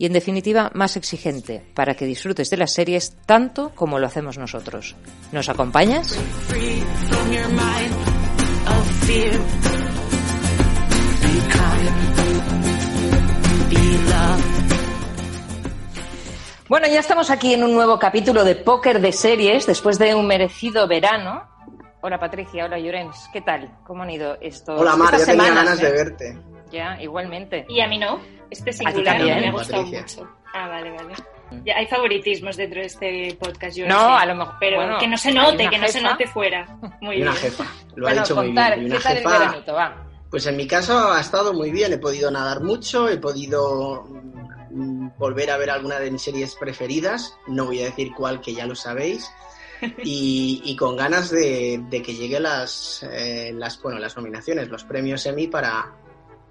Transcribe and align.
y 0.00 0.06
en 0.06 0.14
definitiva 0.14 0.70
más 0.72 0.96
exigente 0.96 1.62
para 1.74 1.92
que 1.94 2.06
disfrutes 2.06 2.48
de 2.48 2.56
las 2.56 2.72
series 2.72 3.18
tanto 3.26 3.72
como 3.74 3.98
lo 3.98 4.06
hacemos 4.06 4.38
nosotros. 4.38 4.96
¿Nos 5.30 5.50
acompañas? 5.50 6.18
Bueno, 16.66 16.86
ya 16.86 17.00
estamos 17.00 17.28
aquí 17.28 17.52
en 17.52 17.62
un 17.62 17.74
nuevo 17.74 17.98
capítulo 17.98 18.42
de 18.42 18.54
Póker 18.54 19.02
de 19.02 19.12
Series 19.12 19.66
después 19.66 19.98
de 19.98 20.14
un 20.14 20.26
merecido 20.26 20.88
verano. 20.88 21.42
Hola 22.00 22.18
Patricia, 22.18 22.64
hola 22.64 22.78
Llorens, 22.78 23.28
¿qué 23.34 23.42
tal? 23.42 23.70
¿Cómo 23.86 24.04
han 24.04 24.10
ido 24.10 24.38
estos 24.40 24.80
Hola 24.80 24.96
Mar, 24.96 25.12
ya 25.12 25.26
tenía 25.26 25.44
semanas, 25.44 25.54
ganas 25.54 25.80
eh? 25.82 25.84
de 25.84 25.92
verte. 25.92 26.38
Ya, 26.70 27.00
igualmente. 27.00 27.66
Y 27.68 27.80
a 27.80 27.88
mí 27.88 27.98
no. 27.98 28.20
Este 28.50 28.70
ti 28.72 28.78
singular 28.78 29.16
también, 29.18 29.40
me 29.40 29.48
ha 29.48 29.52
gustado 29.52 29.82
Patricia. 29.84 30.22
mucho. 30.22 30.30
Ah, 30.52 30.68
vale, 30.68 30.90
vale. 30.90 31.14
Ya 31.64 31.76
hay 31.76 31.86
favoritismos 31.86 32.56
dentro 32.56 32.80
de 32.80 32.86
este 32.86 33.36
podcast, 33.40 33.76
yo 33.76 33.86
No, 33.88 33.98
sé. 33.98 34.22
a 34.22 34.26
lo 34.26 34.34
mejor- 34.36 34.54
Pero 34.60 34.76
bueno, 34.76 34.98
que 34.98 35.08
no 35.08 35.16
se 35.18 35.32
note, 35.32 35.68
que 35.68 35.78
no 35.78 35.88
se 35.88 36.00
note 36.00 36.26
fuera. 36.26 36.64
Muy 37.00 37.16
Y 37.18 37.22
una 37.22 37.32
bien. 37.32 37.42
jefa, 37.42 37.64
lo 37.96 38.04
bueno, 38.06 38.20
ha 38.20 38.24
hecho 38.24 38.36
muy 38.36 38.50
bien. 38.52 38.56
Y 38.56 38.74
¿qué 38.74 38.86
una 38.86 39.00
tal 39.00 39.12
el 39.16 39.22
jefa, 39.22 39.38
veranito? 39.38 39.72
Va. 39.74 40.06
pues 40.30 40.46
en 40.46 40.56
mi 40.56 40.66
caso 40.68 41.10
ha 41.12 41.20
estado 41.20 41.52
muy 41.52 41.70
bien. 41.72 41.92
He 41.92 41.98
podido 41.98 42.30
nadar 42.30 42.62
mucho, 42.62 43.08
he 43.08 43.16
podido 43.18 44.04
mm, 44.70 45.08
volver 45.18 45.50
a 45.50 45.56
ver 45.56 45.70
alguna 45.70 45.98
de 45.98 46.10
mis 46.12 46.22
series 46.22 46.54
preferidas. 46.54 47.36
No 47.48 47.66
voy 47.66 47.80
a 47.82 47.86
decir 47.86 48.12
cuál, 48.16 48.40
que 48.40 48.54
ya 48.54 48.66
lo 48.66 48.74
sabéis. 48.74 49.30
Y, 50.04 50.60
y 50.64 50.76
con 50.76 50.94
ganas 50.94 51.30
de, 51.30 51.82
de 51.88 52.02
que 52.02 52.12
lleguen 52.14 52.42
las, 52.42 53.02
eh, 53.10 53.50
las, 53.54 53.80
bueno, 53.80 53.98
las 53.98 54.14
nominaciones, 54.14 54.68
los 54.68 54.84
premios 54.84 55.24
Emmy 55.24 55.46
para, 55.46 55.90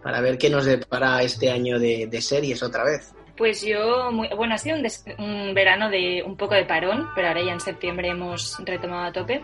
para 0.04 0.20
ver 0.22 0.38
qué 0.38 0.50
nos 0.50 0.66
depara 0.66 1.22
este 1.24 1.50
año 1.52 1.80
de, 1.80 2.08
de 2.08 2.22
series 2.22 2.62
otra 2.64 2.84
vez. 2.84 3.14
Pues 3.38 3.62
yo, 3.62 4.12
muy- 4.12 4.28
bueno, 4.36 4.56
ha 4.56 4.58
sido 4.58 4.76
un, 4.76 4.84
des- 4.84 5.06
un 5.18 5.54
verano 5.54 5.90
de 5.90 6.22
un 6.26 6.36
poco 6.36 6.56
de 6.56 6.66
parón, 6.66 7.08
pero 7.16 7.30
ahora 7.30 7.42
ya 7.42 7.54
en 7.54 7.62
septiembre 7.62 8.10
hemos 8.10 8.58
retomado 8.66 9.06
a 9.06 9.12
tope. 9.14 9.42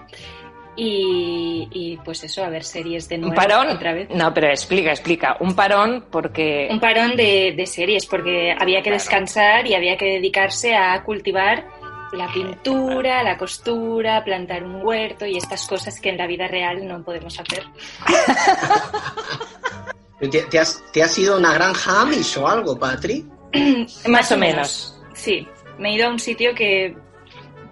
Y, 0.77 1.69
y, 1.71 1.97
pues 2.03 2.21
eso, 2.25 2.43
a 2.43 2.49
ver 2.49 2.65
series 2.65 3.07
de 3.07 3.15
¿Un 3.15 3.21
nuevo 3.21 3.35
parón? 3.35 3.69
otra 3.69 3.93
vez. 3.93 4.09
No, 4.09 4.33
pero 4.33 4.47
explica, 4.49 4.89
explica. 4.91 5.37
Un 5.39 5.55
parón 5.55 6.07
porque... 6.11 6.67
Un 6.69 6.81
parón 6.81 7.15
de, 7.15 7.53
de 7.55 7.65
series, 7.65 8.05
porque 8.05 8.51
había 8.51 8.79
que 8.79 8.89
Claro. 8.89 8.97
descansar 8.97 9.65
y 9.67 9.73
había 9.73 9.95
que 9.95 10.03
dedicarse 10.05 10.75
a 10.75 11.01
cultivar 11.03 11.65
la 12.11 12.27
pintura, 12.33 13.23
la 13.23 13.37
costura, 13.37 14.21
plantar 14.25 14.65
un 14.65 14.85
huerto 14.85 15.25
y 15.25 15.37
estas 15.37 15.65
cosas 15.65 15.97
que 16.01 16.09
en 16.09 16.17
la 16.17 16.27
vida 16.27 16.47
real 16.49 16.85
no 16.85 17.01
podemos 17.03 17.39
hacer. 17.39 17.63
¿Te, 20.19 20.27
te 20.27 20.59
has, 20.59 20.83
¿Te 20.91 21.03
has 21.03 21.17
ido 21.17 21.35
a 21.35 21.37
una 21.37 21.53
granja 21.53 22.01
Amish 22.01 22.37
o 22.37 22.47
algo, 22.47 22.77
Patri? 22.77 23.25
Más 24.07 24.31
o 24.31 24.37
menos. 24.37 24.95
Sí, 25.13 25.47
me 25.77 25.89
he 25.89 25.95
ido 25.95 26.07
a 26.07 26.11
un 26.11 26.19
sitio 26.19 26.53
que 26.55 26.95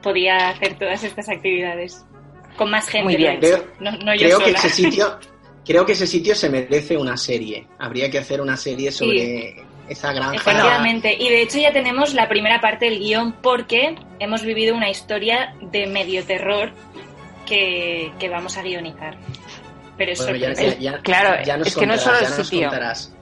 podía 0.01 0.49
hacer 0.49 0.77
todas 0.77 1.03
estas 1.03 1.29
actividades. 1.29 2.05
Con 2.57 2.69
más 2.69 2.87
gente. 2.87 3.05
Muy 3.05 3.15
bien. 3.15 3.39
hecho, 3.41 3.65
No, 3.79 3.91
no 3.91 4.13
yo 4.13 4.27
creo 4.27 4.39
que 4.39 4.51
ese 4.51 4.69
sitio 4.69 5.17
creo 5.65 5.85
que 5.85 5.93
ese 5.93 6.05
sitio 6.05 6.35
se 6.35 6.49
merece 6.49 6.95
una 6.95 7.17
serie 7.17 7.67
habría 7.79 8.11
que 8.11 8.19
hacer 8.19 8.41
una 8.41 8.57
serie 8.57 8.91
sobre 8.91 9.63
esa 9.89 10.13
granja 10.13 10.35
Efectivamente, 10.35 11.15
y 11.19 11.29
de 11.29 11.41
hecho 11.41 11.57
ya 11.57 11.73
tenemos 11.73 12.13
la 12.13 12.29
primera 12.29 12.61
parte 12.61 12.85
del 12.85 12.99
guion 12.99 13.33
porque 13.41 13.95
hemos 14.19 14.43
vivido 14.43 14.75
una 14.75 14.89
historia 14.89 15.55
de 15.61 15.87
medio 15.87 16.23
terror 16.23 16.71
que, 17.45 18.11
que 18.19 18.29
vamos 18.29 18.55
a 18.57 18.61
guionizar. 18.61 19.17
Pero 20.03 20.12
es 20.14 20.19
Bueno, 20.22 20.38
ya- 20.38 20.53
ya- 20.53 20.78
ya- 20.78 21.02
Claro, 21.02 21.44
ya 21.44 21.58
nos 21.58 21.68
es 21.68 21.75
que 21.75 21.86
no 21.88 21.94
es 21.94 22.02
solo 22.02 22.19
el 22.19 22.25
sitio. 22.28 22.62
contarás. 22.69 23.14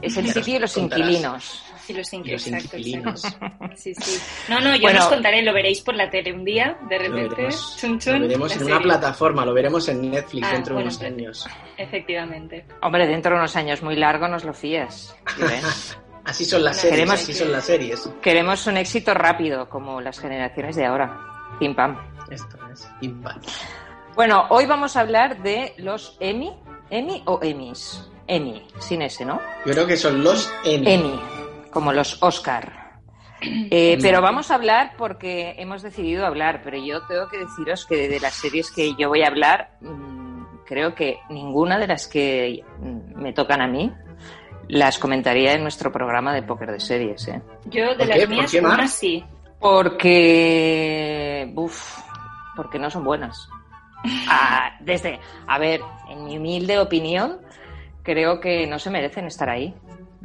Es 0.00 0.16
el 0.16 0.28
sitio 0.32 0.56
y 0.56 0.58
los 0.58 0.72
contarás. 0.74 1.06
inquilinos. 1.08 1.62
Sí, 1.84 1.92
los, 1.94 2.12
in- 2.12 2.20
Los 2.30 2.46
exacto, 2.46 2.76
inquilinos. 2.76 3.24
exacto. 3.24 3.70
Sí, 3.76 3.92
sí. 3.94 4.20
No, 4.48 4.60
no, 4.60 4.74
yo 4.76 4.82
Bueno. 4.82 5.00
os 5.00 5.06
contaré, 5.06 5.42
lo 5.42 5.52
veréis 5.52 5.80
por 5.80 5.94
la 5.96 6.08
tele 6.10 6.32
un 6.32 6.44
día, 6.44 6.76
de 6.88 6.96
Lo 6.96 7.04
repente, 7.04 7.34
veremos, 7.34 7.76
chun, 7.80 7.98
lo 8.06 8.20
veremos 8.20 8.56
en 8.56 8.62
una 8.64 8.80
plataforma, 8.80 9.44
lo 9.44 9.52
veremos 9.52 9.88
en 9.88 10.10
Netflix 10.10 10.46
Ah, 10.48 10.52
dentro 10.52 10.74
bueno, 10.74 10.90
de 10.90 10.96
unos 10.96 11.04
años. 11.12 11.46
Efectivamente. 11.76 12.64
Hombre, 12.82 13.06
dentro 13.08 13.32
de 13.32 13.38
unos 13.38 13.56
años 13.56 13.82
muy 13.82 13.96
largos 13.96 14.30
nos 14.30 14.44
lo 14.44 14.54
fías. 14.54 15.14
Así 16.24 16.44
son 16.44 16.62
las 16.62 16.76
Bueno, 16.76 16.82
series, 16.82 16.90
queremos- 16.92 17.14
así 17.20 17.34
son 17.34 17.50
las 17.52 17.64
series. 17.64 18.10
Queremos 18.22 18.66
un 18.68 18.76
éxito 18.76 19.12
rápido, 19.12 19.68
como 19.68 20.00
las 20.00 20.20
generaciones 20.20 20.76
de 20.76 20.84
ahora. 20.86 21.18
Pim 21.58 21.74
pam. 21.74 21.98
Esto 22.30 22.56
es 22.72 22.88
Impact. 23.00 23.44
Bueno, 24.14 24.44
hoy 24.50 24.66
vamos 24.66 24.96
a 24.96 25.00
hablar 25.00 25.42
de 25.42 25.72
los 25.78 26.18
Emmy. 26.20 26.52
¿Emmy 26.90 27.22
o 27.24 27.40
Emmys? 27.42 28.10
Emmy, 28.26 28.62
sin 28.78 29.00
ese, 29.00 29.24
¿no? 29.24 29.40
Yo 29.64 29.72
creo 29.72 29.86
que 29.86 29.96
son 29.96 30.22
los 30.22 30.52
Emmy. 30.64 30.92
Emmy, 30.92 31.20
como 31.70 31.94
los 31.94 32.22
Oscar. 32.22 33.00
Eh, 33.40 33.98
pero 34.00 34.20
vamos 34.20 34.50
a 34.50 34.56
hablar 34.56 34.92
porque 34.98 35.54
hemos 35.58 35.82
decidido 35.82 36.26
hablar, 36.26 36.60
pero 36.62 36.76
yo 36.76 37.02
tengo 37.06 37.26
que 37.28 37.38
deciros 37.38 37.86
que 37.86 38.08
de 38.08 38.20
las 38.20 38.34
series 38.34 38.70
que 38.70 38.94
yo 38.94 39.08
voy 39.08 39.22
a 39.22 39.28
hablar, 39.28 39.78
mm, 39.80 40.58
creo 40.66 40.94
que 40.94 41.18
ninguna 41.30 41.78
de 41.78 41.86
las 41.86 42.06
que 42.06 42.62
mm, 42.78 43.20
me 43.20 43.32
tocan 43.32 43.62
a 43.62 43.66
mí 43.66 43.90
las 44.68 44.98
comentaría 44.98 45.54
en 45.54 45.62
nuestro 45.62 45.90
programa 45.90 46.34
de 46.34 46.42
póker 46.42 46.70
de 46.70 46.80
series. 46.80 47.26
¿eh? 47.28 47.40
Yo 47.64 47.94
de 47.96 48.06
¿Por 48.06 48.06
las 48.08 48.28
mías, 48.28 48.54
una 48.54 48.86
sí. 48.86 49.24
Porque, 49.58 51.50
uf, 51.56 51.98
porque 52.54 52.78
no 52.78 52.90
son 52.90 53.04
buenas. 53.04 53.48
Ah, 54.28 54.76
desde, 54.80 55.18
a 55.46 55.58
ver, 55.58 55.80
en 56.10 56.24
mi 56.24 56.38
humilde 56.38 56.78
opinión, 56.78 57.38
creo 58.02 58.40
que 58.40 58.66
no 58.66 58.78
se 58.78 58.90
merecen 58.90 59.26
estar 59.26 59.48
ahí. 59.48 59.74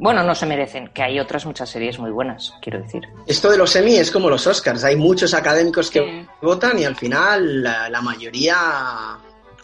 Bueno, 0.00 0.22
no 0.22 0.34
se 0.34 0.46
merecen, 0.46 0.88
que 0.88 1.02
hay 1.02 1.18
otras 1.18 1.44
muchas 1.44 1.68
series 1.70 1.98
muy 1.98 2.10
buenas, 2.12 2.54
quiero 2.62 2.80
decir. 2.80 3.02
Esto 3.26 3.50
de 3.50 3.58
los 3.58 3.74
Emmy 3.74 3.96
es 3.96 4.10
como 4.12 4.30
los 4.30 4.46
Oscars. 4.46 4.84
Hay 4.84 4.94
muchos 4.94 5.34
académicos 5.34 5.90
que 5.90 5.98
Sí. 6.00 6.26
votan 6.40 6.78
y 6.78 6.84
al 6.84 6.94
final 6.94 7.64
la, 7.64 7.88
la 7.90 8.00
mayoría 8.00 8.56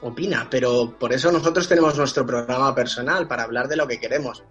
opina. 0.03 0.49
Pero 0.51 0.97
por 0.99 1.13
eso 1.13 1.31
nosotros 1.31 1.69
tenemos 1.69 1.97
nuestro 1.97 2.27
programa 2.27 2.75
personal 2.75 3.29
para 3.29 3.45
hablar 3.45 3.69
de 3.69 3.77
lo 3.77 3.87
que 3.87 4.01
queremos. 4.01 4.43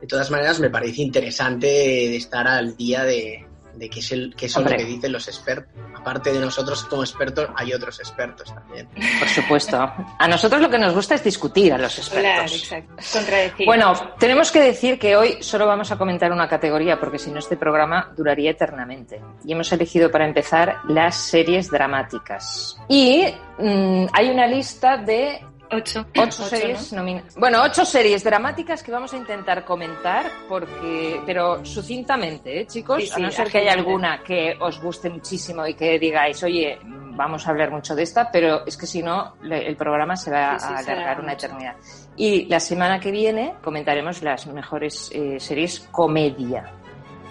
De 0.00 0.06
todas 0.06 0.30
maneras, 0.30 0.60
me 0.60 0.70
parece 0.70 1.02
interesante 1.02 1.66
de 1.66 2.16
estar 2.16 2.46
al 2.46 2.76
día 2.76 3.02
de, 3.02 3.46
de 3.76 3.90
qué, 3.90 4.00
es 4.00 4.12
el, 4.12 4.34
qué 4.36 4.48
Hombre. 4.56 4.72
lo 4.72 4.78
que 4.78 4.84
dicen 4.84 5.12
los 5.12 5.28
expertos. 5.28 5.72
Aparte 5.94 6.32
de 6.32 6.40
nosotros 6.40 6.84
como 6.84 7.02
expertos, 7.02 7.48
hay 7.56 7.72
otros 7.72 7.98
expertos 8.00 8.52
también. 8.54 8.88
Por 9.18 9.28
supuesto. 9.28 9.76
A 10.18 10.28
nosotros 10.28 10.60
lo 10.62 10.70
que 10.70 10.78
nos 10.78 10.94
gusta 10.94 11.14
es 11.16 11.24
discutir 11.24 11.72
a 11.72 11.78
los 11.78 11.94
Claro, 12.08 12.42
expertos. 12.42 12.62
exacto. 12.62 12.94
Contradecir. 13.12 13.66
Bueno, 13.66 13.92
tenemos 14.18 14.50
que 14.50 14.60
decir 14.60 14.98
que 14.98 15.16
hoy 15.16 15.42
solo 15.42 15.66
vamos 15.66 15.90
a 15.92 15.98
comentar 15.98 16.32
una 16.32 16.48
categoría 16.48 16.98
porque 16.98 17.18
si 17.18 17.30
no 17.30 17.38
este 17.38 17.56
programa 17.56 18.12
duraría 18.16 18.50
eternamente. 18.52 19.20
Y 19.44 19.52
hemos 19.52 19.70
elegido 19.72 20.10
para 20.10 20.26
empezar 20.26 20.78
las 20.88 21.16
series 21.16 21.70
dramáticas. 21.70 22.76
Y 22.88 23.24
mm, 23.58 24.06
hay 24.12 24.30
una 24.30 24.46
lista 24.46 24.96
de 24.96 25.40
ocho. 25.70 26.06
ocho, 26.18 26.42
series 26.44 26.92
¿no? 26.92 27.04
Bueno, 27.36 27.62
ocho 27.62 27.84
series 27.84 28.22
dramáticas 28.24 28.82
que 28.82 28.90
vamos 28.92 29.12
a 29.12 29.16
intentar 29.16 29.64
comentar 29.64 30.26
porque, 30.48 31.20
pero 31.26 31.64
sucintamente, 31.64 32.60
¿eh, 32.60 32.66
chicos? 32.66 33.02
Sí, 33.02 33.08
sí, 33.08 33.22
a 33.22 33.26
no 33.26 33.30
ser 33.30 33.50
que 33.50 33.58
haya 33.58 33.72
alguna 33.72 34.22
que 34.22 34.56
os 34.60 34.80
guste 34.80 35.10
muchísimo 35.10 35.66
y 35.66 35.74
que 35.74 35.98
digáis, 35.98 36.42
oye, 36.42 36.78
vamos 36.84 37.46
a 37.46 37.50
hablar 37.50 37.70
mucho 37.70 37.94
de 37.94 38.02
esta, 38.02 38.30
pero 38.30 38.66
es 38.66 38.76
que 38.76 38.86
si 38.86 39.02
no, 39.02 39.34
el 39.42 39.76
programa 39.76 40.16
se 40.16 40.30
va 40.30 40.58
Sí, 40.58 40.66
a 40.72 40.78
alargar 40.78 41.20
una 41.20 41.32
mucho. 41.32 41.46
eternidad. 41.46 41.76
Y 42.16 42.44
la 42.46 42.60
semana 42.60 43.00
que 43.00 43.10
viene 43.10 43.54
comentaremos 43.62 44.22
las 44.22 44.46
mejores 44.46 45.10
eh, 45.12 45.38
series 45.40 45.80
comedia, 45.90 46.70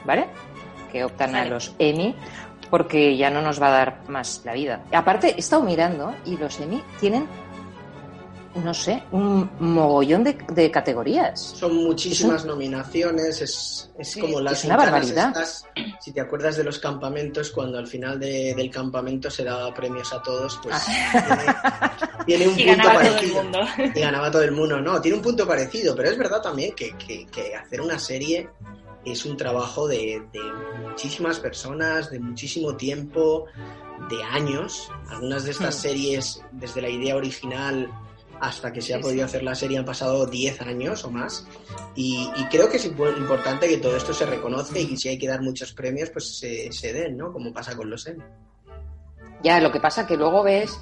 ¿vale? 0.05 0.27
Que 0.91 1.03
optan 1.03 1.35
a 1.35 1.45
los 1.45 1.75
Emmy 1.79 2.15
porque 2.69 3.15
ya 3.15 3.29
no 3.29 3.41
nos 3.41 3.61
va 3.61 3.67
a 3.67 3.71
dar 3.71 3.99
más 4.09 4.41
la 4.43 4.53
vida. 4.53 4.81
Aparte, 4.91 5.35
he 5.35 5.39
estado 5.39 5.61
mirando 5.63 6.15
y 6.25 6.35
los 6.35 6.59
Emmy 6.59 6.81
tienen, 6.99 7.27
no 8.55 8.73
sé, 8.73 9.03
un 9.11 9.49
mogollón 9.59 10.23
de, 10.23 10.37
de 10.53 10.71
categorías. 10.71 11.39
Son 11.41 11.75
muchísimas 11.75 12.45
nominaciones, 12.45 13.41
es, 13.41 13.91
es 13.97 14.11
Sí, 14.11 14.19
como 14.21 14.39
las 14.39 14.59
es 14.59 14.65
una 14.65 14.77
barbaridad. 14.77 15.27
estas, 15.29 15.65
si 15.99 16.11
te 16.13 16.21
acuerdas 16.21 16.55
de 16.55 16.63
los 16.63 16.79
campamentos, 16.79 17.51
cuando 17.51 17.77
al 17.77 17.87
final 17.87 18.19
de- 18.19 18.53
del 18.55 18.69
campamento 18.71 19.29
se 19.29 19.43
daba 19.43 19.73
premios 19.73 20.11
a 20.13 20.21
todos, 20.21 20.57
pues 20.63 20.75
tiene, 20.85 21.43
tiene 22.25 22.47
un 22.47 22.59
Y 22.59 22.65
punto 22.65 22.77
ganaba 22.77 22.93
todo 23.01 23.09
el 23.09 23.13
parecido. 23.15 23.43
mundo. 23.43 23.59
Y 23.93 23.99
ganaba 23.99 24.31
todo 24.31 24.41
el 24.43 24.51
mundo, 24.51 24.81
no, 24.81 25.01
tiene 25.01 25.17
un 25.17 25.23
punto 25.23 25.45
parecido, 25.47 25.95
pero 25.95 26.09
es 26.09 26.17
verdad 26.17 26.41
también 26.41 26.73
que, 26.75 26.95
que- 26.97 27.25
que 27.27 27.55
hacer 27.55 27.81
una 27.81 27.99
serie 27.99 28.49
es 29.03 29.25
un 29.25 29.37
trabajo 29.37 29.87
de, 29.87 30.23
de 30.33 30.39
muchísimas 30.87 31.39
personas, 31.39 32.09
de 32.09 32.19
muchísimo 32.19 32.75
tiempo, 32.75 33.45
de 34.09 34.23
años. 34.23 34.89
Algunas 35.09 35.43
de 35.43 35.51
estas 35.51 35.75
Hmm. 35.75 35.79
series, 35.79 36.41
desde 36.53 36.81
la 36.81 36.89
idea 36.89 37.15
original 37.15 37.87
hasta 38.41 38.71
que 38.73 38.81
se 38.81 38.93
ha 38.93 38.97
Sí, 38.97 39.03
podido 39.03 39.19
sí. 39.27 39.29
hacer 39.29 39.43
la 39.43 39.55
serie, 39.55 39.77
han 39.77 39.85
pasado 39.85 40.25
10 40.25 40.61
años 40.61 41.03
o 41.05 41.11
más. 41.11 41.47
Y, 41.95 42.29
y 42.35 42.45
creo 42.45 42.69
que 42.69 42.77
es 42.77 42.91
impo- 42.91 43.15
importante 43.17 43.67
que 43.67 43.77
todo 43.77 43.95
esto 43.95 44.13
se 44.13 44.25
reconozca 44.25 44.77
y 44.79 44.87
que 44.87 44.97
si 44.97 45.09
hay 45.09 45.17
que 45.17 45.27
dar 45.27 45.41
muchos 45.41 45.71
premios, 45.73 46.09
pues 46.09 46.37
se, 46.37 46.71
se 46.71 46.93
den, 46.93 47.17
¿no? 47.17 47.31
Como 47.31 47.53
pasa 47.53 47.75
con 47.75 47.89
los 47.89 48.05
Emmy. 48.07 48.23
Ya, 49.43 49.59
lo 49.59 49.71
que 49.71 49.79
pasa 49.79 50.07
que 50.07 50.17
luego 50.17 50.43
ves 50.43 50.77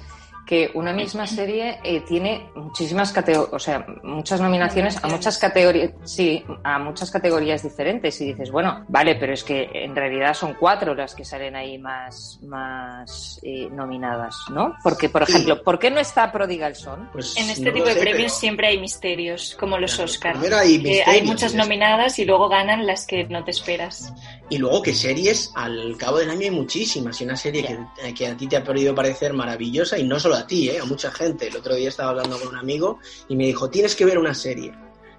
que 0.46 0.70
una 0.74 0.92
misma 0.92 1.26
serie 1.26 1.78
eh, 1.82 2.00
tiene 2.00 2.50
muchísimas 2.54 3.12
categorías, 3.12 3.52
o 3.54 3.58
sea, 3.58 3.86
muchas 4.02 4.40
nominaciones 4.40 5.02
a 5.02 5.08
muchas 5.08 5.38
categorías, 5.38 5.92
sí, 6.04 6.44
a 6.62 6.78
muchas 6.78 7.10
categorías 7.10 7.62
diferentes 7.62 8.20
y 8.20 8.26
dices, 8.26 8.50
bueno, 8.50 8.84
vale, 8.88 9.14
pero 9.16 9.32
es 9.32 9.42
que 9.42 9.70
en 9.72 9.94
realidad 9.96 10.34
son 10.34 10.54
cuatro 10.54 10.94
las 10.94 11.14
que 11.14 11.24
salen 11.24 11.56
ahí 11.56 11.78
más, 11.78 12.38
más 12.42 13.40
eh, 13.42 13.68
nominadas, 13.70 14.36
¿no? 14.50 14.76
Porque, 14.82 15.08
por 15.08 15.24
Sí. 15.26 15.32
ejemplo, 15.32 15.62
¿por 15.62 15.78
qué 15.78 15.90
no 15.90 16.00
está 16.00 16.30
Prodigal 16.30 16.74
Son? 16.76 17.08
Pues 17.12 17.36
En 17.36 17.48
este 17.50 17.66
no 17.66 17.72
tipo 17.72 17.86
de 17.86 17.94
sé, 17.94 18.00
premios 18.00 18.32
pero- 18.32 18.40
siempre 18.40 18.66
hay 18.68 18.78
misterios, 18.78 19.56
como 19.58 19.78
los 19.78 19.98
Oscars. 19.98 20.38
primero 20.38 20.58
hay 20.58 20.82
que 20.82 20.88
hay 20.90 20.94
misterios, 20.96 21.26
muchas 21.26 21.54
nominadas 21.54 22.18
y 22.18 22.24
luego 22.24 22.48
ganan 22.48 22.86
las 22.86 23.06
que 23.06 23.24
no 23.24 23.44
te 23.44 23.50
esperas. 23.50 24.12
Y 24.50 24.58
luego 24.58 24.82
que 24.82 24.92
series, 24.92 25.50
al 25.54 25.96
cabo 25.96 26.18
del 26.18 26.28
año 26.30 26.42
hay 26.42 26.50
muchísimas. 26.50 27.20
Y 27.20 27.24
una 27.24 27.36
serie 27.36 27.64
que, 27.64 28.12
que 28.14 28.26
a 28.26 28.36
ti 28.36 28.46
te 28.46 28.56
ha 28.58 28.64
podido 28.64 28.94
parecer 28.94 29.32
maravillosa, 29.32 29.98
y 29.98 30.04
no 30.04 30.20
solo 30.20 30.33
a 30.36 30.46
ti, 30.46 30.70
¿eh? 30.70 30.78
a 30.80 30.84
mucha 30.84 31.10
gente. 31.10 31.48
El 31.48 31.56
otro 31.56 31.74
día 31.74 31.88
estaba 31.88 32.10
hablando 32.10 32.38
con 32.38 32.48
un 32.48 32.56
amigo 32.56 32.98
y 33.28 33.36
me 33.36 33.44
dijo, 33.46 33.68
tienes 33.70 33.94
que 33.96 34.04
ver 34.04 34.18
una 34.18 34.34
serie. 34.34 34.72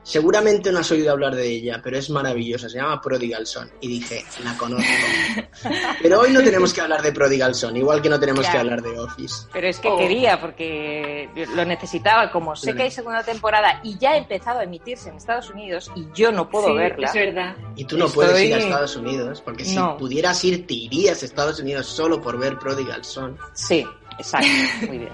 Seguramente 0.03 0.71
no 0.71 0.77
has 0.77 0.91
oído 0.91 1.11
hablar 1.11 1.33
de 1.33 1.47
ella, 1.49 1.81
pero 1.83 1.97
es 1.97 2.11
maravillosa. 2.11 2.69
Se 2.69 2.77
llama 2.77 3.01
Prodigal 3.01 3.47
Son. 3.47 3.71
Y 3.81 3.87
dije, 3.87 4.23
la 4.43 4.55
conozco. 4.55 4.85
pero 6.01 6.19
hoy 6.19 6.31
no 6.31 6.43
tenemos 6.43 6.71
que 6.73 6.81
hablar 6.81 7.01
de 7.01 7.11
Prodigal 7.11 7.55
Son, 7.55 7.75
igual 7.75 8.03
que 8.03 8.09
no 8.09 8.19
tenemos 8.19 8.47
que 8.47 8.55
hablar 8.55 8.83
de 8.83 8.99
Office. 8.99 9.47
Pero 9.51 9.67
es 9.67 9.79
que 9.79 9.87
Oh. 9.87 9.97
quería, 9.97 10.39
porque 10.39 11.27
lo 11.55 11.65
necesitaba, 11.65 12.31
como 12.31 12.55
sé 12.55 12.75
que 12.75 12.83
hay 12.83 12.91
segunda 12.91 13.23
temporada 13.23 13.79
y 13.83 13.97
ya 13.97 14.11
ha 14.11 14.17
empezado 14.17 14.59
a 14.59 14.63
emitirse 14.63 15.09
en 15.09 15.15
Estados 15.15 15.49
Unidos 15.49 15.89
y 15.95 16.05
yo 16.13 16.31
no 16.31 16.49
puedo 16.51 16.67
Sí, 16.67 16.73
verla. 16.75 17.07
es 17.07 17.13
verdad. 17.15 17.55
Y 17.75 17.85
tú 17.85 17.97
no 17.97 18.05
Estoy- 18.05 18.27
puedes 18.27 18.43
ir 18.43 18.53
a 18.53 18.57
Estados 18.59 18.95
Unidos, 18.97 19.41
porque 19.41 19.65
si 19.65 19.75
No. 19.75 19.97
pudieras 19.97 20.43
ir, 20.45 20.67
te 20.67 20.75
irías 20.75 21.23
a 21.23 21.25
Estados 21.25 21.59
Unidos 21.59 21.87
solo 21.87 22.21
por 22.21 22.37
ver 22.37 22.59
Prodigal 22.59 23.03
Son. 23.03 23.37
Sí, 23.53 23.83
exacto, 24.17 24.47
muy 24.87 24.99
bien. 24.99 25.13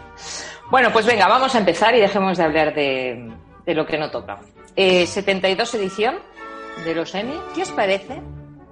Bueno, 0.70 0.92
pues 0.94 1.06
venga, 1.06 1.28
vamos 1.28 1.54
a 1.54 1.60
empezar 1.60 1.94
y 1.96 2.00
dejemos 2.00 2.38
de 2.38 2.44
hablar 2.44 2.74
de, 2.74 3.30
lo 3.68 3.86
que 3.86 3.98
no 3.98 4.10
toca. 4.10 4.40
Eh, 4.76 5.06
72 5.06 5.76
edición 5.76 6.16
de 6.86 6.96
los 6.96 7.14
Emmy. 7.14 7.38
¿Qué 7.54 7.64
os 7.64 7.72
parece? 7.72 8.22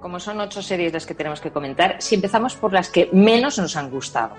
Como 0.00 0.18
son 0.18 0.40
ocho 0.40 0.62
series 0.62 0.94
las 0.94 1.04
que 1.04 1.14
tenemos 1.14 1.40
que 1.42 1.50
comentar, 1.50 1.96
si 2.00 2.14
empezamos 2.14 2.56
por 2.56 2.72
las 2.72 2.88
que 2.88 3.10
menos 3.12 3.58
nos 3.58 3.76
han 3.76 3.90
gustado. 3.90 4.34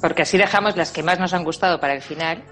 Porque 0.00 0.22
así 0.22 0.38
dejamos 0.38 0.76
las 0.76 0.90
que 0.90 1.02
más 1.02 1.18
nos 1.18 1.34
han 1.34 1.44
gustado 1.44 1.78
para 1.78 1.92
el 1.92 2.00
final 2.00 2.42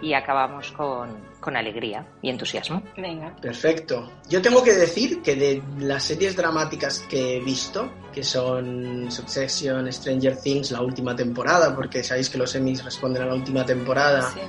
y 0.00 0.14
acabamos 0.14 0.72
con, 0.72 1.27
con 1.40 1.56
alegría 1.56 2.04
y 2.22 2.30
entusiasmo. 2.30 2.82
Venga. 2.96 3.34
Perfecto. 3.40 4.10
Yo 4.28 4.42
tengo 4.42 4.62
que 4.62 4.72
decir 4.74 5.22
que 5.22 5.34
de 5.36 5.62
las 5.78 6.02
series 6.04 6.36
dramáticas 6.36 7.00
que 7.08 7.36
he 7.36 7.40
visto, 7.40 7.90
que 8.12 8.22
son 8.24 9.10
Succession, 9.10 9.92
Stranger 9.92 10.36
Things, 10.36 10.70
la 10.72 10.82
última 10.82 11.14
temporada, 11.14 11.74
porque 11.74 12.02
sabéis 12.02 12.28
que 12.30 12.38
los 12.38 12.54
Emmys 12.54 12.84
responden 12.84 13.22
a 13.22 13.26
la 13.26 13.34
última 13.34 13.64
temporada, 13.64 14.22
Sí. 14.32 14.40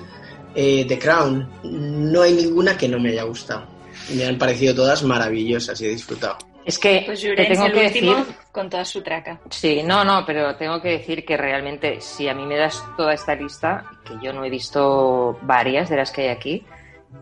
eh, 0.56 0.86
The 0.88 0.98
Crown, 0.98 1.48
no 1.64 2.22
hay 2.22 2.34
ninguna 2.34 2.78
que 2.78 2.88
no 2.88 3.00
me 3.00 3.10
haya 3.10 3.24
gustado. 3.24 3.68
Me 4.16 4.26
han 4.26 4.38
parecido 4.38 4.74
todas 4.74 5.04
maravillosas 5.04 5.80
y 5.82 5.86
he 5.86 5.90
disfrutado. 5.90 6.38
Es 6.66 6.78
que 6.78 7.04
Pues 7.06 7.22
te 7.22 7.34
tengo 7.46 7.66
el 7.66 7.72
que 7.74 7.86
último 7.88 8.16
decir 8.18 8.36
con 8.52 8.70
toda 8.70 8.86
su 8.86 9.02
traca. 9.02 9.40
Sí, 9.50 9.82
no, 9.84 10.04
no, 10.04 10.24
pero 10.26 10.56
tengo 10.56 10.80
que 10.82 10.90
decir 10.90 11.26
que 11.26 11.36
realmente 11.38 12.00
si 12.02 12.28
a 12.28 12.34
mí 12.36 12.46
me 12.46 12.58
das 12.58 12.84
toda 12.98 13.14
esta 13.14 13.34
lista, 13.34 13.86
que 14.06 14.14
yo 14.24 14.34
no 14.34 14.44
he 14.46 14.50
visto 14.50 15.40
varias 15.44 15.90
de 15.90 15.96
las 15.98 16.12
que 16.12 16.24
hay 16.24 16.28
aquí, 16.28 16.66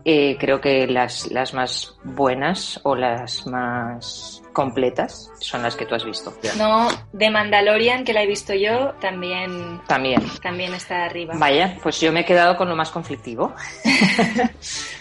eh, 0.04 0.36
creo 0.38 0.60
que 0.60 0.86
las, 0.86 1.30
las 1.30 1.54
más 1.54 1.96
buenas 2.04 2.80
o 2.84 2.94
las 2.94 3.46
más 3.46 4.42
completas 4.52 5.30
son 5.40 5.62
las 5.62 5.76
que 5.76 5.86
tú 5.86 5.94
has 5.94 6.04
visto. 6.04 6.32
No, 6.56 6.88
de 7.12 7.30
Mandalorian, 7.30 8.04
que 8.04 8.12
la 8.12 8.22
he 8.22 8.26
visto 8.26 8.54
yo, 8.54 8.94
también, 9.00 9.80
También. 9.86 10.22
también 10.42 10.74
está 10.74 11.04
arriba. 11.04 11.34
Vaya, 11.36 11.76
pues 11.82 12.00
yo 12.00 12.12
me 12.12 12.20
he 12.20 12.24
quedado 12.24 12.56
con 12.56 12.68
lo 12.68 12.76
más 12.76 12.90
conflictivo. 12.90 13.54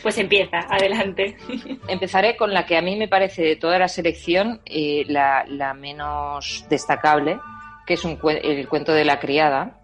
Pues 0.03 0.17
empieza, 0.19 0.59
adelante. 0.69 1.35
Empezaré 1.87 2.37
con 2.37 2.53
la 2.53 2.65
que 2.65 2.77
a 2.77 2.81
mí 2.81 2.95
me 2.95 3.07
parece 3.09 3.41
de 3.41 3.55
toda 3.57 3.77
la 3.79 3.87
selección 3.89 4.61
eh, 4.65 5.03
la, 5.07 5.43
la 5.47 5.73
menos 5.73 6.65
destacable, 6.69 7.39
que 7.85 7.95
es 7.95 8.05
un, 8.05 8.17
el 8.23 8.67
cuento 8.69 8.93
de 8.93 9.03
la 9.03 9.19
criada, 9.19 9.76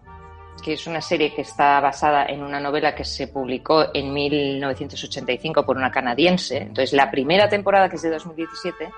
que 0.62 0.74
es 0.74 0.86
una 0.86 1.00
serie 1.00 1.34
que 1.34 1.42
está 1.42 1.80
basada 1.80 2.26
en 2.26 2.42
una 2.42 2.60
novela 2.60 2.94
que 2.94 3.04
se 3.04 3.28
publicó 3.28 3.86
en 3.92 4.12
1985 4.12 5.64
por 5.64 5.76
una 5.76 5.90
canadiense. 5.90 6.58
Entonces, 6.58 6.92
la 6.92 7.10
primera 7.10 7.48
temporada, 7.48 7.88
que 7.88 7.96
es 7.96 8.02
de 8.02 8.10
2017, 8.10 8.88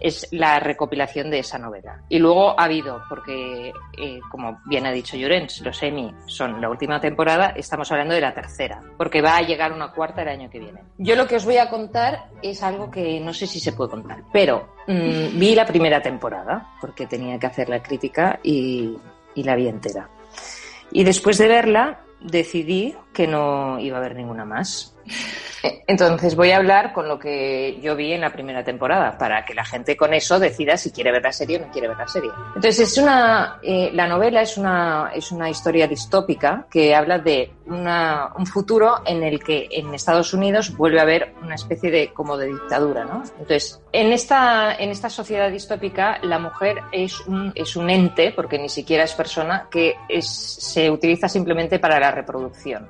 es 0.00 0.28
la 0.32 0.60
recopilación 0.60 1.30
de 1.30 1.38
esa 1.38 1.58
novela. 1.58 2.02
Y 2.08 2.18
luego 2.18 2.58
ha 2.58 2.64
habido, 2.64 3.02
porque, 3.08 3.72
eh, 3.96 4.20
como 4.30 4.60
bien 4.66 4.86
ha 4.86 4.92
dicho 4.92 5.16
Llorens, 5.16 5.60
los 5.62 5.82
Emmy 5.82 6.14
son 6.26 6.60
la 6.60 6.68
última 6.68 7.00
temporada, 7.00 7.54
estamos 7.56 7.90
hablando 7.90 8.14
de 8.14 8.20
la 8.20 8.34
tercera, 8.34 8.82
porque 8.96 9.22
va 9.22 9.36
a 9.36 9.42
llegar 9.42 9.72
una 9.72 9.92
cuarta 9.92 10.22
el 10.22 10.28
año 10.28 10.50
que 10.50 10.58
viene. 10.58 10.82
Yo 10.98 11.16
lo 11.16 11.26
que 11.26 11.36
os 11.36 11.44
voy 11.44 11.56
a 11.56 11.70
contar 11.70 12.26
es 12.42 12.62
algo 12.62 12.90
que 12.90 13.20
no 13.20 13.32
sé 13.32 13.46
si 13.46 13.60
se 13.60 13.72
puede 13.72 13.92
contar, 13.92 14.22
pero 14.32 14.74
mm, 14.86 15.38
vi 15.38 15.54
la 15.54 15.64
primera 15.64 16.02
temporada, 16.02 16.74
porque 16.80 17.06
tenía 17.06 17.38
que 17.38 17.46
hacer 17.46 17.68
la 17.68 17.82
crítica 17.82 18.38
y, 18.42 18.96
y 19.34 19.42
la 19.42 19.56
vi 19.56 19.68
entera. 19.68 20.08
Y 20.94 21.02
después 21.02 21.36
de 21.38 21.48
verla, 21.48 22.04
decidí 22.20 22.94
que 23.12 23.26
no 23.26 23.80
iba 23.80 23.98
a 23.98 24.00
ver 24.00 24.14
ninguna 24.14 24.44
más. 24.44 24.96
Entonces 25.86 26.36
voy 26.36 26.50
a 26.50 26.58
hablar 26.58 26.92
con 26.92 27.08
lo 27.08 27.18
que 27.18 27.78
yo 27.82 27.96
vi 27.96 28.12
en 28.12 28.20
la 28.20 28.30
primera 28.30 28.62
temporada, 28.62 29.16
para 29.16 29.44
que 29.44 29.54
la 29.54 29.64
gente 29.64 29.96
con 29.96 30.12
eso 30.12 30.38
decida 30.38 30.76
si 30.76 30.90
quiere 30.90 31.10
ver 31.10 31.22
la 31.22 31.32
serie 31.32 31.58
o 31.58 31.66
no 31.66 31.72
quiere 31.72 31.88
ver 31.88 31.96
la 31.96 32.08
serie. 32.08 32.30
Entonces 32.54 32.80
es 32.80 32.98
una, 32.98 33.58
eh, 33.62 33.90
la 33.92 34.06
novela 34.06 34.42
es 34.42 34.58
una, 34.58 35.10
es 35.14 35.32
una 35.32 35.48
historia 35.48 35.86
distópica 35.86 36.66
que 36.70 36.94
habla 36.94 37.18
de 37.18 37.50
una, 37.66 38.30
un 38.36 38.46
futuro 38.46 39.02
en 39.06 39.22
el 39.22 39.42
que 39.42 39.68
en 39.70 39.94
Estados 39.94 40.34
Unidos 40.34 40.76
vuelve 40.76 40.98
a 40.98 41.02
haber 41.02 41.34
una 41.42 41.54
especie 41.54 41.90
de 41.90 42.12
como 42.12 42.36
de 42.36 42.48
dictadura, 42.48 43.04
¿no? 43.04 43.22
Entonces 43.38 43.80
en 43.92 44.12
esta, 44.12 44.74
en 44.74 44.90
esta 44.90 45.08
sociedad 45.08 45.50
distópica 45.50 46.18
la 46.22 46.38
mujer 46.38 46.82
es 46.92 47.20
un, 47.20 47.52
es 47.54 47.76
un 47.76 47.88
ente, 47.88 48.32
porque 48.32 48.58
ni 48.58 48.68
siquiera 48.68 49.04
es 49.04 49.14
persona, 49.14 49.68
que 49.70 49.94
es, 50.08 50.26
se 50.28 50.90
utiliza 50.90 51.28
simplemente 51.28 51.78
para 51.78 51.98
la 51.98 52.10
reproducción. 52.10 52.88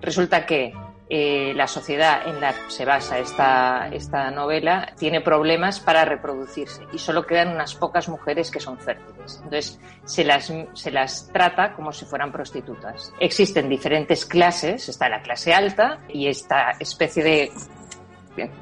Resulta 0.00 0.44
que 0.44 0.72
eh, 1.08 1.52
la 1.54 1.68
sociedad 1.68 2.26
en 2.26 2.40
la 2.40 2.52
que 2.52 2.68
se 2.68 2.84
basa 2.84 3.20
esta, 3.20 3.88
esta 3.92 4.30
novela 4.32 4.92
tiene 4.98 5.20
problemas 5.20 5.78
para 5.78 6.04
reproducirse 6.04 6.82
y 6.92 6.98
solo 6.98 7.24
quedan 7.24 7.48
unas 7.48 7.76
pocas 7.76 8.08
mujeres 8.08 8.50
que 8.50 8.58
son 8.58 8.76
fértiles. 8.78 9.40
Entonces 9.44 9.78
se 10.04 10.24
las, 10.24 10.52
se 10.74 10.90
las 10.90 11.30
trata 11.32 11.74
como 11.74 11.92
si 11.92 12.06
fueran 12.06 12.32
prostitutas. 12.32 13.12
Existen 13.20 13.68
diferentes 13.68 14.26
clases, 14.26 14.88
está 14.88 15.08
la 15.08 15.22
clase 15.22 15.54
alta 15.54 16.00
y 16.08 16.26
esta 16.26 16.72
especie 16.80 17.22
de 17.22 17.52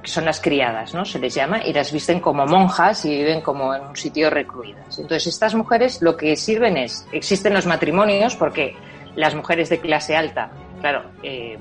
son 0.03 0.25
las 0.25 0.41
criadas, 0.41 0.95
¿no? 0.95 1.05
Se 1.05 1.19
les 1.19 1.35
llama, 1.35 1.65
y 1.65 1.73
las 1.73 1.93
visten 1.93 2.21
como 2.21 2.47
monjas 2.47 3.05
y 3.05 3.11
viven 3.11 3.41
como 3.41 3.75
en 3.75 3.83
un 3.83 3.97
sitio 3.97 4.31
recluidas. 4.31 4.99
Entonces, 4.99 5.27
estas 5.27 5.55
mujeres 5.55 6.01
lo 6.01 6.17
que 6.17 6.37
sirven 6.37 6.77
es, 6.77 7.07
existen 7.11 7.55
los 7.55 7.67
matrimonios 7.67 8.37
porque 8.37 8.77
las 9.17 9.35
mujeres 9.35 9.69
de 9.71 9.81
clase 9.81 10.17
alta, 10.17 10.51
claro, 10.81 11.11
eh, 11.23 11.59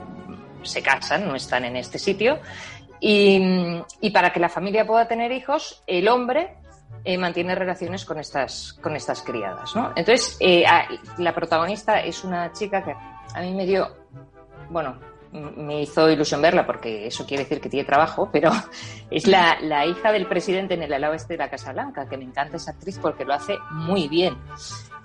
se 0.63 0.81
casan, 0.81 1.27
no 1.27 1.35
están 1.35 1.65
en 1.65 1.75
este 1.75 1.99
sitio, 1.99 2.39
y, 2.99 3.41
y 4.01 4.09
para 4.11 4.31
que 4.31 4.39
la 4.39 4.49
familia 4.49 4.85
pueda 4.85 5.07
tener 5.07 5.31
hijos, 5.31 5.83
el 5.87 6.07
hombre 6.07 6.57
eh, 7.05 7.17
mantiene 7.17 7.53
relaciones 7.53 8.05
con 8.05 8.17
estas, 8.17 8.73
con 8.81 8.95
estas 8.95 9.21
criadas, 9.23 9.75
¿no? 9.75 9.91
Entonces, 9.93 10.37
eh, 10.39 10.63
la 11.17 11.35
protagonista 11.35 11.99
es 11.99 12.23
una 12.23 12.53
chica 12.53 12.81
que 12.81 12.93
a 12.93 13.41
mí 13.41 13.51
me 13.53 13.65
dio, 13.65 13.93
bueno, 14.69 14.97
me 15.33 15.81
hizo 15.81 16.09
ilusión 16.09 16.41
verla 16.41 16.65
porque 16.65 17.07
eso 17.07 17.25
quiere 17.25 17.43
decir 17.43 17.59
que 17.59 17.67
tiene 17.67 17.85
trabajo, 17.85 18.29
pero 18.31 18.51
es 19.11 19.27
la, 19.27 19.57
la 19.59 19.85
hija 19.85 20.13
del 20.13 20.27
presidente 20.27 20.75
en 20.75 20.83
el 20.83 20.93
ala 20.93 21.09
oeste 21.09 21.33
de 21.33 21.39
la 21.39 21.49
Casa 21.49 21.73
Blanca, 21.73 22.07
que 22.07 22.17
me 22.17 22.23
encanta 22.23 22.55
esa 22.55 22.71
actriz 22.71 22.97
porque 22.99 23.25
lo 23.25 23.33
hace 23.33 23.57
muy 23.71 24.07
bien. 24.07 24.37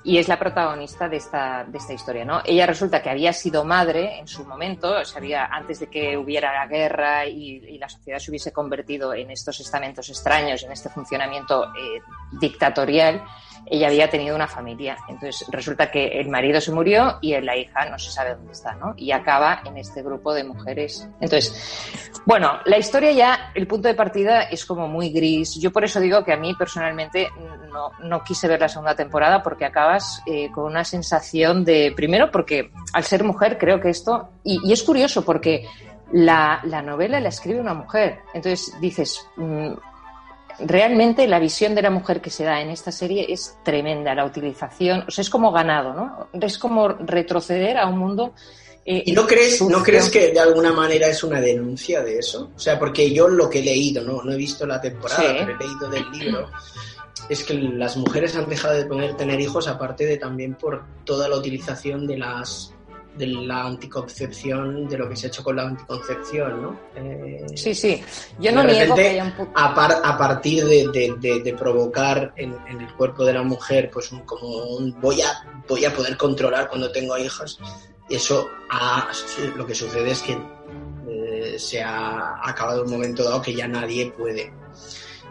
Y 0.05 0.19
es 0.19 0.29
la 0.29 0.39
protagonista 0.39 1.09
de 1.09 1.17
esta, 1.17 1.65
de 1.65 1.79
esta 1.79 1.93
historia, 1.93 2.25
¿no? 2.25 2.41
Ella 2.45 2.67
resulta 2.67 3.03
que 3.03 3.11
había 3.11 3.33
sido 3.33 3.65
madre 3.65 4.19
en 4.19 4.29
su 4.29 4.45
momento, 4.45 5.01
o 5.01 5.05
sea, 5.05 5.19
había, 5.19 5.47
antes 5.47 5.81
de 5.81 5.89
que 5.89 6.17
hubiera 6.17 6.53
la 6.53 6.67
guerra 6.67 7.27
y, 7.27 7.77
la 7.79 7.89
sociedad 7.89 8.19
se 8.19 8.31
hubiese 8.31 8.53
convertido 8.53 9.15
en 9.15 9.31
estos 9.31 9.61
estamentos 9.61 10.09
extraños, 10.09 10.63
en 10.63 10.73
este 10.73 10.89
funcionamiento 10.89 11.65
eh, 11.65 12.01
dictatorial, 12.41 13.23
ella 13.71 13.89
había 13.89 14.11
tenido 14.11 14.35
una 14.35 14.47
familia. 14.47 14.97
Entonces 15.09 15.47
resulta 15.51 15.91
que 15.91 16.21
el 16.21 16.29
marido 16.29 16.61
se 16.61 16.73
murió 16.73 17.19
y 17.21 17.39
la 17.41 17.57
hija 17.57 17.89
no 17.91 17.99
se 17.99 18.11
sabe 18.11 18.35
dónde 18.35 18.53
está, 18.53 18.75
¿no? 18.75 18.95
Y 18.97 19.13
acaba 19.13 19.63
en 19.65 19.77
este 19.77 20.03
grupo 20.03 20.33
de 20.35 20.45
mujeres. 20.45 21.09
Entonces, 21.21 22.21
bueno, 22.25 22.61
la 22.65 22.79
historia 22.79 23.13
ya, 23.13 23.53
el 23.55 23.67
punto 23.67 23.89
de 23.89 23.95
partida 23.95 24.43
es 24.43 24.65
como 24.65 24.89
muy 24.89 25.11
gris. 25.11 25.55
Yo 25.57 25.73
por 25.73 25.85
eso 25.85 26.01
digo 26.01 26.25
que 26.25 26.33
a 26.33 26.37
mí 26.37 26.55
personalmente 26.55 27.29
no, 27.73 27.91
no 28.03 28.23
quise 28.23 28.49
ver 28.49 28.61
la 28.61 28.69
segunda 28.69 28.95
temporada 28.95 29.43
porque 29.43 29.65
acabas 29.65 30.23
eh, 30.27 30.51
con 30.53 30.65
una 30.65 30.85
sensación 30.85 31.65
de, 31.65 31.93
primero 31.95 32.31
porque 32.31 32.71
al 32.93 33.05
ser 33.05 33.25
mujer 33.25 33.59
creo 33.59 33.81
que 33.81 33.91
esto, 33.91 34.31
y, 34.45 34.61
y 34.65 34.73
es 34.73 34.83
curioso 34.83 35.25
porque 35.25 35.67
la, 36.13 36.61
la, 36.65 36.83
novela 36.83 37.21
la 37.21 37.29
escribe 37.29 37.61
una 37.61 37.75
mujer. 37.75 38.21
Entonces 38.33 38.75
dices, 38.81 39.27
mmm, 39.37 39.73
realmente 40.61 41.27
la 41.27 41.39
visión 41.39 41.75
de 41.75 41.83
la 41.83 41.91
mujer 41.91 42.21
que 42.21 42.31
se 42.31 42.45
da 42.45 42.61
en 42.61 42.71
esta 42.71 42.93
serie 42.93 43.27
es 43.29 43.57
tremenda, 43.65 44.15
la 44.15 44.25
utilización, 44.25 45.05
o 45.07 45.11
sea, 45.11 45.23
es 45.23 45.31
como 45.31 45.53
ganado, 45.53 45.95
¿no? 45.95 46.29
Es 46.41 46.59
como 46.59 46.89
retroceder 46.89 47.79
a 47.79 47.87
un 47.87 47.99
mundo. 47.99 48.35
Eh, 48.85 49.03
¿Y 49.07 49.13
no 49.13 49.27
crees, 49.27 49.61
no 49.61 49.83
crees 49.83 50.09
que 50.09 50.33
de 50.33 50.41
alguna 50.41 50.73
manera 50.73 51.09
es 51.09 51.23
una 51.23 51.41
denuncia 51.41 52.03
de 52.03 52.19
eso? 52.19 52.53
O 52.57 52.59
sea, 52.59 52.79
porque 52.79 53.13
yo 53.13 53.29
lo 53.29 53.51
que 53.51 53.59
he 53.59 53.63
leído, 53.63 54.03
no, 54.03 54.23
no 54.23 54.33
he 54.33 54.37
visto 54.37 54.67
la 54.67 54.81
temporada, 54.81 55.21
sí. 55.21 55.37
pero 55.39 55.53
he 55.53 55.65
leído 55.65 55.89
del 55.91 56.11
libro, 56.11 56.51
es 57.29 57.45
que 57.45 57.55
las 57.55 57.97
mujeres 57.97 58.35
han 58.37 58.49
dejado 58.49 58.75
de 58.75 58.87
poder 58.87 59.17
tener 59.17 59.41
hijos, 59.41 59.69
aparte 59.69 60.07
de 60.07 60.17
también 60.17 60.55
por 60.55 60.85
toda 61.05 61.29
la 61.29 61.37
utilización 61.37 62.07
de 62.07 62.19
las 62.19 62.75
de 63.19 63.27
la 63.27 63.67
anticoncepción, 63.67 64.89
de 64.89 64.97
lo 64.97 65.09
que 65.09 65.17
se 65.17 65.27
ha 65.27 65.29
hecho 65.29 65.43
con 65.43 65.57
la 65.57 65.65
anticoncepción, 65.65 66.63
¿no? 66.63 66.81
Eh, 66.95 67.45
sí, 67.55 67.75
sí. 67.75 68.03
Yo 68.39 68.53
no 68.53 68.63
niego 68.63 68.95
que 68.95 69.09
haya 69.09 69.25
un 69.25 69.49
a, 69.55 69.75
par, 69.75 70.01
a, 70.03 70.17
partir 70.17 70.65
de, 70.65 70.89
de, 70.89 71.15
de, 71.19 71.41
de 71.41 71.55
provocar 71.55 72.33
en, 72.37 72.57
en, 72.69 72.81
el 72.81 72.95
cuerpo 72.95 73.25
de 73.25 73.33
la 73.35 73.43
mujer, 73.43 73.91
pues 73.93 74.13
un, 74.13 74.21
como 74.21 74.49
un 74.49 74.99
voy 75.01 75.21
a, 75.21 75.63
voy 75.69 75.85
a 75.85 75.93
poder 75.93 76.17
controlar 76.17 76.69
cuando 76.69 76.91
tengo 76.91 77.19
hijas, 77.19 77.59
eso 78.09 78.49
ha, 78.71 79.09
lo 79.57 79.67
que 79.67 79.75
sucede 79.75 80.13
es 80.13 80.23
que 80.23 80.39
eh, 81.09 81.59
se 81.59 81.83
ha 81.83 82.41
acabado 82.43 82.85
un 82.85 82.91
momento 82.91 83.25
dado 83.25 83.43
que 83.43 83.55
ya 83.55 83.69
nadie 83.69 84.11
puede. 84.13 84.53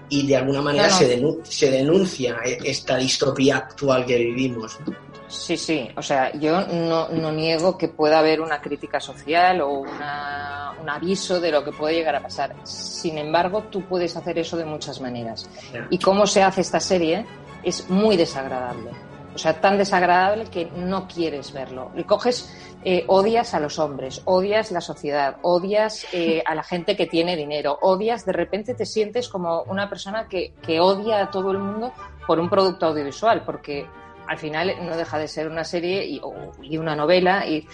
Y 0.10 0.26
de 0.26 0.38
alguna 0.38 0.62
manera 0.62 0.88
no, 0.88 0.94
no. 0.94 1.00
Se, 1.00 1.08
denun 1.08 1.40
se 1.44 1.72
denuncia 1.72 2.38
esta 2.64 2.98
distopía 2.98 3.58
actual 3.58 4.06
que 4.06 4.18
vivimos. 4.18 4.78
¿no? 4.86 5.07
Sí, 5.28 5.58
sí, 5.58 5.90
o 5.96 6.02
sea, 6.02 6.32
yo 6.34 6.62
no, 6.68 7.10
no, 7.10 7.32
niego 7.34 7.78
que 7.78 7.90
pueda 7.90 8.20
haber 8.20 8.40
una 8.40 8.62
crítica 8.62 9.00
social 9.00 9.60
o 9.60 9.80
una, 9.80 10.74
un 10.82 10.90
aviso 10.90 11.42
de 11.42 11.52
lo 11.52 11.66
que 11.66 11.74
puede 11.74 11.96
llegar 11.96 12.16
a 12.16 12.22
pasar. 12.22 12.56
Sin 12.64 13.18
embargo, 13.18 13.64
tú 13.64 13.82
puedes 13.82 14.16
hacer 14.16 14.40
eso 14.40 14.56
de 14.56 14.64
muchas 14.64 15.02
maneras. 15.02 15.50
Y 15.90 16.00
cómo 16.00 16.26
se 16.26 16.44
hace 16.44 16.62
esta 16.62 16.80
serie 16.80 17.26
es 17.62 17.90
muy 17.90 18.16
desagradable. 18.16 18.92
O 19.36 19.38
sea, 19.38 19.60
tan 19.60 19.78
desagradable 19.78 20.46
que 20.46 20.72
no 20.76 21.08
quieres 21.08 21.52
verlo. 21.52 21.92
Y 21.96 22.06
coges, 22.06 22.50
eh, 22.86 23.04
odias 23.08 23.54
a 23.54 23.60
los 23.60 23.78
hombres, 23.80 24.22
odias 24.26 24.72
la 24.72 24.82
sociedad, 24.82 25.38
odias 25.42 26.08
eh, 26.14 26.42
a 26.46 26.56
la 26.56 26.64
gente 26.64 26.96
que 26.96 27.06
tiene 27.06 27.36
dinero, 27.36 27.78
odias, 27.82 28.26
de 28.26 28.32
repente 28.32 28.74
te 28.74 28.86
sientes 28.86 29.28
como 29.28 29.64
una 29.64 29.90
persona 29.90 30.28
que, 30.28 30.54
que 30.66 30.80
odia 30.80 31.22
a 31.22 31.30
todo 31.30 31.52
el 31.52 31.60
mundo 31.60 31.92
por 32.26 32.40
un 32.40 32.50
producto 32.50 32.88
audiovisual, 32.88 33.44
porque 33.46 33.86
al 34.28 34.38
final 34.38 34.74
no 34.82 34.96
deja 34.98 35.18
de 35.18 35.28
ser 35.28 35.48
una 35.48 35.64
serie 35.64 36.06
y, 36.06 36.22
y 36.62 36.78
una 36.78 36.96
novela 36.96 37.48
y, 37.48 37.68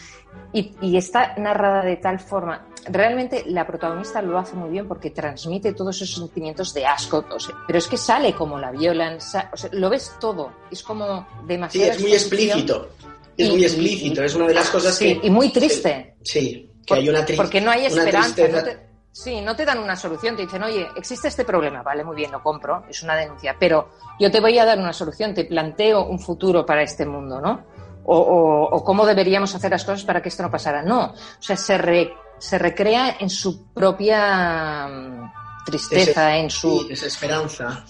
y, 0.54 0.72
y, 0.82 0.98
está 0.98 1.36
narrada 1.38 1.84
de 1.84 1.98
tal 1.98 2.20
forma. 2.20 2.68
Realmente 2.86 3.44
la 3.48 3.66
protagonista 3.66 4.22
lo 4.22 4.38
hace 4.38 4.56
muy 4.56 4.70
bien 4.70 4.88
porque 4.88 5.10
transmite 5.10 5.74
todos 5.74 6.02
esos 6.02 6.18
sentimientos 6.18 6.74
de 6.74 6.86
asco, 6.86 7.26
o 7.30 7.40
sea, 7.40 7.56
pero 7.66 7.80
es 7.80 7.88
que 7.88 7.98
sale 7.98 8.34
como 8.34 8.60
la 8.60 8.72
violan, 8.72 9.18
o 9.18 9.20
sea, 9.20 9.50
lo 9.72 9.90
ves 9.90 10.14
todo, 10.20 10.52
es 10.72 10.84
como 10.84 11.28
demasiado. 11.46 11.94
Sí, 11.94 11.98
es 11.98 12.02
muy 12.02 12.14
explícito, 12.14 12.90
es 13.38 13.50
muy 13.50 13.64
explícito, 13.64 14.24
es 14.24 14.36
una 14.36 14.48
de 14.48 14.54
las 14.54 14.70
cosas 14.70 14.96
sí, 14.96 15.20
que. 15.20 15.28
Y 15.28 15.30
muy 15.30 15.52
triste. 15.52 16.16
Sí, 16.22 16.70
que 16.86 16.94
hay 16.94 17.10
una 17.10 17.26
tristeza. 17.26 17.44
Porque 17.44 17.62
no 17.62 17.72
hay 17.72 17.86
esperanza. 17.86 18.48
No 18.48 18.64
te, 18.64 18.93
Sí, 19.14 19.42
no 19.42 19.56
te 19.56 19.64
dan 19.64 19.78
una 19.78 19.96
solución, 19.96 20.36
te 20.36 20.42
dicen, 20.42 20.64
oye, 20.64 20.88
existe 20.96 21.28
este 21.28 21.46
problema, 21.46 21.84
vale, 21.84 22.04
muy 22.04 22.16
bien, 22.16 22.32
lo 22.32 22.42
compro, 22.42 22.84
es 22.90 23.04
una 23.04 23.16
denuncia, 23.16 23.56
pero 23.60 23.90
yo 24.20 24.32
te 24.32 24.42
voy 24.42 24.58
a 24.58 24.66
dar 24.66 24.80
una 24.80 24.92
solución, 24.92 25.36
te 25.36 25.46
planteo 25.46 26.08
un 26.08 26.18
futuro 26.20 26.66
para 26.66 26.82
este 26.82 27.06
mundo, 27.06 27.40
¿no? 27.40 27.64
O, 28.06 28.18
o, 28.18 28.76
o 28.76 28.84
cómo 28.84 29.06
deberíamos 29.06 29.54
hacer 29.54 29.70
las 29.70 29.86
cosas 29.86 30.04
para 30.04 30.20
que 30.20 30.30
esto 30.30 30.42
no 30.42 30.50
pasara. 30.50 30.82
No, 30.82 31.12
o 31.12 31.16
sea, 31.40 31.56
se, 31.56 31.78
re, 31.78 32.12
se 32.40 32.58
recrea 32.58 33.18
en 33.20 33.30
su 33.30 33.72
propia 33.72 34.88
mm, 34.88 35.32
tristeza, 35.64 36.36
en 36.36 36.50
su... 36.50 36.80
Sí, 36.80 36.88
desesperanza. 36.90 37.86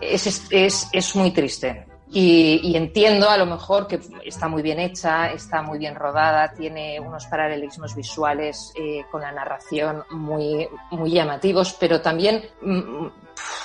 Es, 0.00 0.46
es, 0.48 0.86
es 0.92 1.16
muy 1.16 1.32
triste. 1.32 1.87
Y, 2.10 2.60
y, 2.62 2.76
entiendo 2.76 3.28
a 3.28 3.36
lo 3.36 3.44
mejor 3.44 3.86
que 3.86 4.00
está 4.24 4.48
muy 4.48 4.62
bien 4.62 4.80
hecha, 4.80 5.30
está 5.30 5.60
muy 5.60 5.78
bien 5.78 5.94
rodada, 5.94 6.52
tiene 6.54 6.98
unos 6.98 7.26
paralelismos 7.26 7.94
visuales 7.94 8.72
eh, 8.76 9.04
con 9.10 9.20
la 9.20 9.30
narración 9.30 10.02
muy, 10.10 10.66
muy 10.90 11.10
llamativos, 11.10 11.76
pero 11.78 12.00
también 12.00 12.42
mm, 12.62 13.06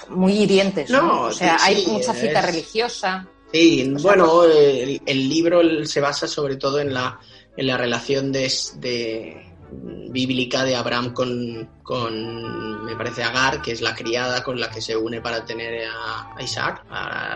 muy 0.09 0.33
hirientes. 0.33 0.89
¿no? 0.89 1.01
no 1.01 1.21
o 1.21 1.31
sea, 1.31 1.57
sí, 1.57 1.65
hay 1.67 1.87
mucha 1.87 2.13
cita 2.13 2.39
es... 2.39 2.45
religiosa. 2.45 3.27
Sí, 3.53 3.93
o 3.95 3.99
sea, 3.99 4.09
bueno, 4.09 4.43
el, 4.43 5.01
el, 5.05 5.29
libro 5.29 5.85
se 5.85 6.01
basa 6.01 6.27
sobre 6.27 6.57
todo 6.57 6.79
en 6.79 6.93
la, 6.93 7.19
en 7.55 7.67
la 7.67 7.77
relación 7.77 8.31
de, 8.31 8.51
de 8.75 9.52
bíblica 10.09 10.63
de 10.63 10.75
Abraham 10.75 11.13
con, 11.13 11.69
con, 11.81 12.85
me 12.85 12.95
parece, 12.95 13.23
Agar, 13.23 13.61
que 13.61 13.71
es 13.71 13.81
la 13.81 13.95
criada 13.95 14.43
con 14.43 14.59
la 14.59 14.69
que 14.69 14.81
se 14.81 14.95
une 14.95 15.21
para 15.21 15.45
tener 15.45 15.87
a, 15.87 16.41
Isaac, 16.41 16.83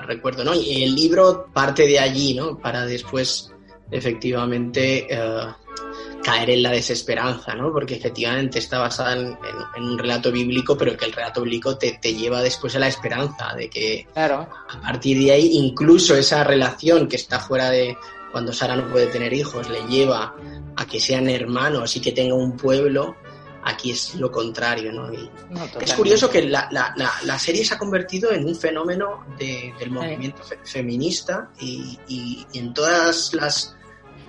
recuerdo, 0.06 0.44
¿no? 0.44 0.54
Y 0.54 0.84
el 0.84 0.96
libro 0.96 1.50
parte 1.54 1.88
de 1.88 2.00
allí, 2.00 2.34
¿no? 2.34 2.58
Para 2.58 2.86
después, 2.86 3.52
efectivamente, 3.90 5.08
uh, 5.12 6.22
caer 6.24 6.50
en 6.50 6.64
la 6.64 6.72
desesperanza, 6.72 7.56
¿no? 7.56 7.72
Porque 7.72 7.96
efectivamente 7.96 8.60
está 8.60 8.80
basada 8.80 9.14
en, 9.14 9.28
en, 9.28 9.38
en, 9.76 9.84
un 9.84 9.98
relato 9.98 10.32
bíblico, 10.32 10.78
pero 10.78 10.98
que 10.98 11.06
el 11.06 11.14
relato 11.14 11.42
bíblico 11.42 11.78
te, 11.78 12.00
te, 12.02 12.14
lleva 12.14 12.42
después 12.42 12.76
a 12.76 12.80
la 12.80 12.88
esperanza 12.88 13.54
de 13.56 13.70
que 13.70 14.08
claro. 14.14 14.48
a 14.70 14.82
partir 14.82 15.20
de 15.20 15.32
ahí, 15.32 15.52
incluso 15.54 16.16
esa 16.16 16.44
relación 16.44 17.08
que 17.08 17.16
está 17.16 17.40
fuera 17.40 17.70
de 17.70 17.98
cuando 18.32 18.54
Sara 18.54 18.76
no 18.76 18.90
puede 18.90 19.08
tener 19.08 19.34
hijos, 19.34 19.70
le 19.70 19.82
lleva 19.88 20.36
a 20.76 20.86
que 20.86 21.00
sean 21.00 21.30
hermanos 21.30 21.96
y 21.96 22.02
que 22.02 22.12
tenga 22.12 22.36
un 22.36 22.56
pueblo, 22.56 23.16
aquí 23.64 23.92
es 23.92 24.16
lo 24.16 24.32
contrario, 24.32 24.92
¿no? 24.92 25.12
Y 25.12 25.30
no 25.50 25.66
es 25.80 25.94
curioso 25.94 26.30
que 26.30 26.44
la, 26.44 26.68
la, 26.72 26.94
la, 26.96 27.12
la, 27.24 27.40
serie 27.40 27.66
se 27.66 27.74
ha 27.74 27.78
convertido 27.78 28.32
en 28.32 28.46
un 28.46 28.56
fenómeno 28.56 29.26
de, 29.38 29.74
del 29.80 29.92
movimiento 29.92 30.44
fe, 30.44 30.60
feminista 30.64 31.50
y, 31.60 31.98
y, 32.08 32.46
y, 32.54 32.60
en 32.60 32.74
todas 32.74 33.34
las 33.34 33.76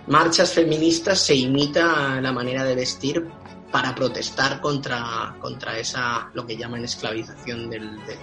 marchas 0.06 0.52
feministas 0.52 1.20
se 1.20 1.34
imita 1.34 2.20
la 2.20 2.32
manera 2.32 2.64
de 2.64 2.74
vestir 2.74 3.26
para 3.70 3.94
protestar 3.94 4.60
contra, 4.60 5.34
contra 5.40 5.78
esa, 5.78 6.30
lo 6.32 6.46
que 6.46 6.56
llaman 6.56 6.84
esclavización, 6.84 7.68
del, 7.68 7.96
de 8.06 8.16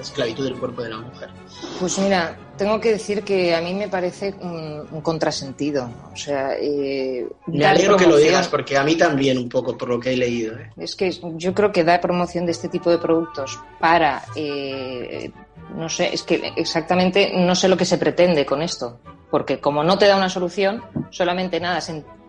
esclavitud 0.00 0.44
del 0.44 0.58
cuerpo 0.58 0.82
de 0.82 0.90
la 0.90 0.98
mujer. 0.98 1.30
Pues 1.78 1.98
mira, 1.98 2.38
tengo 2.56 2.80
que 2.80 2.92
decir 2.92 3.22
que 3.22 3.54
a 3.54 3.60
mí 3.60 3.74
me 3.74 3.88
parece 3.88 4.34
un, 4.40 4.86
un 4.90 5.00
contrasentido. 5.02 5.90
O 6.12 6.16
sea, 6.16 6.54
eh, 6.58 7.26
me 7.46 7.66
alegro 7.66 7.96
que 7.96 8.06
lo 8.06 8.16
digas 8.16 8.48
porque 8.48 8.78
a 8.78 8.84
mí 8.84 8.96
también 8.96 9.36
un 9.36 9.48
poco 9.48 9.76
por 9.76 9.88
lo 9.88 10.00
que 10.00 10.12
he 10.12 10.16
leído. 10.16 10.58
¿eh? 10.58 10.70
Es 10.78 10.96
que 10.96 11.12
yo 11.36 11.54
creo 11.54 11.72
que 11.72 11.84
da 11.84 12.00
promoción 12.00 12.46
de 12.46 12.52
este 12.52 12.68
tipo 12.68 12.90
de 12.90 12.98
productos 12.98 13.58
para, 13.78 14.22
eh, 14.34 15.30
no 15.74 15.88
sé, 15.90 16.10
es 16.12 16.22
que 16.22 16.52
exactamente 16.56 17.32
no 17.34 17.54
sé 17.54 17.68
lo 17.68 17.76
que 17.76 17.84
se 17.84 17.98
pretende 17.98 18.46
con 18.46 18.62
esto. 18.62 18.98
Porque 19.30 19.60
como 19.60 19.84
no 19.84 19.96
te 19.96 20.06
da 20.06 20.16
una 20.16 20.28
solución, 20.28 20.82
solamente 21.10 21.60
nada, 21.60 21.80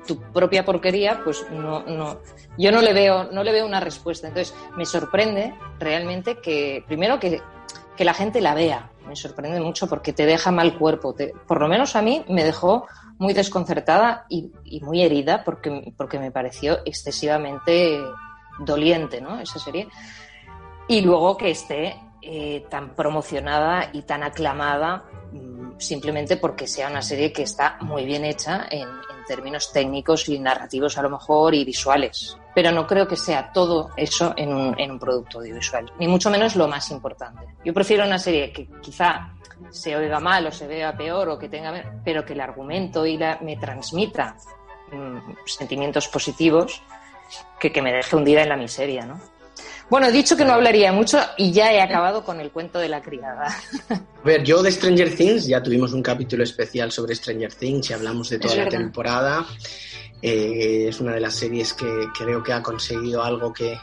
tu 0.07 0.19
propia 0.19 0.65
porquería, 0.65 1.21
pues 1.23 1.45
no, 1.51 1.83
no, 1.83 2.19
yo 2.57 2.71
no 2.71 2.81
le 2.81 2.93
veo, 2.93 3.25
no 3.31 3.43
le 3.43 3.51
veo 3.51 3.65
una 3.65 3.79
respuesta. 3.79 4.27
Entonces, 4.27 4.55
me 4.75 4.85
sorprende 4.85 5.53
realmente 5.79 6.39
que, 6.39 6.83
primero 6.87 7.19
que, 7.19 7.41
que 7.95 8.05
la 8.05 8.13
gente 8.13 8.41
la 8.41 8.53
vea. 8.53 8.91
Me 9.07 9.15
sorprende 9.15 9.59
mucho 9.59 9.87
porque 9.87 10.13
te 10.13 10.25
deja 10.25 10.51
mal 10.51 10.77
cuerpo. 10.77 11.13
Te, 11.13 11.33
por 11.47 11.59
lo 11.59 11.67
menos 11.67 11.95
a 11.95 12.01
mí 12.01 12.23
me 12.29 12.43
dejó 12.43 12.87
muy 13.17 13.33
desconcertada 13.33 14.25
y, 14.29 14.51
y, 14.63 14.81
muy 14.81 15.01
herida 15.01 15.43
porque, 15.43 15.93
porque 15.95 16.17
me 16.17 16.31
pareció 16.31 16.79
excesivamente 16.85 17.99
doliente, 18.59 19.21
¿no? 19.21 19.39
Esa 19.39 19.59
serie. 19.59 19.87
Y 20.87 21.01
luego 21.01 21.37
que 21.37 21.51
esté 21.51 21.95
eh, 22.23 22.65
tan 22.69 22.95
promocionada 22.95 23.89
y 23.93 24.03
tan 24.03 24.23
aclamada 24.23 25.05
mm, 25.31 25.79
simplemente 25.79 26.37
porque 26.37 26.67
sea 26.67 26.89
una 26.89 27.01
serie 27.01 27.33
que 27.33 27.43
está 27.43 27.77
muy 27.81 28.05
bien 28.05 28.25
hecha 28.25 28.67
en, 28.69 28.87
en, 28.87 29.20
términos 29.31 29.71
técnicos 29.71 30.27
y 30.27 30.37
narrativos 30.39 30.97
a 30.97 31.01
lo 31.01 31.09
mejor 31.09 31.55
y 31.55 31.63
visuales. 31.63 32.37
Pero 32.53 32.69
no 32.73 32.85
creo 32.85 33.07
que 33.07 33.15
sea 33.15 33.53
todo 33.53 33.91
eso 33.95 34.33
en 34.35 34.53
un, 34.53 34.99
producto 34.99 35.39
audiovisual, 35.39 35.89
ni 35.99 36.07
mucho 36.09 36.29
menos 36.29 36.57
lo 36.57 36.67
más 36.67 36.91
importante. 36.91 37.45
Yo 37.63 37.73
prefiero 37.73 38.05
una 38.05 38.19
serie 38.19 38.51
que 38.51 38.67
quizá 38.81 39.31
se 39.69 39.95
oiga 39.95 40.19
mal 40.19 40.45
o 40.47 40.51
se 40.51 40.67
vea 40.67 40.97
peor 40.97 41.29
o 41.29 41.39
que 41.39 41.47
tenga, 41.47 42.01
pero 42.03 42.25
que 42.25 42.33
el 42.33 42.41
argumento 42.41 43.05
y 43.05 43.15
la, 43.17 43.39
me 43.41 43.55
transmita 43.55 44.35
mmm, 44.91 45.17
sentimientos 45.45 46.09
positivos 46.09 46.81
que, 47.57 47.71
que 47.71 47.81
me 47.81 47.93
deje 47.93 48.17
hundida 48.17 48.43
en 48.43 48.49
la 48.49 48.57
miseria, 48.57 49.05
¿no? 49.05 49.21
Bueno, 49.91 50.07
he 50.07 50.11
dicho 50.13 50.37
que 50.37 50.45
no 50.45 50.53
hablaría 50.53 50.93
mucho 50.93 51.19
y 51.35 51.51
ya 51.51 51.73
he 51.73 51.81
acabado 51.81 52.23
con 52.23 52.39
el 52.39 52.49
cuento 52.49 52.79
de 52.79 52.87
la 52.87 53.01
criada. 53.01 53.53
A 53.89 54.23
ver, 54.23 54.41
yo 54.41 54.63
de 54.63 54.71
Stranger 54.71 55.13
Things, 55.13 55.45
ya 55.45 55.61
tuvimos 55.61 55.91
un 55.91 56.01
capítulo 56.01 56.45
especial 56.45 56.93
sobre 56.93 57.13
Stranger 57.13 57.53
Things 57.53 57.89
y 57.89 57.93
hablamos 57.93 58.29
de 58.29 58.39
toda 58.39 58.55
la 58.55 58.69
temporada. 58.69 59.45
Eh, 60.21 60.85
es 60.87 61.01
una 61.01 61.11
de 61.11 61.19
las 61.19 61.35
series 61.35 61.73
que 61.73 62.07
creo 62.17 62.41
que 62.41 62.53
ha 62.53 62.63
conseguido 62.63 63.21
algo 63.21 63.51
que, 63.51 63.77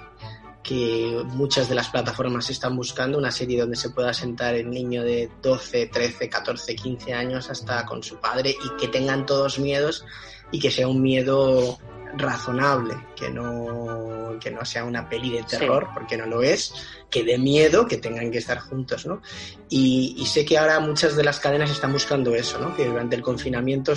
que 0.62 1.22
muchas 1.26 1.68
de 1.68 1.74
las 1.74 1.90
plataformas 1.90 2.48
están 2.48 2.74
buscando, 2.74 3.18
una 3.18 3.30
serie 3.30 3.60
donde 3.60 3.76
se 3.76 3.90
pueda 3.90 4.14
sentar 4.14 4.54
el 4.54 4.70
niño 4.70 5.04
de 5.04 5.28
12, 5.42 5.88
13, 5.88 6.30
14, 6.30 6.74
15 6.74 7.12
años 7.12 7.50
hasta 7.50 7.84
con 7.84 8.02
su 8.02 8.16
padre 8.16 8.56
y 8.64 8.80
que 8.80 8.88
tengan 8.88 9.26
todos 9.26 9.58
miedos 9.58 10.06
y 10.52 10.58
que 10.58 10.70
sea 10.70 10.88
un 10.88 11.02
miedo 11.02 11.78
razonable, 12.16 12.94
que 13.16 13.30
no, 13.30 14.36
que 14.40 14.50
no 14.50 14.64
sea 14.64 14.84
una 14.84 15.08
peli 15.08 15.30
de 15.30 15.42
terror, 15.42 15.88
porque 15.94 16.16
no 16.16 16.26
lo 16.26 16.42
es, 16.42 16.72
que 17.10 17.24
dé 17.24 17.38
miedo, 17.38 17.86
que 17.86 17.98
tengan 17.98 18.30
que 18.30 18.38
estar 18.38 18.58
juntos, 18.58 19.06
¿no? 19.06 19.22
Y, 19.68 20.14
y, 20.18 20.26
sé 20.26 20.44
que 20.44 20.58
ahora 20.58 20.80
muchas 20.80 21.16
de 21.16 21.24
las 21.24 21.40
cadenas 21.40 21.70
están 21.70 21.92
buscando 21.92 22.34
eso, 22.34 22.58
¿no? 22.58 22.74
Que 22.74 22.86
durante 22.86 23.16
el 23.16 23.22
confinamiento 23.22 23.94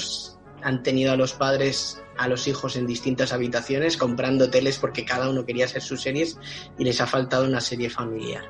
han 0.63 0.83
tenido 0.83 1.11
a 1.11 1.15
los 1.15 1.33
padres, 1.33 2.01
a 2.17 2.27
los 2.27 2.47
hijos 2.47 2.75
en 2.75 2.85
distintas 2.85 3.33
habitaciones 3.33 3.97
comprando 3.97 4.49
teles 4.49 4.77
porque 4.77 5.05
cada 5.05 5.29
uno 5.29 5.45
quería 5.45 5.65
hacer 5.65 5.81
sus 5.81 6.01
series 6.01 6.37
y 6.77 6.83
les 6.83 7.01
ha 7.01 7.07
faltado 7.07 7.45
una 7.45 7.61
serie 7.61 7.89
familiar. 7.89 8.43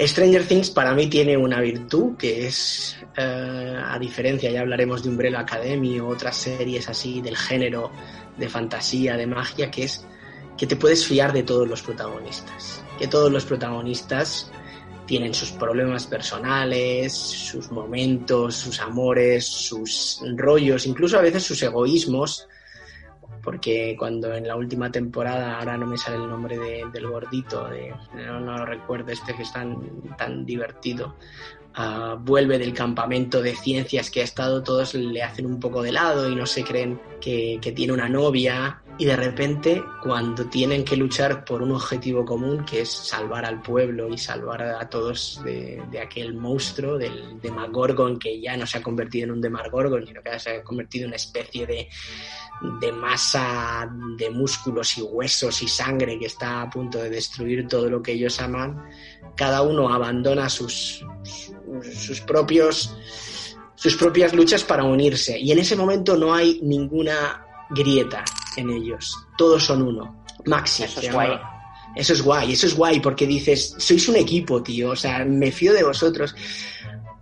Stranger 0.00 0.46
Things 0.46 0.70
para 0.70 0.94
mí 0.94 1.08
tiene 1.08 1.36
una 1.36 1.60
virtud 1.60 2.16
que 2.16 2.46
es, 2.46 2.96
eh, 3.16 3.76
a 3.84 3.98
diferencia, 3.98 4.50
ya 4.50 4.60
hablaremos 4.60 5.02
de 5.02 5.08
Umbrella 5.08 5.40
Academy 5.40 5.98
o 5.98 6.08
otras 6.08 6.36
series 6.36 6.88
así 6.88 7.20
del 7.20 7.36
género 7.36 7.90
de 8.38 8.48
fantasía, 8.48 9.16
de 9.16 9.26
magia, 9.26 9.70
que 9.70 9.84
es 9.84 10.06
que 10.56 10.66
te 10.66 10.76
puedes 10.76 11.06
fiar 11.06 11.32
de 11.32 11.44
todos 11.44 11.68
los 11.68 11.82
protagonistas. 11.82 12.82
Que 12.98 13.06
todos 13.06 13.30
los 13.30 13.44
protagonistas 13.44 14.50
tienen 15.06 15.32
sus 15.32 15.52
problemas 15.52 16.06
personales, 16.06 17.12
sus 17.14 17.70
momentos, 17.70 18.56
sus 18.56 18.80
amores, 18.80 19.46
sus 19.46 20.20
rollos, 20.36 20.86
incluso 20.86 21.18
a 21.18 21.22
veces 21.22 21.44
sus 21.44 21.62
egoísmos, 21.62 22.46
porque 23.42 23.96
cuando 23.98 24.34
en 24.34 24.46
la 24.46 24.56
última 24.56 24.90
temporada, 24.90 25.58
ahora 25.58 25.78
no 25.78 25.86
me 25.86 25.96
sale 25.96 26.16
el 26.16 26.28
nombre 26.28 26.58
del 26.92 27.08
gordito, 27.08 27.68
de, 27.68 27.94
no, 28.14 28.40
no, 28.40 28.66
recuerdo 28.66 29.12
este 29.12 29.34
que 29.34 29.42
es 29.44 29.52
tan, 29.52 29.78
tan 30.18 30.44
divertido, 30.44 31.16
vuelve 32.20 32.58
del 32.58 32.74
campamento 32.74 33.40
de 33.40 33.54
ciencias 33.54 34.10
que 34.10 34.20
ha 34.20 34.24
estado, 34.24 34.62
todos 34.62 34.94
le 34.94 35.22
hacen 35.22 35.46
un 35.46 35.60
poco 35.60 35.82
de 35.82 35.92
lado 35.92 36.28
y 36.28 36.34
no 36.34 36.46
se 36.46 36.64
creen 36.64 37.00
que, 37.20 37.58
que 37.60 37.72
tiene 37.72 37.92
una 37.92 38.08
novia. 38.08 38.82
Y 39.00 39.04
de 39.04 39.14
repente 39.14 39.80
cuando 40.02 40.46
tienen 40.46 40.84
que 40.84 40.96
luchar 40.96 41.44
por 41.44 41.62
un 41.62 41.70
objetivo 41.70 42.24
común 42.24 42.64
que 42.64 42.80
es 42.80 42.90
salvar 42.90 43.44
al 43.44 43.62
pueblo 43.62 44.08
y 44.08 44.18
salvar 44.18 44.60
a 44.60 44.90
todos 44.90 45.40
de, 45.44 45.80
de, 45.88 46.00
aquel 46.00 46.34
monstruo 46.34 46.98
del 46.98 47.40
Demagorgon 47.40 48.18
que 48.18 48.40
ya 48.40 48.56
no 48.56 48.66
se 48.66 48.78
ha 48.78 48.82
convertido 48.82 49.26
en 49.26 49.30
un 49.30 49.40
Demagorgon 49.40 50.04
sino 50.04 50.20
que 50.20 50.36
se 50.40 50.50
ha 50.50 50.64
convertido 50.64 51.04
en 51.04 51.10
una 51.10 51.16
especie 51.16 51.64
de, 51.64 51.88
de 52.80 52.90
masa 52.90 53.88
de 54.16 54.30
músculos 54.30 54.98
y 54.98 55.02
huesos 55.02 55.62
y 55.62 55.68
sangre 55.68 56.18
que 56.18 56.26
está 56.26 56.62
a 56.62 56.68
punto 56.68 56.98
de 56.98 57.08
destruir 57.08 57.68
todo 57.68 57.88
lo 57.88 58.02
que 58.02 58.14
ellos 58.14 58.40
aman 58.40 58.82
cada 59.36 59.62
uno 59.62 59.94
abandona 59.94 60.48
sus, 60.48 61.04
sus 61.94 62.20
propios 62.20 62.94
sus 63.74 63.96
propias 63.96 64.34
luchas 64.34 64.64
para 64.64 64.82
unirse 64.82 65.38
y 65.38 65.52
en 65.52 65.60
ese 65.60 65.76
momento 65.76 66.16
no 66.16 66.34
hay 66.34 66.58
ninguna 66.62 67.44
grieta 67.70 68.24
en 68.56 68.70
ellos. 68.70 69.14
Todos 69.36 69.64
son 69.64 69.82
uno. 69.82 70.24
Maxi. 70.46 70.84
Eso 70.84 71.00
es 71.00 71.12
guay. 71.12 71.38
Eso 71.94 72.12
es 72.12 72.22
guay, 72.22 72.52
eso 72.52 72.66
es 72.66 72.76
guay, 72.76 73.00
porque 73.00 73.26
dices, 73.26 73.74
sois 73.78 74.08
un 74.08 74.16
equipo, 74.16 74.62
tío, 74.62 74.90
o 74.90 74.96
sea, 74.96 75.24
me 75.24 75.50
fío 75.50 75.72
de 75.72 75.82
vosotros. 75.82 76.34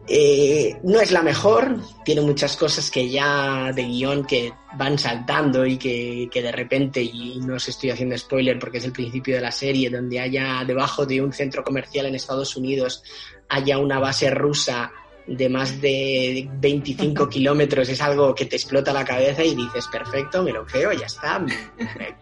Eh, 0.09 0.77
no 0.85 1.01
es 1.01 1.11
la 1.11 1.23
mejor, 1.23 1.81
tiene 2.05 2.21
muchas 2.21 2.57
cosas 2.57 2.91
que 2.91 3.09
ya 3.09 3.73
de 3.73 3.83
guion 3.83 4.25
que 4.25 4.53
van 4.77 4.99
saltando 4.99 5.67
y 5.67 5.77
que, 5.79 6.29
que, 6.31 6.43
de 6.43 6.53
repente, 6.53 7.03
y 7.03 7.41
no 7.41 7.57
os 7.57 7.69
estoy 7.69 7.91
haciendo 7.91 8.17
spoiler 8.17 8.59
porque 8.59 8.79
es 8.79 8.85
el 8.85 8.93
principio 8.93 9.35
de 9.35 9.43
la 9.43 9.51
serie, 9.51 9.91
donde 9.91 10.21
haya 10.21 10.63
debajo 10.65 11.07
de 11.07 11.21
un 11.21 11.33
centro 11.33 11.65
comercial 11.65 12.07
en 12.07 12.15
Estados 12.15 12.57
Unidos, 12.57 13.03
haya 13.49 13.79
una 13.79 13.99
base 13.99 14.31
rusa 14.31 14.93
de 15.27 15.49
más 15.49 15.81
de 15.81 16.49
25 16.61 17.29
kilómetros 17.31 17.89
es 17.89 18.01
algo 18.01 18.35
que 18.35 18.47
te 18.47 18.57
explota 18.57 18.93
la 18.93 19.05
cabeza 19.05 19.43
y 19.43 19.55
dices, 19.55 19.87
perfecto, 19.89 20.43
me 20.43 20.53
lo 20.53 20.65
creo, 20.65 20.93
ya 20.93 21.07
está, 21.07 21.39
me, 21.41 21.53
me 21.79 22.17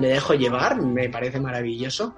dejo 0.00 0.34
llevar, 0.34 0.80
me 0.80 1.08
parece 1.08 1.40
maravilloso. 1.40 2.14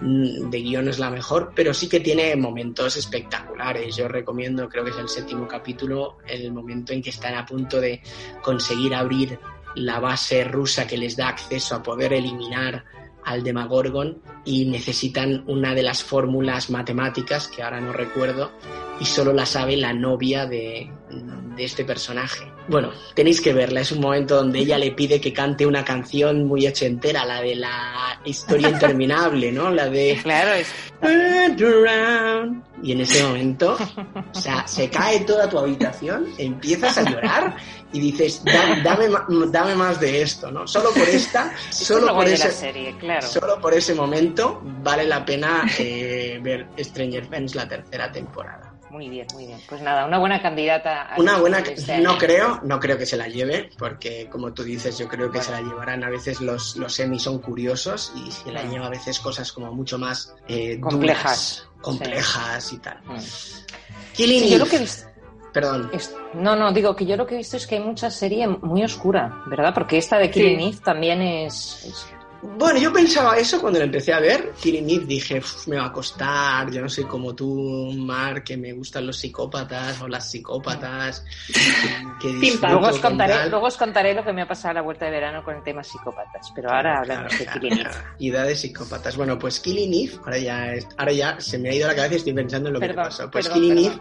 Mm, 0.00 0.50
de 0.50 0.60
guion 0.60 0.88
es 0.88 0.98
la 0.98 1.10
mejor, 1.10 1.52
pero 1.54 1.74
sí 1.74 1.88
que 1.88 2.00
tiene 2.00 2.34
momentos 2.36 2.96
espectaculares. 2.96 3.96
Yo 3.96 4.08
recomiendo, 4.08 4.68
creo 4.68 4.84
que 4.84 4.90
es 4.90 4.98
el 4.98 5.08
séptimo 5.08 5.46
capítulo, 5.48 6.18
el 6.26 6.52
momento 6.52 6.92
en 6.92 7.02
que 7.02 7.10
están 7.10 7.34
a 7.34 7.44
punto 7.46 7.80
de 7.80 8.00
conseguir 8.42 8.94
abrir 8.94 9.38
la 9.74 10.00
base 10.00 10.44
rusa 10.44 10.86
que 10.86 10.96
les 10.96 11.16
da 11.16 11.28
acceso 11.28 11.74
a 11.74 11.82
poder 11.82 12.12
eliminar 12.12 12.84
al 13.24 13.42
Demagorgon 13.42 14.22
y 14.44 14.64
necesitan 14.64 15.44
una 15.46 15.74
de 15.74 15.82
las 15.82 16.02
fórmulas 16.02 16.70
matemáticas 16.70 17.48
que 17.48 17.62
ahora 17.62 17.80
no 17.80 17.92
recuerdo 17.92 18.52
y 19.00 19.04
solo 19.04 19.32
la 19.32 19.44
sabe 19.44 19.76
la 19.76 19.92
novia 19.92 20.46
de, 20.46 20.90
de 21.56 21.64
este 21.64 21.84
personaje. 21.84 22.57
Bueno, 22.68 22.92
tenéis 23.14 23.40
que 23.40 23.54
verla, 23.54 23.80
es 23.80 23.92
un 23.92 24.00
momento 24.00 24.36
donde 24.36 24.58
ella 24.58 24.76
le 24.76 24.92
pide 24.92 25.18
que 25.18 25.32
cante 25.32 25.64
una 25.64 25.82
canción 25.84 26.44
muy 26.44 26.66
ochentera, 26.66 27.24
la 27.24 27.40
de 27.40 27.54
la 27.54 28.20
historia 28.26 28.68
interminable, 28.70 29.50
¿no? 29.50 29.70
La 29.70 29.88
de... 29.88 30.18
Claro, 30.22 30.52
es... 30.52 30.68
Y 32.82 32.92
en 32.92 33.00
ese 33.00 33.24
momento, 33.24 33.76
o 34.34 34.38
sea, 34.38 34.66
se 34.66 34.90
cae 34.90 35.20
toda 35.20 35.48
tu 35.48 35.58
habitación, 35.58 36.26
empiezas 36.36 36.98
a 36.98 37.10
llorar 37.10 37.56
y 37.92 38.00
dices, 38.00 38.42
dame, 38.44 39.08
dame 39.50 39.74
más 39.74 39.98
de 39.98 40.22
esto, 40.22 40.50
¿no? 40.50 40.66
Solo 40.66 40.90
por 40.90 41.08
esta, 41.08 41.54
solo 41.70 42.14
por, 42.14 42.28
ese, 42.28 42.52
serie, 42.52 42.96
claro. 42.98 43.26
solo 43.26 43.60
por 43.60 43.72
ese 43.74 43.94
momento 43.94 44.60
vale 44.82 45.04
la 45.04 45.24
pena 45.24 45.66
eh, 45.78 46.38
ver 46.42 46.66
Stranger 46.78 47.26
Things 47.28 47.54
la 47.54 47.66
tercera 47.66 48.12
temporada. 48.12 48.67
Muy 48.90 49.08
bien, 49.08 49.26
muy 49.34 49.46
bien. 49.46 49.60
Pues 49.68 49.82
nada, 49.82 50.06
una 50.06 50.18
buena 50.18 50.40
candidata. 50.40 51.10
una 51.16 51.38
buena, 51.38 51.62
no 52.00 52.18
creo, 52.18 52.60
no 52.62 52.80
creo 52.80 52.96
que 52.96 53.06
se 53.06 53.16
la 53.16 53.28
lleve, 53.28 53.70
porque 53.78 54.28
como 54.30 54.52
tú 54.52 54.62
dices, 54.62 54.98
yo 54.98 55.08
creo 55.08 55.30
que 55.30 55.42
se 55.42 55.52
la 55.52 55.60
llevarán. 55.60 56.04
A 56.04 56.10
veces 56.10 56.40
los, 56.40 56.76
los 56.76 56.94
semis 56.94 57.22
son 57.22 57.38
curiosos 57.38 58.12
y 58.16 58.30
se 58.30 58.50
la 58.52 58.62
lleva 58.62 58.86
a 58.86 58.90
veces 58.90 59.18
cosas 59.18 59.52
como 59.52 59.72
mucho 59.72 59.98
más 59.98 60.34
eh, 60.48 60.80
complejas, 60.80 61.68
complejas 61.82 62.72
y 62.72 62.78
tal. 62.78 62.98
Mm. 63.04 63.18
Killing 64.14 64.48
yo 64.48 64.58
lo 64.58 64.66
que 64.66 64.84
Perdón. 65.52 65.90
no, 66.34 66.56
no, 66.56 66.72
digo 66.72 66.94
que 66.94 67.06
yo 67.06 67.16
lo 67.16 67.26
que 67.26 67.34
he 67.34 67.38
visto 67.38 67.56
es 67.56 67.66
que 67.66 67.76
hay 67.76 67.80
mucha 67.82 68.10
serie 68.10 68.46
muy 68.46 68.82
oscura, 68.84 69.42
¿verdad? 69.46 69.72
Porque 69.72 69.98
esta 69.98 70.18
de 70.18 70.30
Killing 70.30 70.60
Eve 70.60 70.78
también 70.84 71.22
es 71.22 72.06
bueno, 72.40 72.78
yo 72.78 72.92
pensaba 72.92 73.36
eso 73.36 73.60
cuando 73.60 73.80
lo 73.80 73.86
empecé 73.86 74.12
a 74.12 74.20
ver. 74.20 74.52
Eve 74.62 75.06
dije, 75.06 75.42
me 75.66 75.76
va 75.76 75.86
a 75.86 75.92
costar. 75.92 76.70
Yo 76.70 76.80
no 76.80 76.88
soy 76.88 77.04
como 77.04 77.34
tú, 77.34 77.92
Mark, 77.96 78.44
que 78.44 78.56
me 78.56 78.72
gustan 78.72 79.06
los 79.06 79.18
psicópatas 79.18 80.00
o 80.02 80.08
las 80.08 80.30
psicópatas. 80.30 81.24
Que 82.20 82.32
luego, 82.32 82.88
os 82.88 82.98
contaré, 82.98 83.48
luego 83.48 83.66
os 83.66 83.76
contaré 83.76 84.12
lo 84.12 84.24
que 84.24 84.32
me 84.32 84.42
ha 84.42 84.48
pasado 84.48 84.70
a 84.70 84.74
la 84.74 84.80
vuelta 84.82 85.04
de 85.04 85.12
verano 85.12 85.44
con 85.44 85.54
el 85.54 85.62
tema 85.62 85.84
psicópatas. 85.84 86.50
Pero 86.52 86.68
ahora 86.68 86.98
hablamos 86.98 87.38
de 87.38 87.46
Killing. 87.46 87.86
Y 88.18 88.30
de 88.30 88.56
psicópatas. 88.56 89.16
Bueno, 89.16 89.38
pues 89.38 89.60
Killing 89.60 90.08
Eve, 90.08 90.18
ahora 90.24 90.38
ya, 90.38 90.74
ahora 90.96 91.12
ya 91.12 91.40
se 91.40 91.58
me 91.58 91.70
ha 91.70 91.74
ido 91.74 91.86
la 91.86 91.94
cabeza 91.94 92.14
y 92.14 92.16
estoy 92.16 92.32
pensando 92.32 92.70
en 92.70 92.74
lo 92.74 92.80
que 92.80 92.92
pasó. 92.92 93.30
Pues 93.30 93.48
Killing 93.48 93.78
Eve 93.78 94.00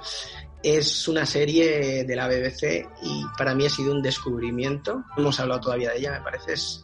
es 0.63 1.07
una 1.07 1.25
serie 1.25 2.03
de 2.03 2.15
la 2.15 2.27
BBC 2.27 2.87
y 3.03 3.23
para 3.37 3.53
mí 3.53 3.65
ha 3.65 3.69
sido 3.69 3.93
un 3.93 4.01
descubrimiento. 4.01 5.03
No 5.15 5.23
hemos 5.23 5.39
hablado 5.39 5.61
todavía 5.61 5.91
de 5.91 5.99
ella, 5.99 6.11
me 6.11 6.21
parece. 6.21 6.53
Es 6.53 6.83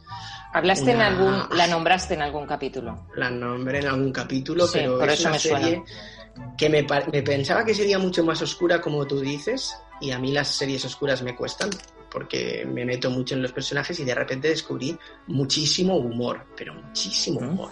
¿Hablaste 0.54 0.92
en 0.92 1.02
algún, 1.02 1.44
la 1.58 1.66
nombraste 1.66 2.14
en 2.14 2.22
algún 2.22 2.46
capítulo? 2.46 3.08
La 3.16 3.32
nombré 3.32 3.80
en 3.80 3.88
algún 3.88 4.12
capítulo, 4.12 4.68
pero 4.72 5.04
es 5.04 5.26
una 5.26 5.40
serie 5.40 5.84
que 6.56 6.70
me, 6.70 6.86
me, 7.12 7.24
pensaba 7.24 7.66
que 7.66 7.74
sería 7.74 7.98
mucho 7.98 8.24
más 8.24 8.40
oscura, 8.44 8.80
como 8.80 9.08
tú 9.08 9.20
dices, 9.20 9.76
y 10.00 10.12
a 10.12 10.20
mí 10.20 10.32
las 10.32 10.50
series 10.50 10.86
oscuras 10.86 11.24
me 11.24 11.36
cuestan, 11.36 11.72
porque 12.12 12.68
me 12.72 12.86
meto 12.86 13.10
mucho 13.10 13.34
en 13.34 13.42
los 13.42 13.52
personajes 13.52 14.00
y 14.00 14.06
de 14.06 14.14
repente 14.14 14.48
descubrí 14.48 14.96
muchísimo 15.26 15.96
humor, 15.98 16.46
pero 16.56 16.76
muchísimo 16.76 17.40
humor. 17.40 17.72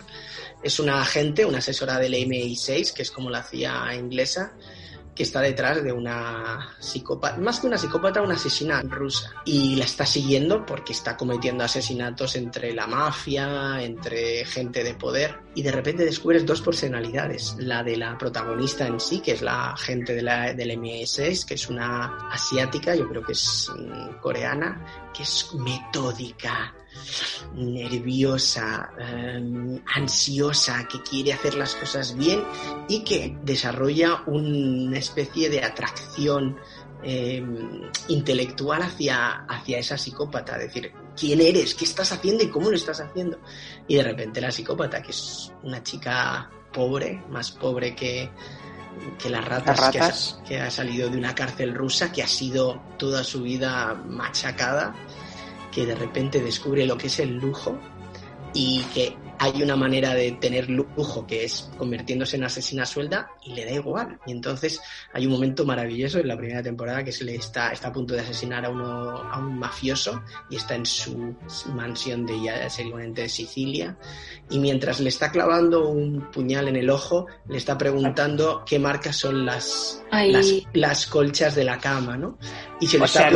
Es 0.64 0.80
una 0.80 1.02
agente, 1.02 1.46
una 1.46 1.60
asesora 1.60 2.00
del 2.00 2.14
MI6, 2.16 2.94
que 2.94 3.04
es 3.04 3.12
como 3.12 3.30
la 3.30 3.44
CIA 3.44 3.94
inglesa, 3.94 4.54
que 5.15 5.24
está 5.24 5.41
detrás 5.41 5.84
de 5.84 5.91
una 5.91 6.76
psicópata, 6.80 7.38
más 7.38 7.60
que 7.60 7.67
una 7.67 7.78
psicópata, 7.78 8.21
una 8.21 8.36
asesina 8.36 8.82
rusa. 8.82 9.32
Y 9.45 9.76
la 9.76 9.86
está 9.86 10.06
siguiendo 10.06 10.65
porque 10.65 10.93
está 10.93 11.17
cometiendo 11.17 11.63
asesinatos 11.63 12.36
entre 12.36 12.74
la 12.74 12.88
mafia, 12.88 13.82
entre 13.84 14.45
gente 14.45 14.84
de 14.84 14.93
poder. 14.93 15.39
y 15.54 15.63
de 15.63 15.71
repente 15.71 16.06
descubres 16.06 16.45
dos 16.45 16.62
personalidades, 16.62 17.56
la 17.60 17.84
de 17.84 17.97
la 17.97 18.17
protagonista 18.17 18.88
en 18.88 19.00
sí, 19.00 19.19
que 19.19 19.34
es 19.34 19.41
la 19.41 19.76
gente 19.78 20.15
de 20.15 20.21
la, 20.21 20.54
del 20.54 20.78
MSS, 20.78 21.45
que 21.45 21.56
es 21.56 21.69
una 21.69 22.30
asiática, 22.30 22.95
yo 22.95 23.08
creo 23.10 23.21
que 23.21 23.34
es 23.34 23.69
mm, 23.76 24.19
coreana, 24.21 25.12
que 25.13 25.24
es 25.24 25.54
metódica, 25.56 26.74
nerviosa, 27.54 28.91
em, 28.97 29.80
ansiosa, 29.95 30.88
que 30.88 31.01
quiere 31.01 31.34
hacer 31.34 31.56
las 31.56 31.75
cosas 31.75 32.15
bien 32.15 32.43
y 32.88 33.04
que 33.04 33.38
desarrolla 33.43 34.23
una 34.27 34.97
especie 34.97 35.49
de 35.49 35.63
atracción 35.63 36.58
em, 37.04 37.82
intelectual 38.10 38.84
hacia, 38.84 39.45
hacia 39.49 39.80
esa 39.80 39.97
psicópata, 39.97 40.56
decir, 40.56 40.93
quién 41.17 41.41
eres, 41.41 41.73
qué 41.73 41.86
estás 41.86 42.12
haciendo 42.12 42.43
y 42.43 42.49
cómo 42.49 42.69
lo 42.69 42.75
estás 42.75 42.99
haciendo. 43.01 43.39
Y 43.88 43.95
de 43.95 44.04
repente 44.04 44.39
la 44.39 44.51
psicópata, 44.51 45.01
que 45.01 45.10
es 45.10 45.51
una 45.63 45.82
chica 45.82 46.47
pobre, 46.71 47.23
más 47.30 47.51
pobre 47.51 47.95
que, 47.95 48.30
que 49.21 49.30
las 49.30 49.45
ratas, 49.45 50.39
Que, 50.47 50.60
ha, 50.60 50.69
salido 50.69 51.10
de 51.10 51.17
una 51.17 51.36
cárcel 51.36 51.73
rusa, 51.73 52.12
que 52.12 52.23
ha 52.23 52.27
sido 52.27 52.82
toda 52.97 53.23
su 53.23 53.41
vida 53.41 53.93
machacada, 54.08 54.95
que 55.71 55.86
de 55.86 55.95
repente 55.95 56.41
descubre 56.41 56.86
lo 56.86 56.97
que 56.97 57.07
es 57.07 57.19
el 57.19 57.38
lujo 57.38 57.79
y 58.53 58.81
que 58.93 59.15
hay 59.41 59.63
una 59.63 59.75
manera 59.75 60.13
de 60.13 60.34
tener 60.34 60.69
lujo 60.69 61.25
que 61.25 61.43
es 61.45 61.71
convirtiéndose 61.75 62.36
en 62.36 62.43
asesina 62.43 62.86
suelda 62.86 63.32
y 63.43 63.56
le 63.56 63.65
da 63.65 63.71
igual. 63.71 64.19
Y 64.27 64.34
entonces 64.34 64.80
hay 65.13 65.25
un 65.25 65.32
momento 65.32 65.65
maravilloso 65.65 66.19
en 66.19 66.27
la 66.27 66.38
primera 66.38 66.62
temporada 66.62 67.04
que 67.04 67.12
se 67.12 67.23
le 67.23 67.34
está, 67.34 67.71
está 67.71 67.88
a 67.88 67.91
punto 67.91 68.13
de 68.13 68.19
asesinar 68.19 68.63
a, 68.63 68.69
uno, 68.69 68.86
a 69.17 69.39
un 69.39 69.58
mafioso 69.58 70.21
y 70.47 70.58
está 70.58 70.75
en 70.75 70.86
su 70.86 71.36
mansión 71.73 72.23
de 72.27 72.39
ya 72.39 72.69
seguramente 72.69 73.23
de 73.23 73.30
Sicilia 73.30 73.97
y 74.51 74.60
mientras 74.60 74.99
le 74.99 75.10
está 75.10 75.32
clavando 75.32 75.89
un 75.89 76.30
puñal 76.30 76.67
en 76.67 76.75
el 76.75 76.89
ojo 76.89 77.25
le 77.47 77.58
está 77.58 77.77
preguntando 77.77 78.63
qué 78.65 78.77
marcas 78.77 79.15
son 79.15 79.45
las, 79.45 80.04
las, 80.73 81.06
colchas 81.08 81.56
de 81.56 81.63
la 81.63 81.80
cama, 81.80 82.17
¿no? 82.17 82.38
Y 82.80 82.88
se 82.88 82.99
le, 82.99 83.06
está, 83.06 83.30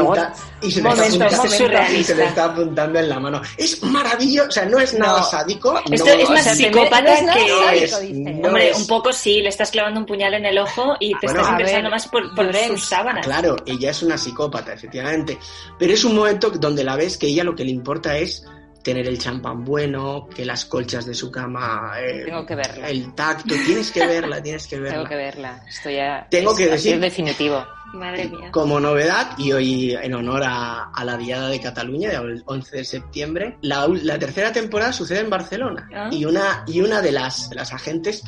y 0.61 0.71
se, 0.71 0.81
le 0.81 2.25
está 2.25 2.45
apuntando 2.45 2.99
en 2.99 3.07
la 3.07 3.19
mano. 3.19 3.41
Es 3.57 3.81
maravilloso, 3.83 4.49
o 4.49 4.51
sea, 4.51 4.65
no 4.65 4.79
es 4.79 4.93
nada 4.95 5.23
sádico, 5.23 5.79
esto 5.95 6.10
es 6.10 6.29
más 6.29 6.58
psicópata 6.58 7.15
que. 7.34 8.41
hombre, 8.43 8.71
un 8.75 8.88
poco 8.88 9.12
sí, 9.12 9.41
le 9.41 9.49
estás 9.49 9.71
clavando 9.71 9.99
un 9.99 10.05
puñal 10.05 10.34
en 10.34 10.45
el 10.45 10.58
ojo 10.58 10.95
y 10.99 11.17
te 11.19 11.27
estás 11.27 11.49
interesando 11.49 11.89
más 11.89 12.08
por, 12.08 12.34
por 12.36 12.55
sus 12.55 12.86
sábanas. 12.86 13.25
Claro, 13.25 13.55
ella 13.65 13.91
es 13.91 14.03
una 14.03 14.17
psicópata, 14.17 14.73
efectivamente. 14.73 15.38
Pero 15.77 15.93
es 15.93 16.03
un 16.03 16.15
momento 16.15 16.49
donde 16.51 16.84
la 16.84 16.95
ves 16.95 17.17
que 17.17 17.27
ella 17.27 17.43
lo 17.43 17.55
que 17.55 17.65
le 17.65 17.71
importa 17.71 18.17
es 18.17 18.45
tener 18.86 19.08
el 19.08 19.17
champán 19.17 19.65
bueno, 19.65 20.29
que 20.34 20.45
las 20.45 20.63
colchas 20.65 21.08
de 21.08 21.15
su 21.15 21.31
cama, 21.31 21.93
eh, 21.99 22.21
Tengo 22.25 22.45
que 22.45 22.53
verla. 22.53 22.88
el 22.88 23.15
tacto, 23.15 23.55
tienes 23.65 23.91
que 23.91 24.05
verla, 24.05 24.43
tienes 24.43 24.67
que 24.67 24.79
verla. 24.79 24.97
Tengo 24.97 25.10
que 25.10 25.15
verla, 25.15 25.63
esto 25.67 25.89
ya 25.89 26.27
Tengo 26.29 26.51
es, 26.51 26.58
que 26.58 26.67
decir, 26.67 26.99
definitivo. 26.99 27.65
Madre 27.93 28.27
mía. 28.27 28.51
Como 28.51 28.79
novedad, 28.79 29.37
y 29.37 29.51
hoy 29.51 29.93
en 29.93 30.13
honor 30.13 30.43
a, 30.45 30.91
la 31.03 31.17
Diada 31.17 31.49
de 31.49 31.59
Cataluña, 31.59 32.11
el 32.11 32.43
11 32.45 32.77
de 32.77 32.83
septiembre, 32.83 33.57
la, 33.61 33.87
tercera 34.19 34.51
temporada 34.51 34.91
sucede 34.91 35.19
en 35.19 35.29
Barcelona. 35.29 35.87
Ah. 35.95 36.09
Y, 36.11 36.25
una, 36.25 36.63
y 36.67 36.81
una 36.81 37.01
de 37.01 37.11
las, 37.11 37.49
de 37.49 37.55
las 37.55 37.71
agentes 37.71 38.23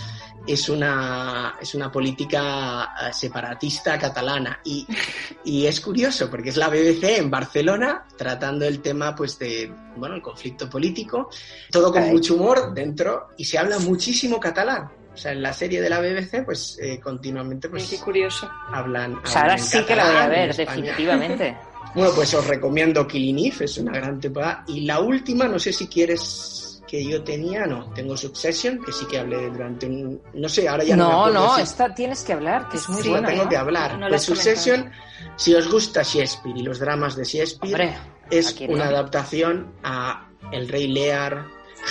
es 0.47 0.69
una, 0.69 1.57
es 1.61 1.75
una 1.75 1.91
política 1.91 2.93
eh, 3.01 3.13
separatista 3.13 3.99
catalana. 3.99 4.59
Y, 4.63 4.87
y, 5.43 5.65
es 5.65 5.81
curioso, 5.81 6.29
porque 6.29 6.49
es 6.49 6.57
la 6.57 6.69
BBC 6.69 7.17
en 7.17 7.29
Barcelona 7.29 8.05
tratando 8.17 8.65
el 8.65 8.79
tema 8.79 9.13
pues 9.13 9.37
de, 9.37 9.71
bueno, 9.97 10.15
el 10.15 10.21
conflicto 10.21 10.69
político, 10.69 11.29
todo 11.69 11.91
con 11.91 12.07
mucho 12.07 12.35
humor 12.35 12.73
dentro, 12.73 13.29
y 13.37 13.45
se 13.45 13.57
habla 13.57 13.77
muchísimo 13.79 14.39
catalán. 14.39 14.89
O 15.17 15.19
sea, 15.19 15.31
en 15.31 15.41
la 15.41 15.51
serie 15.51 15.81
de 15.81 15.89
la 15.89 15.99
BBC, 15.99 16.45
pues 16.45 16.77
eh, 16.79 16.99
continuamente 16.99 17.69
pues, 17.69 17.89
Qué 17.89 17.97
curioso. 17.97 18.47
hablan. 18.71 19.15
O 19.15 19.25
sea, 19.25 19.41
ahora 19.41 19.57
sí 19.57 19.83
que 19.83 19.95
la 19.95 20.05
voy 20.05 20.15
a 20.15 20.27
ver, 20.27 20.55
definitivamente. 20.55 21.57
Bueno, 21.95 22.11
pues 22.13 22.31
os 22.35 22.45
recomiendo 22.45 23.07
Killing 23.07 23.39
Eve, 23.39 23.65
es 23.65 23.77
una 23.79 23.93
gran 23.93 24.19
temporada. 24.19 24.63
Y 24.67 24.81
la 24.81 24.99
última, 24.99 25.47
no 25.47 25.57
sé 25.57 25.73
si 25.73 25.87
quieres 25.87 26.83
que 26.87 27.03
yo 27.03 27.23
tenía, 27.23 27.65
no, 27.65 27.91
tengo 27.93 28.15
Succession, 28.15 28.83
que 28.85 28.91
sí 28.91 29.07
que 29.07 29.17
hablé 29.17 29.49
durante 29.49 29.87
un... 29.87 30.21
No 30.35 30.47
sé, 30.47 30.67
ahora 30.67 30.83
ya 30.83 30.95
no 30.95 31.09
No, 31.09 31.29
no, 31.31 31.57
esta 31.57 31.95
tienes 31.95 32.23
que 32.23 32.33
hablar, 32.33 32.69
que 32.69 32.77
es 32.77 32.87
muy 32.89 33.01
sí, 33.01 33.09
buena. 33.09 33.29
tengo 33.29 33.49
que 33.49 33.57
hablar. 33.57 33.97
pues 34.09 34.21
Succession, 34.21 34.91
si 35.37 35.55
os 35.55 35.71
gusta 35.71 36.03
Shakespeare 36.03 36.57
y 36.57 36.61
los 36.61 36.77
dramas 36.77 37.15
de 37.15 37.23
Shakespeare, 37.23 37.95
es 38.29 38.55
una 38.67 38.85
adaptación 38.89 39.73
a 39.83 40.27
El 40.51 40.67
Rey 40.67 40.87
Lear, 40.89 41.47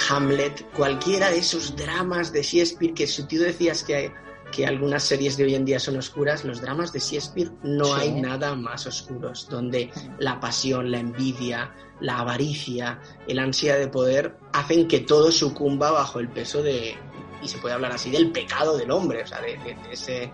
Hamlet, 0.09 0.71
cualquiera 0.73 1.31
de 1.31 1.39
esos 1.39 1.75
dramas 1.77 2.33
de 2.33 2.43
Shakespeare 2.43 2.95
que 2.95 3.07
su 3.07 3.27
tío 3.27 3.43
decías 3.43 3.83
que, 3.83 4.13
que 4.53 4.67
algunas 4.67 5.03
series 5.03 5.37
de 5.37 5.45
hoy 5.45 5.55
en 5.55 5.65
día 5.65 5.79
son 5.79 5.97
oscuras, 5.97 6.45
los 6.45 6.61
dramas 6.61 6.93
de 6.93 7.01
Shakespeare 7.01 7.51
no 7.63 7.95
hay 7.95 8.13
nada 8.13 8.55
más 8.55 8.87
oscuros, 8.87 9.49
donde 9.49 9.91
la 10.19 10.39
pasión, 10.41 10.91
la 10.91 11.01
envidia, 11.01 11.75
la 12.01 12.19
avaricia, 12.19 13.01
el 13.27 13.39
ansia 13.39 13.77
de 13.77 13.89
poder 13.89 14.37
hacen 14.53 14.87
que 14.87 15.01
todo 15.01 15.33
sucumba 15.33 15.91
bajo 15.91 16.21
el 16.21 16.29
peso 16.29 16.63
de, 16.63 16.95
y 17.43 17.49
se 17.49 17.59
puede 17.59 17.75
hablar 17.75 17.93
así, 17.93 18.11
del 18.11 18.31
pecado 18.33 18.77
del 18.77 18.91
hombre, 18.91 19.23
o 19.23 19.27
sea, 19.27 19.41
de 19.41 19.59
ese 19.91 20.31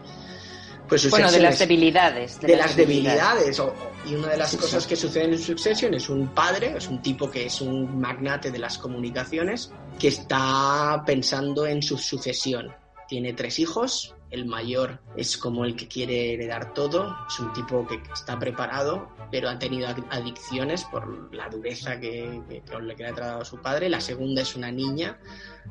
pues 0.88 1.08
bueno, 1.10 1.30
de 1.30 1.40
las 1.40 1.58
debilidades. 1.58 2.40
De, 2.40 2.56
las, 2.56 2.76
debilidades. 2.76 3.60
y 4.06 4.14
una 4.14 4.28
de 4.28 4.36
las 4.36 4.56
cosas 4.56 4.86
que 4.86 4.96
suceden 4.96 5.32
en 5.32 5.38
Succession 5.38 5.94
es 5.94 6.08
un 6.08 6.28
padre, 6.28 6.74
es 6.76 6.88
un 6.88 7.00
tipo 7.00 7.30
que 7.30 7.46
es 7.46 7.60
un 7.60 8.00
magnate 8.00 8.50
de 8.50 8.58
las 8.58 8.78
comunicaciones, 8.78 9.72
que 9.98 10.08
está 10.08 11.02
pensando 11.06 11.66
en 11.66 11.82
su 11.82 11.96
sucesión. 11.96 12.74
Tiene 13.08 13.32
tres 13.32 13.58
hijos, 13.58 14.14
el 14.32 14.46
mayor 14.46 14.98
es 15.16 15.36
como 15.36 15.64
el 15.64 15.76
que 15.76 15.86
quiere 15.86 16.32
heredar 16.32 16.72
todo, 16.72 17.14
es 17.28 17.38
un 17.38 17.52
tipo 17.52 17.86
que 17.86 18.00
está 18.12 18.38
preparado, 18.38 19.08
pero 19.30 19.48
ha 19.48 19.58
tenido 19.58 19.88
adicciones 20.10 20.84
por 20.84 21.32
la 21.34 21.48
dureza 21.50 22.00
que, 22.00 22.42
le 22.48 23.06
ha 23.06 23.14
tratado 23.14 23.44
su 23.44 23.58
padre. 23.58 23.90
La 23.90 24.00
segunda 24.00 24.40
es 24.40 24.56
una 24.56 24.72
niña, 24.72 25.18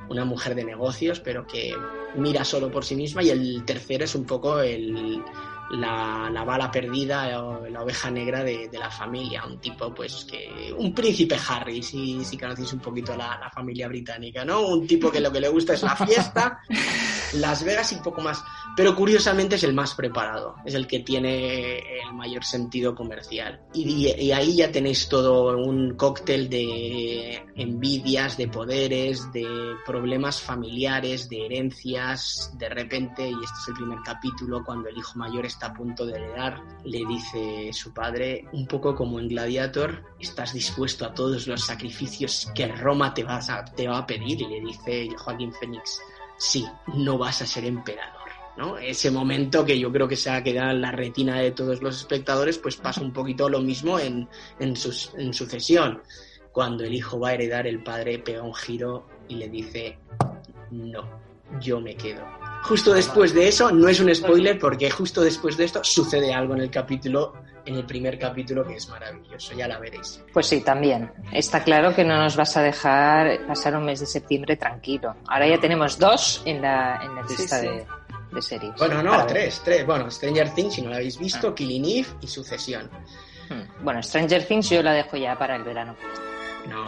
una 0.10 0.26
mujer 0.26 0.54
de 0.54 0.64
negocios, 0.64 1.20
pero 1.20 1.46
que 1.48 1.76
mira 2.16 2.46
solo 2.46 2.72
por 2.72 2.86
sí 2.86 2.96
misma. 2.96 3.24
Y 3.24 3.32
el 3.32 3.66
tercero 3.66 4.06
es 4.06 4.14
un 4.14 4.26
poco 4.26 4.62
el, 4.62 5.24
la, 5.72 6.44
bala 6.46 6.72
perdida 6.72 7.42
o 7.44 7.68
la 7.68 7.84
oveja 7.84 8.10
negra 8.10 8.44
de, 8.44 8.70
la 8.74 8.90
familia, 8.90 9.46
un 9.46 9.60
tipo 9.60 9.94
pues 9.94 10.26
que 10.26 10.74
un 10.76 10.94
príncipe 10.94 11.38
Harry, 11.48 11.84
si, 11.84 12.24
si 12.26 12.38
conocéis 12.38 12.74
un 12.74 12.80
poquito 12.80 13.16
la, 13.16 13.38
la, 13.40 13.50
familia 13.50 13.88
británica, 13.88 14.44
¿no? 14.44 14.62
Un 14.62 14.88
tipo 14.88 15.12
que 15.12 15.20
lo 15.20 15.32
que 15.32 15.40
le 15.40 15.50
gusta 15.50 15.74
es 15.74 15.84
la 15.84 15.96
fiesta, 15.96 16.60
Las 17.34 17.64
Vegas 17.64 17.92
y 17.92 17.98
poco 17.98 18.22
más, 18.22 18.44
pero 18.76 18.96
curiosamente 18.96 19.56
es 19.56 19.64
el 19.64 19.74
más 19.74 19.94
preparado, 19.94 20.56
es 20.66 20.74
el 20.74 20.88
que 20.88 21.00
tiene 21.00 21.78
el 21.78 22.14
mayor 22.14 22.44
sentido 22.44 22.96
comercial. 22.96 23.62
Y, 23.74 24.08
y 24.08 24.32
ahí 24.32 24.56
ya 24.56 24.72
tenéis 24.72 25.08
todo 25.08 25.58
un 25.58 25.96
cóctel 25.96 26.50
de 26.50 27.46
envidias, 27.56 28.38
de 28.38 28.48
poderes, 28.48 29.32
de 29.32 29.76
problemas 29.86 30.42
familiares, 30.42 31.30
de 31.30 31.46
herencias, 31.46 32.52
de 32.58 32.70
repente, 32.70 33.30
y 33.30 33.34
este 33.34 33.58
es 33.62 33.68
el 33.70 33.74
primer 33.76 34.00
capítulo, 34.04 34.64
cuando 34.64 34.90
el 34.90 34.98
hijo 34.98 35.18
mayor 35.18 35.46
está 35.46 35.61
a 35.64 35.74
punto 35.74 36.06
de 36.06 36.14
heredar, 36.14 36.62
le 36.84 37.06
dice 37.06 37.72
su 37.74 37.94
padre, 37.94 38.46
un 38.54 38.68
poco 38.68 38.96
como 38.96 39.20
en 39.20 39.28
Gladiator, 39.28 40.04
¿estás 40.20 40.54
dispuesto 40.54 41.06
a 41.06 41.14
todos 41.14 41.48
los 41.48 41.66
sacrificios 41.66 42.50
que 42.56 42.68
Roma 42.68 43.14
te, 43.14 43.24
vas 43.24 43.50
a, 43.50 43.64
te 43.66 43.88
va 43.88 44.00
a 44.00 44.08
pedir? 44.08 44.42
Y 44.42 44.48
le 44.48 44.62
dice 44.62 45.10
Joaquín 45.18 45.54
Fénix, 45.54 46.02
sí, 46.38 46.66
no 46.96 47.18
vas 47.18 47.42
a 47.42 47.46
ser 47.46 47.66
emperador. 47.66 48.30
¿no? 48.58 48.78
Ese 48.78 49.12
momento 49.12 49.66
que 49.66 49.80
yo 49.80 49.92
creo 49.92 50.08
que 50.08 50.16
se 50.16 50.30
ha 50.30 50.44
quedado 50.44 50.72
en 50.72 50.82
la 50.82 50.92
retina 50.92 51.40
de 51.40 51.52
todos 51.52 51.82
los 51.82 51.98
espectadores, 51.98 52.58
pues 52.58 52.76
pasa 52.76 53.02
un 53.02 53.14
poquito 53.14 53.50
lo 53.50 53.62
mismo 53.62 54.00
en, 54.00 54.28
en, 54.60 54.74
en 55.18 55.34
sucesión. 55.34 56.02
Cuando 56.52 56.84
el 56.84 56.94
hijo 56.94 57.20
va 57.20 57.30
a 57.30 57.34
heredar, 57.34 57.66
el 57.66 57.82
padre 57.82 58.20
pega 58.20 58.44
un 58.44 58.54
giro 58.54 59.08
y 59.30 59.36
le 59.36 59.48
dice, 59.48 59.98
no, 60.70 61.08
yo 61.62 61.80
me 61.80 61.96
quedo 61.96 62.41
Justo 62.64 62.94
después 62.94 63.34
de 63.34 63.48
eso, 63.48 63.72
no 63.72 63.88
es 63.88 64.00
un 64.00 64.14
spoiler 64.14 64.60
porque 64.60 64.90
justo 64.90 65.22
después 65.22 65.58
de 65.58 65.66
esto 65.66 65.84
sucede 65.84 66.34
algo 66.34 66.54
en 66.54 66.62
el 66.62 66.70
capítulo, 66.70 67.34
en 67.66 67.76
el 67.76 67.86
primer 67.86 68.18
capítulo 68.20 68.66
que 68.66 68.76
es 68.76 68.88
maravilloso, 68.88 69.54
ya 69.54 69.68
la 69.68 69.80
veréis. 69.80 70.24
Pues 70.32 70.48
sí, 70.48 70.62
también. 70.62 71.12
Está 71.32 71.64
claro 71.64 71.94
que 71.94 72.04
no 72.04 72.18
nos 72.18 72.36
vas 72.36 72.56
a 72.58 72.62
dejar 72.62 73.46
pasar 73.48 73.76
un 73.76 73.86
mes 73.86 74.00
de 74.00 74.06
septiembre 74.06 74.56
tranquilo. 74.56 75.16
Ahora 75.28 75.48
ya 75.48 75.60
tenemos 75.60 75.98
dos 75.98 76.42
en 76.46 76.62
la, 76.62 77.02
en 77.04 77.16
la 77.16 77.24
lista 77.24 77.60
De, 77.60 78.42
series. 78.42 78.74
Bueno, 78.78 79.04
no, 79.04 79.26
tres, 79.26 79.62
tres. 79.66 79.86
Bueno, 79.86 80.10
Stranger 80.10 80.54
Things, 80.54 80.76
si 80.76 80.82
no 80.82 80.90
la 80.90 80.98
habéis 80.98 81.18
visto, 81.20 81.50
ah. 81.50 81.56
Killing 81.56 81.84
Eve 81.84 82.08
y 82.22 82.28
Sucesión. 82.28 82.90
Hmm. 83.50 83.84
Bueno, 83.84 84.02
Stranger 84.02 84.46
Things 84.46 84.70
yo 84.70 84.82
la 84.82 84.94
dejo 84.94 85.18
ya 85.18 85.38
para 85.38 85.58
el 85.58 85.64
verano. 85.64 85.96
No, 86.70 86.86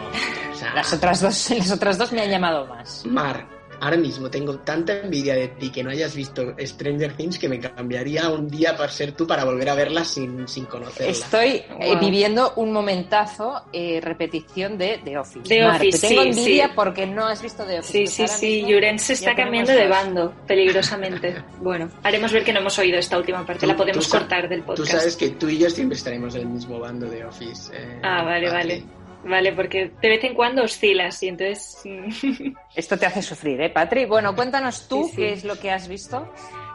las 0.75 0.93
otras 0.93 1.19
dos, 1.21 1.49
las 1.57 1.71
otras 1.71 1.97
dos 1.97 2.11
me 2.13 2.21
han 2.21 2.29
llamado 2.29 2.65
más. 2.67 3.05
Mar, 3.05 3.45
ahora 3.83 3.97
mismo 3.97 4.29
tengo 4.29 4.59
tanta 4.59 4.99
envidia 5.01 5.35
de 5.35 5.49
ti 5.49 5.69
que 5.71 5.83
no 5.83 5.89
hayas 5.89 6.15
visto 6.15 6.55
Stranger 6.59 7.13
Things 7.17 7.37
que 7.37 7.49
me 7.49 7.59
cambiaría 7.59 8.29
un 8.29 8.47
día 8.47 8.75
para 8.77 8.89
ser 8.89 9.11
tú 9.11 9.27
para 9.27 9.43
volver 9.43 9.69
a 9.69 9.75
verla 9.75 10.05
sin, 10.05 10.47
sin 10.47 10.65
conocerla. 10.65 11.11
Estoy 11.11 11.63
eh, 11.79 11.95
viviendo 11.99 12.53
un 12.55 12.71
momentazo 12.71 13.63
eh, 13.73 13.99
repetición 14.01 14.77
de 14.77 14.99
The 15.03 15.17
Office. 15.17 15.47
The 15.49 15.65
Office, 15.65 16.07
tengo 16.07 16.21
sí, 16.23 16.29
envidia 16.29 16.67
sí. 16.67 16.71
porque 16.75 17.05
no 17.05 17.25
has 17.27 17.41
visto 17.41 17.63
The 17.65 17.79
Office. 17.79 18.07
Sí, 18.07 18.23
Pues 18.23 18.31
sí, 18.31 18.61
sí. 18.61 18.65
Yuren 18.67 18.97
se 18.99 19.13
está 19.13 19.35
cambiando 19.35 19.73
de 19.73 19.87
bando 19.87 20.33
peligrosamente. 20.47 21.35
Bueno, 21.63 21.89
haremos 22.03 22.31
ver 22.33 22.43
que 22.43 22.51
no 22.51 22.59
hemos 22.59 22.77
oído 22.79 22.97
esta 22.99 23.17
última 23.17 23.45
parte. 23.45 23.65
La 23.65 23.73
Tú- 23.73 23.79
podemos 23.79 24.05
tú 24.09 24.17
cortar 24.17 24.49
del 24.49 24.61
Tú 24.61 24.65
podcast. 24.67 24.91
sabes 24.91 25.15
que 25.15 25.29
tú 25.29 25.47
y 25.49 25.57
yo 25.57 25.69
siempre 25.69 25.97
estaremos 25.97 26.35
en 26.35 26.41
el 26.41 26.47
mismo 26.47 26.79
bando 26.79 27.07
de 27.07 27.23
Office. 27.25 27.71
eh, 27.73 27.99
Ah, 28.03 28.23
vale, 28.23 28.49
vale. 28.49 28.83
Vale, 29.25 29.53
porque 29.53 29.91
de 30.01 30.09
vez 30.09 30.23
en 30.23 30.33
cuando 30.33 30.63
oscilas 30.63 31.21
y 31.23 31.29
entonces... 31.29 31.79
mm, 31.85 32.53
Esto 32.75 32.97
te 32.97 33.05
hace 33.05 33.21
sufrir, 33.21 33.61
¿eh, 33.61 33.69
Patri? 33.69 34.05
Bueno, 34.05 34.35
cuéntanos 34.35 34.87
tú 34.87 35.03
Sí, 35.05 35.09
sí. 35.11 35.15
qué 35.17 35.33
es 35.33 35.43
lo 35.45 35.57
que 35.59 35.71
has 35.71 35.87
visto 35.87 36.31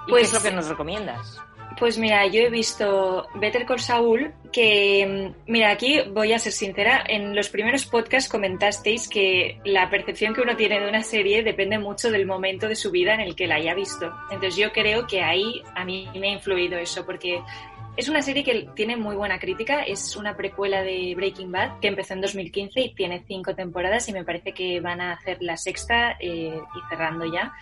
y 0.06 0.10
Pues- 0.10 0.30
qué 0.30 0.36
es 0.38 0.44
lo 0.44 0.50
que 0.50 0.56
nos 0.56 0.68
recomiendas. 0.68 1.38
Pues 1.78 1.96
mira, 1.96 2.26
yo 2.26 2.40
he 2.40 2.50
visto 2.50 3.28
Better 3.36 3.64
Call 3.64 3.78
Saul, 3.78 4.32
que, 4.50 5.32
mm, 5.46 5.52
mira, 5.52 5.70
aquí 5.70 6.00
voy 6.10 6.32
a 6.32 6.38
ser 6.40 6.50
sincera, 6.52 7.04
en 7.06 7.36
los 7.36 7.50
primeros 7.50 7.84
podcasts 7.84 8.28
comentasteis 8.28 9.08
que 9.08 9.60
la 9.64 9.88
percepción 9.88 10.34
que 10.34 10.40
uno 10.40 10.56
tiene 10.56 10.80
de 10.80 10.88
una 10.88 11.02
serie 11.04 11.44
depende 11.44 11.78
mucho 11.78 12.10
del 12.10 12.26
momento 12.26 12.66
de 12.66 12.74
su 12.74 12.90
vida 12.90 13.14
en 13.14 13.20
el 13.20 13.36
que 13.36 13.46
la 13.46 13.56
haya 13.56 13.74
visto. 13.74 14.12
Entonces 14.32 14.56
yo 14.56 14.72
creo 14.72 15.06
que 15.06 15.22
ahí 15.22 15.62
a 15.76 15.84
mí 15.84 16.08
me 16.18 16.30
ha 16.30 16.32
influido 16.32 16.76
eso, 16.78 17.06
porque 17.06 17.40
es 17.98 18.08
una 18.08 18.22
serie 18.22 18.44
que 18.44 18.68
tiene 18.76 18.96
muy 18.96 19.16
buena 19.16 19.40
crítica, 19.40 19.82
es 19.82 20.14
una 20.14 20.36
precuela 20.36 20.84
de 20.84 21.14
Breaking 21.16 21.50
Bad 21.50 21.80
que 21.80 21.88
empezó 21.88 22.14
en 22.14 22.20
2015 22.20 22.80
y 22.80 22.94
tiene 22.94 23.24
cinco 23.26 23.56
temporadas 23.56 24.08
y 24.08 24.12
me 24.12 24.24
parece 24.24 24.52
que 24.52 24.80
van 24.80 25.00
a 25.00 25.14
hacer 25.14 25.38
la 25.40 25.56
sexta 25.56 26.12
eh, 26.20 26.56
y 26.56 26.88
cerrando 26.88 27.24
ya 27.24 27.52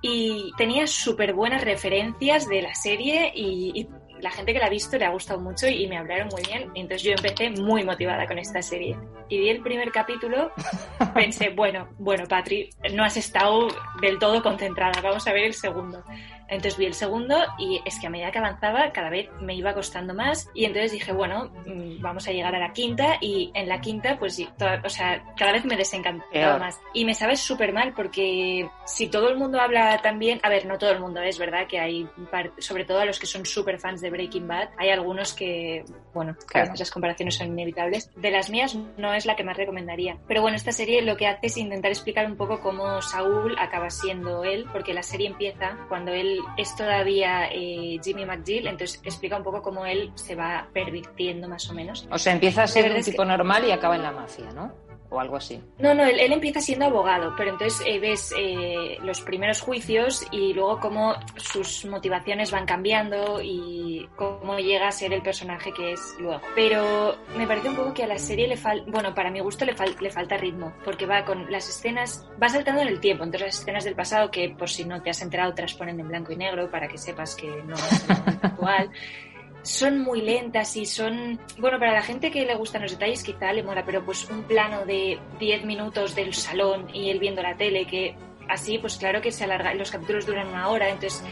y 0.00 0.52
tenía 0.56 0.86
súper 0.86 1.34
buenas 1.34 1.64
referencias 1.64 2.48
de 2.48 2.62
la 2.62 2.74
serie 2.74 3.30
y, 3.34 3.72
y 3.74 3.88
la 4.20 4.30
gente 4.30 4.54
que 4.54 4.58
la 4.58 4.66
ha 4.66 4.70
visto 4.70 4.96
le 4.96 5.04
ha 5.04 5.10
gustado 5.10 5.38
mucho 5.38 5.68
y 5.68 5.86
me 5.86 5.98
hablaron 5.98 6.28
muy 6.28 6.42
bien. 6.42 6.70
Entonces 6.74 7.02
yo 7.02 7.12
empecé 7.12 7.50
muy 7.50 7.84
motivada 7.84 8.26
con 8.26 8.38
esta 8.38 8.62
serie. 8.62 8.96
Y 9.28 9.38
vi 9.38 9.50
el 9.50 9.60
primer 9.60 9.92
capítulo, 9.92 10.50
pensé, 11.14 11.50
bueno, 11.50 11.88
bueno, 11.98 12.24
Patri, 12.26 12.70
no 12.92 13.04
has 13.04 13.16
estado 13.16 13.68
del 14.00 14.18
todo 14.18 14.42
concentrada, 14.42 15.00
vamos 15.02 15.26
a 15.26 15.32
ver 15.32 15.44
el 15.44 15.54
segundo. 15.54 16.02
Entonces 16.48 16.76
vi 16.78 16.86
el 16.86 16.94
segundo 16.94 17.36
y 17.58 17.80
es 17.84 17.98
que 17.98 18.06
a 18.06 18.10
medida 18.10 18.30
que 18.30 18.38
avanzaba 18.38 18.92
cada 18.92 19.10
vez 19.10 19.28
me 19.40 19.54
iba 19.54 19.72
costando 19.74 20.14
más 20.14 20.48
y 20.54 20.64
entonces 20.64 20.92
dije, 20.92 21.12
bueno, 21.12 21.50
mm, 21.66 22.00
vamos 22.00 22.26
a 22.28 22.32
llegar 22.32 22.54
a 22.54 22.58
la 22.58 22.72
quinta 22.72 23.16
y 23.20 23.50
en 23.54 23.68
la 23.68 23.80
quinta 23.80 24.18
pues, 24.18 24.38
y 24.38 24.46
to- 24.58 24.66
o 24.84 24.88
sea, 24.88 25.24
cada 25.36 25.52
vez 25.52 25.64
me 25.64 25.76
desencantaba 25.76 26.30
Peor. 26.32 26.60
más. 26.60 26.80
Y 26.92 27.04
me 27.04 27.14
sabes 27.14 27.40
súper 27.40 27.72
mal 27.72 27.92
porque 27.94 28.68
si 28.86 29.08
todo 29.08 29.28
el 29.28 29.36
mundo 29.36 29.60
habla 29.60 30.00
también, 30.02 30.40
a 30.42 30.48
ver, 30.48 30.66
no 30.66 30.78
todo 30.78 30.90
el 30.90 31.00
mundo, 31.00 31.20
es 31.22 31.38
verdad 31.38 31.66
que 31.66 31.78
hay, 31.80 32.06
sobre 32.58 32.84
todo 32.84 33.00
a 33.00 33.04
los 33.04 33.18
que 33.18 33.26
son 33.26 33.44
súper 33.46 33.78
fans 33.78 34.00
de 34.00 34.10
Breaking 34.10 34.46
Bad, 34.46 34.68
hay 34.78 34.90
algunos 34.90 35.32
que, 35.34 35.84
bueno, 36.12 36.36
Claro. 36.46 36.72
las 36.78 36.90
comparaciones 36.90 37.36
son 37.36 37.48
inevitables. 37.48 38.10
De 38.16 38.30
las 38.30 38.50
mías 38.50 38.74
no 38.96 39.14
es 39.14 39.26
la 39.26 39.36
que 39.36 39.44
más 39.44 39.56
recomendaría. 39.56 40.16
Pero 40.28 40.42
bueno, 40.42 40.56
esta 40.56 40.72
serie 40.72 41.02
lo 41.02 41.16
que 41.16 41.26
hace 41.26 41.46
es 41.46 41.56
intentar 41.56 41.90
explicar 41.90 42.26
un 42.26 42.36
poco 42.36 42.60
cómo 42.60 43.00
Saúl 43.02 43.56
acaba 43.58 43.90
siendo 43.90 44.44
él, 44.44 44.66
porque 44.72 44.92
la 44.94 45.02
serie 45.02 45.28
empieza 45.28 45.76
cuando 45.88 46.12
él 46.12 46.33
es 46.56 46.74
todavía 46.76 47.48
eh, 47.52 47.98
Jimmy 48.02 48.24
McGill, 48.24 48.66
entonces 48.66 49.00
explica 49.04 49.36
un 49.36 49.42
poco 49.42 49.62
cómo 49.62 49.86
él 49.86 50.12
se 50.14 50.34
va 50.34 50.68
pervirtiendo 50.72 51.48
más 51.48 51.68
o 51.70 51.74
menos. 51.74 52.06
O 52.10 52.18
sea, 52.18 52.32
empieza 52.32 52.62
a 52.64 52.66
ser 52.66 52.92
un 52.92 53.02
tipo 53.02 53.24
normal 53.24 53.64
y 53.66 53.72
acaba 53.72 53.96
en 53.96 54.02
la 54.02 54.12
mafia, 54.12 54.50
¿no? 54.52 54.72
O 55.14 55.20
algo 55.20 55.36
así. 55.36 55.60
No, 55.78 55.94
no, 55.94 56.04
él, 56.04 56.18
él 56.18 56.32
empieza 56.32 56.60
siendo 56.60 56.86
abogado, 56.86 57.34
pero 57.36 57.50
entonces 57.50 57.80
eh, 57.86 57.98
ves 58.00 58.34
eh, 58.36 58.98
los 59.02 59.20
primeros 59.20 59.60
juicios 59.60 60.26
y 60.32 60.52
luego 60.52 60.80
cómo 60.80 61.14
sus 61.36 61.84
motivaciones 61.84 62.50
van 62.50 62.66
cambiando 62.66 63.40
y 63.40 64.08
cómo 64.16 64.58
llega 64.58 64.88
a 64.88 64.92
ser 64.92 65.12
el 65.12 65.22
personaje 65.22 65.72
que 65.72 65.92
es 65.92 66.16
luego. 66.18 66.40
Pero 66.56 67.16
me 67.36 67.46
parece 67.46 67.68
un 67.68 67.76
poco 67.76 67.94
que 67.94 68.02
a 68.02 68.06
la 68.08 68.18
serie 68.18 68.48
le 68.48 68.56
falta, 68.56 68.84
bueno, 68.90 69.14
para 69.14 69.30
mi 69.30 69.38
gusto 69.40 69.64
le, 69.64 69.74
fal- 69.76 69.96
le 70.00 70.10
falta 70.10 70.36
ritmo, 70.36 70.72
porque 70.84 71.06
va 71.06 71.24
con 71.24 71.50
las 71.50 71.68
escenas, 71.68 72.26
va 72.42 72.48
saltando 72.48 72.82
en 72.82 72.88
el 72.88 72.98
tiempo, 73.00 73.22
entonces 73.24 73.46
las 73.48 73.60
escenas 73.60 73.84
del 73.84 73.94
pasado 73.94 74.30
que 74.30 74.48
por 74.50 74.68
si 74.68 74.84
no 74.84 75.00
te 75.00 75.10
has 75.10 75.22
enterado 75.22 75.54
te 75.54 75.62
las 75.62 75.74
ponen 75.74 76.00
en 76.00 76.08
blanco 76.08 76.32
y 76.32 76.36
negro 76.36 76.70
para 76.70 76.88
que 76.88 76.98
sepas 76.98 77.34
que 77.36 77.46
no 77.64 77.74
es 77.74 78.10
actual 78.42 78.90
son 79.64 79.98
muy 79.98 80.20
lentas 80.20 80.76
y 80.76 80.86
son, 80.86 81.40
bueno, 81.58 81.78
para 81.78 81.92
la 81.92 82.02
gente 82.02 82.30
que 82.30 82.44
le 82.44 82.54
gustan 82.54 82.82
los 82.82 82.92
detalles 82.92 83.24
quizá 83.24 83.52
le 83.52 83.62
mola, 83.62 83.84
pero 83.84 84.04
pues 84.04 84.28
un 84.30 84.44
plano 84.44 84.84
de 84.84 85.18
10 85.40 85.64
minutos 85.64 86.14
del 86.14 86.34
salón 86.34 86.88
y 86.94 87.10
él 87.10 87.18
viendo 87.18 87.42
la 87.42 87.56
tele, 87.56 87.86
que 87.86 88.14
así 88.48 88.78
pues 88.78 88.96
claro 88.96 89.20
que 89.20 89.32
se 89.32 89.44
alarga, 89.44 89.74
los 89.74 89.90
capítulos 89.90 90.26
duran 90.26 90.48
una 90.48 90.68
hora, 90.68 90.90
entonces 90.90 91.24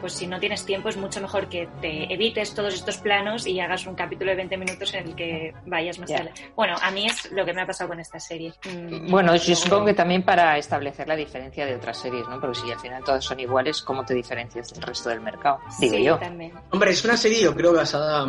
pues 0.00 0.14
si 0.14 0.26
no 0.26 0.40
tienes 0.40 0.64
tiempo 0.64 0.88
es 0.88 0.96
mucho 0.96 1.20
mejor 1.20 1.48
que 1.48 1.68
te 1.80 2.12
evites 2.12 2.54
todos 2.54 2.74
estos 2.74 2.96
planos 2.98 3.46
y 3.46 3.60
hagas 3.60 3.86
un 3.86 3.94
capítulo 3.94 4.30
de 4.30 4.36
20 4.36 4.56
minutos 4.56 4.92
en 4.94 5.08
el 5.08 5.14
que 5.14 5.54
vayas 5.66 5.98
más 5.98 6.10
tarde. 6.10 6.32
Bueno, 6.56 6.74
a 6.80 6.90
mí 6.90 7.06
es 7.06 7.30
lo 7.32 7.44
que 7.44 7.52
me 7.52 7.62
ha 7.62 7.66
pasado 7.66 7.88
con 7.90 8.00
esta 8.00 8.18
serie. 8.18 8.52
Mm, 8.64 9.10
Bueno, 9.10 9.34
yo 9.36 9.54
supongo 9.54 9.86
que 9.86 9.94
también 9.94 10.22
para 10.22 10.56
establecer 10.58 11.06
la 11.08 11.16
diferencia 11.16 11.66
de 11.66 11.74
otras 11.76 11.98
series, 11.98 12.26
¿no? 12.28 12.40
Porque 12.40 12.58
si 12.60 12.70
al 12.70 12.78
final 12.80 13.02
todas 13.04 13.24
son 13.24 13.38
iguales, 13.40 13.82
¿cómo 13.82 14.04
te 14.04 14.14
diferencias 14.14 14.72
del 14.72 14.82
resto 14.82 15.08
del 15.10 15.20
mercado? 15.20 15.58
Digo 15.78 15.96
sí, 15.96 16.04
yo. 16.04 16.18
también. 16.18 16.52
Hombre, 16.70 16.90
es 16.90 17.04
una 17.04 17.16
serie 17.16 17.42
yo 17.42 17.54
creo 17.54 17.72
basada 17.72 18.26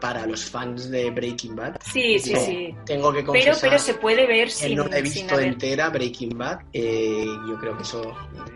para 0.00 0.26
los 0.26 0.44
fans 0.44 0.90
de 0.90 1.10
Breaking 1.10 1.54
Bad. 1.56 1.76
Sí, 1.92 2.18
sí, 2.18 2.32
Yo 2.32 2.40
sí. 2.40 2.74
Tengo 2.84 3.12
que 3.12 3.18
Pero, 3.20 3.26
confesar 3.32 3.60
pero 3.70 3.78
se 3.78 3.94
puede 3.94 4.26
ver 4.26 4.50
sin, 4.50 4.76
no 4.76 4.86
he 4.92 5.02
visto 5.02 5.34
haber- 5.34 5.46
entera 5.48 5.88
Breaking 5.90 6.36
Bad. 6.36 6.60
Eh, 6.72 7.24
yo 7.48 7.58
creo 7.58 7.76
que 7.76 7.82
eso 7.82 8.02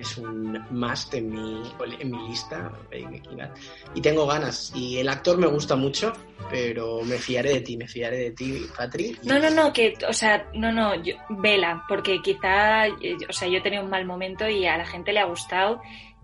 es 0.00 0.18
un 0.18 0.58
must 0.70 1.14
en 1.14 1.30
mi, 1.30 1.62
en 1.98 2.10
mi 2.10 2.28
lista. 2.28 2.39
Bad. 2.50 3.50
Y 3.94 4.00
tengo 4.00 4.26
ganas. 4.26 4.72
Y 4.74 4.98
el 4.98 5.09
actor 5.09 5.38
me 5.38 5.46
gusta 5.46 5.76
mucho, 5.76 6.12
pero 6.50 7.03
me 7.03 7.18
fiaré 7.18 7.55
de 7.55 7.61
ti, 7.61 7.76
me 7.76 7.88
fiaré 7.88 8.16
de 8.18 8.31
ti, 8.33 8.66
Patri. 8.76 9.16
Y- 9.22 9.26
No, 9.29 9.38
no, 9.38 9.50
no, 9.50 9.72
que, 9.72 9.94
o 10.09 10.12
sea, 10.12 10.48
no, 10.55 10.70
no, 10.72 10.94
yo- 11.03 11.16
vela, 11.31 11.85
porque 11.88 12.20
quizá, 12.22 12.87
eh, 12.87 13.16
o 13.29 13.33
sea, 13.33 13.48
yo 13.48 13.59
he 13.59 13.61
tenido 13.61 13.83
un 13.83 13.90
mal 13.90 14.05
momento 14.05 14.48
y 14.48 14.66
a 14.66 14.76
la 14.79 14.87
gente 14.87 15.12
le 15.12 15.20
ha 15.20 15.24
gustado. 15.26 15.81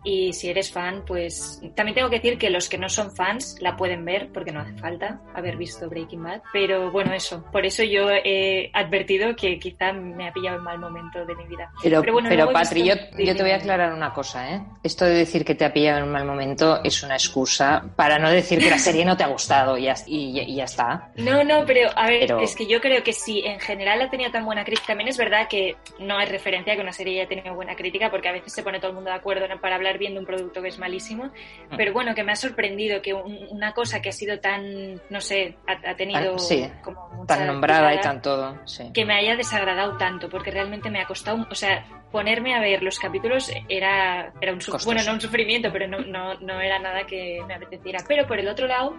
Y 0.08 0.32
si 0.34 0.48
eres 0.48 0.70
fan, 0.70 1.02
pues 1.04 1.60
también 1.74 1.96
tengo 1.96 2.08
que 2.08 2.16
decir 2.20 2.38
que 2.38 2.48
los 2.48 2.68
que 2.68 2.78
no 2.78 2.88
son 2.88 3.10
fans 3.10 3.56
la 3.60 3.76
pueden 3.76 4.04
ver, 4.04 4.28
porque 4.32 4.52
no 4.52 4.60
hace 4.60 4.72
falta 4.74 5.20
haber 5.34 5.56
visto 5.56 5.90
Breaking 5.90 6.22
Bad. 6.22 6.42
Pero 6.52 6.92
bueno, 6.92 7.12
eso, 7.12 7.44
por 7.50 7.66
eso 7.66 7.82
yo 7.82 8.08
he 8.10 8.70
advertido 8.72 9.34
que 9.34 9.58
quizá 9.58 9.92
me 9.92 10.28
ha 10.28 10.32
pillado 10.32 10.58
en 10.58 10.62
mal 10.62 10.78
momento 10.78 11.24
de 11.26 11.34
mi 11.34 11.44
vida. 11.48 11.72
Pero, 11.82 12.02
Pero 12.02 12.12
bueno, 12.12 12.28
pero 12.28 12.52
Patri, 12.52 12.84
yo, 12.84 12.94
visto- 12.94 13.18
yo 13.18 13.34
te 13.34 13.42
voy 13.42 13.50
a 13.50 13.56
aclarar 13.56 13.92
una 13.92 14.12
cosa, 14.12 14.54
¿eh? 14.54 14.62
Esto 14.84 15.04
de 15.06 15.14
decir 15.14 15.44
que 15.44 15.56
te 15.56 15.64
ha 15.64 15.72
pillado 15.72 15.98
en 15.98 16.04
un 16.04 16.12
mal 16.12 16.24
momento 16.24 16.80
es 16.84 17.02
una 17.02 17.14
excusa 17.14 17.84
para 17.96 18.20
no 18.20 18.30
decir 18.30 18.60
que 18.60 18.70
la 18.70 18.78
serie 18.78 19.04
no 19.04 19.16
te 19.16 19.24
ha 19.24 19.26
gustado 19.26 19.76
y 19.76 19.82
ya, 19.86 19.94
y- 20.06 20.38
y 20.40 20.54
ya 20.54 20.64
está. 20.64 21.10
No, 21.16 21.42
no, 21.42 21.64
pero 21.66 21.90
a 21.96 22.06
ver, 22.06 22.20
Pero- 22.20 22.40
es 22.42 22.54
que 22.54 22.66
yo 22.68 22.80
creo 22.80 23.02
que 23.02 23.12
si 23.12 23.40
en 23.44 23.58
general 23.58 24.00
ha 24.02 24.08
tenido 24.08 24.30
tan 24.30 24.44
buena 24.44 24.64
crítica, 24.64 24.86
también 24.88 25.08
es 25.08 25.16
verdad 25.18 25.48
que 25.48 25.74
no 25.98 26.20
es 26.20 26.28
referencia 26.30 26.76
que 26.76 26.80
una 26.80 26.92
serie 26.92 27.20
haya 27.20 27.28
tenido 27.28 27.54
buena 27.56 27.74
crítica, 27.74 28.08
porque 28.08 28.28
a 28.28 28.32
veces 28.32 28.52
se 28.52 28.62
pone 28.62 28.78
todo 28.78 28.90
el 28.90 28.94
mundo 28.94 29.10
de 29.10 29.16
acuerdo 29.16 29.46
para 29.60 29.74
hablar 29.74 29.95
bien 29.98 30.14
de 30.14 30.20
un 30.20 30.26
producto 30.26 30.62
que 30.62 30.68
es 30.68 30.78
malísimo, 30.78 31.30
pero 31.76 31.92
bueno, 31.92 32.14
que 32.14 32.22
me 32.24 32.32
ha 32.32 32.36
sorprendido 32.36 33.02
que 33.02 33.14
un- 33.14 33.46
una 33.50 33.72
cosa 33.72 34.00
que 34.02 34.08
ha 34.10 34.12
sido 34.12 34.38
tan, 34.40 35.00
no 35.10 35.20
sé, 35.20 35.56
ha, 35.66 35.90
ha 35.90 35.96
tenido 35.96 36.30
Tan- 36.36 36.38
sí, 36.40 36.70
como 36.82 37.24
Tan 37.26 37.46
nombrada 37.46 37.94
y 37.94 38.00
tan 38.00 38.22
todo, 38.22 38.58
sí. 38.66 38.90
que 38.94 39.04
me 39.04 39.14
haya 39.14 39.36
desagradado 39.36 39.96
tanto, 39.96 40.28
porque 40.28 40.50
realmente 40.50 40.90
me 40.90 41.00
ha 41.00 41.06
costado, 41.06 41.46
o 41.50 41.54
sea, 41.54 41.84
ponerme 42.12 42.54
a 42.54 42.60
ver 42.60 42.82
los 42.82 42.98
capítulos 42.98 43.50
era, 43.68 44.32
era 44.40 44.52
un, 44.52 44.58
Costoso. 44.58 44.86
bueno, 44.86 45.02
no 45.04 45.12
un 45.14 45.20
sufrimiento, 45.20 45.70
pero 45.72 45.86
no, 45.88 45.98
no, 45.98 46.34
no 46.40 46.60
era 46.60 46.78
nada 46.78 47.04
que 47.06 47.40
me 47.46 47.54
apeteciera. 47.54 47.98
Pero 48.06 48.26
por 48.26 48.38
el 48.38 48.48
otro 48.48 48.66
lado, 48.66 48.96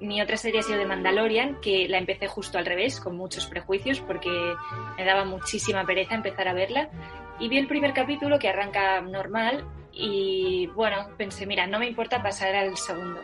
mi 0.00 0.20
otra 0.22 0.36
serie 0.36 0.60
ha 0.60 0.62
sido 0.62 0.78
de 0.78 0.86
Mandalorian, 0.86 1.60
que 1.60 1.86
la 1.88 1.98
empecé 1.98 2.26
justo 2.26 2.58
al 2.58 2.64
revés, 2.66 2.98
con 2.98 3.16
muchos 3.16 3.46
prejuicios, 3.46 4.00
porque 4.00 4.30
me 4.96 5.04
daba 5.04 5.24
muchísima 5.24 5.84
pereza 5.84 6.14
empezar 6.14 6.48
a 6.48 6.54
verla. 6.54 6.88
Y 7.38 7.48
vi 7.48 7.58
el 7.58 7.68
primer 7.68 7.92
capítulo 7.92 8.38
que 8.38 8.48
arranca 8.48 9.00
normal 9.02 9.64
y 9.98 10.66
bueno, 10.74 11.08
pensé, 11.16 11.46
mira, 11.46 11.66
no 11.66 11.78
me 11.78 11.86
importa 11.86 12.22
pasar 12.22 12.54
al 12.54 12.76
segundo. 12.76 13.20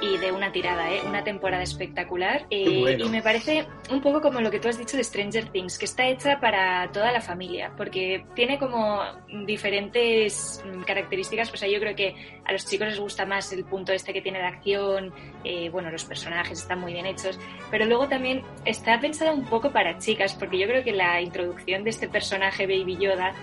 Y 0.00 0.16
de 0.18 0.30
una 0.30 0.52
tirada, 0.52 0.92
¿eh? 0.92 1.00
Una 1.04 1.24
temporada 1.24 1.62
espectacular. 1.64 2.46
Eh, 2.50 2.80
bueno. 2.82 3.06
Y 3.06 3.08
me 3.08 3.20
parece 3.20 3.66
un 3.90 4.00
poco 4.00 4.20
como 4.20 4.40
lo 4.40 4.48
que 4.48 4.60
tú 4.60 4.68
has 4.68 4.78
dicho 4.78 4.96
de 4.96 5.02
Stranger 5.02 5.48
Things, 5.48 5.76
que 5.76 5.86
está 5.86 6.06
hecha 6.06 6.38
para 6.38 6.88
toda 6.92 7.10
la 7.10 7.20
familia, 7.20 7.72
porque 7.76 8.24
tiene 8.36 8.60
como 8.60 9.00
diferentes 9.44 10.62
mm, 10.64 10.82
características. 10.82 11.52
O 11.52 11.56
sea, 11.56 11.68
yo 11.68 11.80
creo 11.80 11.96
que 11.96 12.14
a 12.44 12.52
los 12.52 12.64
chicos 12.64 12.86
les 12.86 13.00
gusta 13.00 13.26
más 13.26 13.52
el 13.52 13.64
punto 13.64 13.92
este 13.92 14.12
que 14.12 14.22
tiene 14.22 14.38
de 14.38 14.46
acción, 14.46 15.12
eh, 15.42 15.68
bueno, 15.70 15.90
los 15.90 16.04
personajes 16.04 16.60
están 16.60 16.78
muy 16.78 16.92
bien 16.92 17.06
hechos, 17.06 17.36
pero 17.68 17.84
luego 17.84 18.08
también 18.08 18.44
está 18.64 19.00
pensada 19.00 19.32
un 19.32 19.46
poco 19.46 19.72
para 19.72 19.98
chicas, 19.98 20.34
porque 20.34 20.58
yo 20.58 20.68
creo 20.68 20.84
que 20.84 20.92
la 20.92 21.20
introducción 21.20 21.82
de 21.82 21.90
este 21.90 22.08
personaje 22.08 22.68
Baby 22.68 22.98
Yoda 22.98 23.34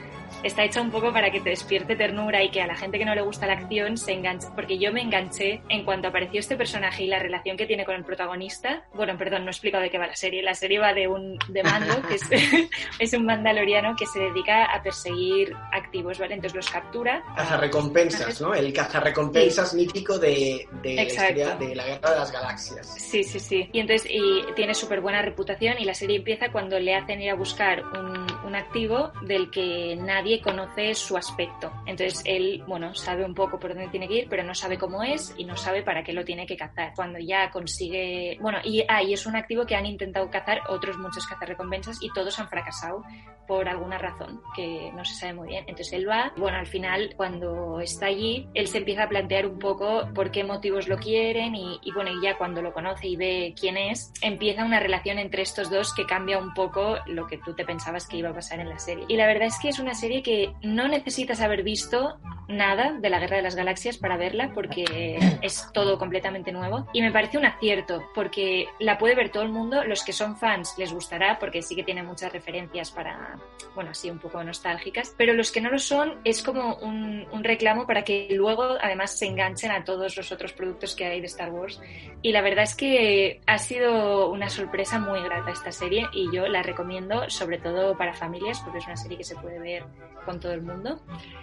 está 0.44 0.64
hecha 0.64 0.82
un 0.82 0.92
poco 0.92 1.12
para 1.12 1.32
que 1.32 1.42
te 1.42 1.50
despierte 1.50 1.96
ternura 1.96 2.44
y 2.44 2.50
que 2.50 2.62
a 2.62 2.68
la 2.68 2.76
gente 2.76 2.98
que 2.98 3.06
no 3.06 3.16
le 3.16 3.22
gusta 3.22 3.48
la 3.48 3.54
acción 3.54 3.98
se 3.98 4.14
enganche, 4.14 4.48
porque 4.56 4.78
yo 4.78 4.92
me 4.92 5.02
enganché 5.02 5.62
en 5.70 5.84
cuanto 5.84 6.08
apareció 6.08 6.40
este 6.40 6.56
personaje 6.56 7.04
y 7.04 7.08
la 7.08 7.20
relación 7.20 7.58
que 7.58 7.66
tiene 7.66 7.86
con 7.86 7.96
el 7.96 8.04
protagonista. 8.04 8.84
Bueno, 8.94 9.18
perdón, 9.18 9.44
no 9.44 9.48
he 9.48 9.52
explicado 9.52 9.84
de 9.84 9.90
qué 9.90 9.98
va 9.98 10.08
la 10.08 10.16
serie. 10.16 10.42
La 10.42 10.54
serie 10.54 10.80
va 10.80 10.94
de 10.94 11.08
un 11.08 11.38
de 11.50 11.64
Mando, 11.64 12.02
que 12.08 12.16
es, 12.16 12.30
es 13.00 13.14
un 13.14 13.26
mandaloriano 13.26 13.96
que 13.96 14.06
se 14.06 14.20
dedica 14.20 14.66
a 14.66 14.82
perseguir 14.82 15.56
activos, 15.72 16.20
¿vale? 16.20 16.36
Entonces 16.36 16.56
los 16.56 16.70
captura. 16.70 17.24
Cazarrecompensas, 17.36 18.42
¿no? 18.42 18.54
El 18.54 18.74
cazarrecompensas 18.74 19.74
mítico 19.74 20.20
de, 20.20 20.68
de, 20.82 20.96
la 20.96 21.56
de 21.56 21.76
la 21.76 21.86
Guerra 21.86 22.10
de 22.10 22.16
las 22.16 22.32
Galaxias. 22.32 22.96
Sí, 22.98 23.24
sí, 23.24 23.40
sí. 23.40 23.70
Y 23.72 23.80
entonces 23.80 24.10
y 24.10 24.44
tiene 24.56 24.74
súper 24.74 25.02
buena 25.02 25.22
reputación 25.22 25.76
y 25.80 25.86
la 25.86 25.94
serie 25.94 26.18
empieza 26.18 26.52
cuando 26.52 26.80
le 26.80 26.96
hacen 26.96 27.22
ir 27.22 27.32
a 27.32 27.36
buscar 27.36 27.84
un, 27.84 28.26
un 28.46 28.56
activo 28.56 29.12
del 29.24 29.50
que 29.52 29.96
nadie 29.96 30.25
conoce 30.42 30.94
su 30.94 31.18
aspecto. 31.18 31.72
Entonces 31.86 32.22
él, 32.26 32.64
bueno, 32.68 32.94
sabe 32.96 33.26
un 33.26 33.34
poco 33.34 33.60
por 33.60 33.74
dónde 33.74 33.90
tiene 33.90 34.08
que 34.08 34.20
ir, 34.20 34.28
pero 34.30 34.44
no 34.44 34.54
sabe 34.54 34.78
cómo 34.78 35.04
es 35.04 35.34
y 35.38 35.46
no 35.46 35.56
sabe 35.56 35.84
para 35.84 36.04
qué 36.04 36.14
lo 36.14 36.24
tiene 36.24 36.46
que 36.46 36.58
cazar. 36.58 36.94
Cuando 36.96 37.20
ya 37.20 37.50
consigue, 37.52 38.38
bueno, 38.42 38.60
y, 38.64 38.84
ah, 38.88 39.02
es 39.02 39.26
un 39.26 39.36
activo 39.36 39.66
que 39.66 39.76
han 39.76 39.86
intentado 39.86 40.30
cazar 40.30 40.62
otros 40.70 40.98
muchos 40.98 41.26
cazarrecompensas 41.28 41.98
y 42.02 42.10
todos 42.14 42.40
han 42.40 42.50
fracasado 42.50 43.04
por 43.48 43.70
alguna 43.70 43.98
razón 43.98 44.42
que 44.56 44.92
no 44.96 45.06
se 45.06 45.16
sabe 45.16 45.34
muy 45.34 45.48
bien. 45.50 45.66
Entonces 45.68 45.94
él 45.94 46.10
va, 46.10 46.34
bueno, 46.36 46.58
al 46.58 46.68
final 46.68 47.14
cuando 47.16 47.80
está 47.80 48.08
allí, 48.08 48.48
él 48.54 48.68
se 48.68 48.80
empieza 48.80 49.04
a 49.04 49.10
plantear 49.10 49.46
un 49.46 49.60
poco 49.60 50.10
por 50.14 50.32
qué 50.32 50.44
motivos 50.44 50.88
lo 50.88 50.98
quieren 50.98 51.56
y, 51.56 51.80
y 51.84 51.92
bueno, 51.92 52.12
y 52.12 52.22
ya 52.22 52.38
cuando 52.38 52.62
lo 52.62 52.74
conoce 52.74 53.08
y 53.08 53.16
ve 53.16 53.54
quién 53.60 53.78
es, 53.78 54.12
empieza 54.22 54.66
una 54.66 54.80
relación 54.80 55.20
entre 55.20 55.44
estos 55.44 55.70
dos 55.70 55.94
que 55.94 56.06
cambia 56.06 56.40
un 56.40 56.54
poco 56.54 56.98
lo 57.06 57.28
que 57.28 57.38
tú 57.38 57.54
te 57.54 57.66
pensabas 57.66 58.08
que 58.08 58.18
iba 58.18 58.30
a 58.30 58.34
pasar 58.34 58.60
en 58.60 58.70
la 58.70 58.80
serie. 58.80 59.06
Y 59.08 59.16
la 59.16 59.28
verdad 59.28 59.48
es 59.48 59.60
que 59.60 59.70
es 59.70 59.80
una 59.80 59.94
serie 59.94 60.05
que 60.24 60.54
no 60.62 60.88
necesitas 60.88 61.42
haber 61.42 61.64
visto 61.64 62.18
nada 62.48 62.94
de 62.94 63.10
la 63.10 63.20
Guerra 63.20 63.38
de 63.38 63.44
las 63.44 63.56
Galaxias 63.56 63.98
para 63.98 64.18
verla 64.18 64.52
porque 64.54 65.18
es 65.42 65.68
todo 65.74 65.98
completamente 65.98 66.52
nuevo. 66.52 66.88
Y 66.94 67.02
me 67.02 67.12
parece 67.12 67.38
un 67.38 67.46
acierto 67.46 68.10
porque 68.14 68.68
la 68.80 68.98
puede 68.98 69.16
ver 69.16 69.32
todo 69.32 69.44
el 69.44 69.50
mundo, 69.50 69.84
los 69.84 70.04
que 70.04 70.14
son 70.14 70.38
fans 70.38 70.76
les 70.78 70.94
gustará 70.94 71.40
porque 71.40 71.62
sí 71.62 71.76
que 71.76 71.84
tiene 71.84 72.04
muchas 72.04 72.32
referencias 72.32 72.92
para, 72.92 73.38
bueno, 73.74 73.92
así 73.92 74.10
un 74.10 74.20
poco 74.20 74.44
nostálgicas, 74.44 75.14
pero 75.18 75.34
los 75.34 75.52
que 75.52 75.62
no 75.62 75.70
lo 75.70 75.80
son 75.80 76.20
es 76.24 76.44
como 76.44 76.76
un, 76.76 77.28
un 77.32 77.44
reclamo 77.44 77.88
para 77.88 78.04
que 78.04 78.28
luego 78.32 78.76
además 78.82 79.18
se 79.18 79.26
enganchen 79.26 79.72
a 79.72 79.84
todos 79.84 80.16
los 80.18 80.32
otros 80.32 80.54
productos 80.54 80.96
que 80.96 81.06
hay 81.06 81.22
de 81.22 81.28
Star 81.28 81.52
Wars. 81.52 81.82
Y 82.22 82.32
la 82.32 82.42
verdad 82.42 82.64
es 82.64 82.76
que 82.76 83.42
ha 83.46 83.58
sido 83.58 84.30
una 84.30 84.50
sorpresa 84.50 85.00
muy 85.00 85.22
grata 85.22 85.52
esta 85.52 85.72
serie 85.72 86.08
y 86.14 86.34
yo 86.34 86.48
la 86.48 86.62
recomiendo 86.62 87.30
sobre 87.30 87.58
todo 87.58 87.98
para 87.98 88.14
familias 88.14 88.60
porque 88.62 88.80
es 88.80 88.86
una 88.86 88.98
serie 88.98 89.18
que 89.18 89.24
se 89.24 89.36
puede 89.36 89.60
ver 89.60 89.86
con 90.26 90.40
todo 90.40 90.52
el 90.52 90.62
mundo. 90.62 91.00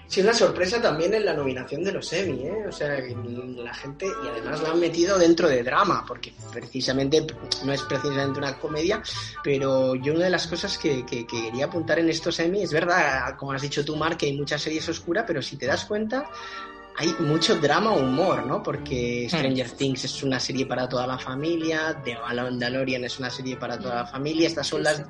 Sí, 0.06 0.20
una 0.20 0.34
sorpresa 0.34 0.82
también 0.82 1.14
en 1.14 1.24
la 1.24 1.32
nominación 1.32 1.84
de 1.84 1.92
los 1.92 2.12
Emmy, 2.12 2.42
¿eh? 2.42 2.66
O 2.68 2.72
sea, 2.72 2.88
la 2.88 3.74
gente, 3.74 4.06
y 4.06 4.28
además 4.28 4.60
la 4.60 4.70
han 4.70 4.80
metido 4.80 5.18
dentro 5.18 5.48
de 5.48 5.62
drama, 5.62 6.04
porque 6.06 6.34
precisamente 6.52 7.24
no 7.64 7.72
es 7.72 7.82
precisamente 7.82 8.38
una 8.38 8.58
comedia, 8.58 9.02
pero 9.42 9.94
yo 9.94 10.12
una 10.12 10.24
de 10.24 10.30
las 10.30 10.46
cosas 10.46 10.76
que, 10.76 11.06
que, 11.06 11.26
que 11.26 11.44
quería 11.44 11.66
apuntar 11.66 11.98
en 11.98 12.10
estos 12.10 12.40
Emmy, 12.40 12.62
es 12.62 12.72
verdad, 12.72 13.36
como 13.38 13.52
has 13.52 13.62
dicho 13.62 13.84
tú, 13.84 13.96
Mark, 13.96 14.18
que 14.18 14.26
hay 14.26 14.36
muchas 14.36 14.60
series 14.60 14.86
oscuras, 14.88 15.24
pero 15.26 15.40
si 15.40 15.56
te 15.56 15.66
das 15.66 15.84
cuenta, 15.84 16.28
hay 16.96 17.14
mucho 17.20 17.56
drama 17.56 17.92
o 17.92 18.00
humor, 18.00 18.46
¿no? 18.46 18.62
Porque 18.62 19.26
Stranger 19.28 19.66
mm. 19.66 19.76
Things 19.76 20.04
es 20.04 20.22
una 20.22 20.38
serie 20.38 20.66
para 20.66 20.88
toda 20.88 21.06
la 21.06 21.18
familia, 21.18 22.00
The 22.04 22.16
Mandalorian 22.18 23.04
es 23.04 23.18
una 23.18 23.30
serie 23.30 23.56
para 23.56 23.78
toda 23.78 23.96
la 23.96 24.06
familia, 24.06 24.48
estas 24.48 24.66
son 24.66 24.82
las... 24.82 25.02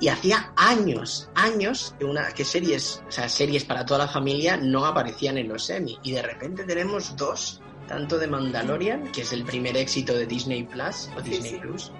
Y 0.00 0.08
hacía 0.08 0.52
años, 0.56 1.28
años 1.34 1.94
que, 1.98 2.04
una, 2.04 2.28
que 2.28 2.44
series, 2.44 3.02
o 3.08 3.10
sea, 3.10 3.28
series 3.28 3.64
para 3.64 3.84
toda 3.84 4.06
la 4.06 4.08
familia 4.08 4.56
no 4.56 4.86
aparecían 4.86 5.38
en 5.38 5.48
los 5.48 5.68
Emmy. 5.70 5.98
Y 6.04 6.12
de 6.12 6.22
repente 6.22 6.62
tenemos 6.62 7.16
dos, 7.16 7.60
tanto 7.88 8.18
de 8.18 8.28
Mandalorian, 8.28 9.10
que 9.10 9.22
es 9.22 9.32
el 9.32 9.44
primer 9.44 9.76
éxito 9.76 10.14
de 10.14 10.26
Disney 10.26 10.62
Plus, 10.62 11.10
o 11.16 11.20
Disney 11.20 11.52
sí, 11.52 11.58
Plus, 11.58 11.92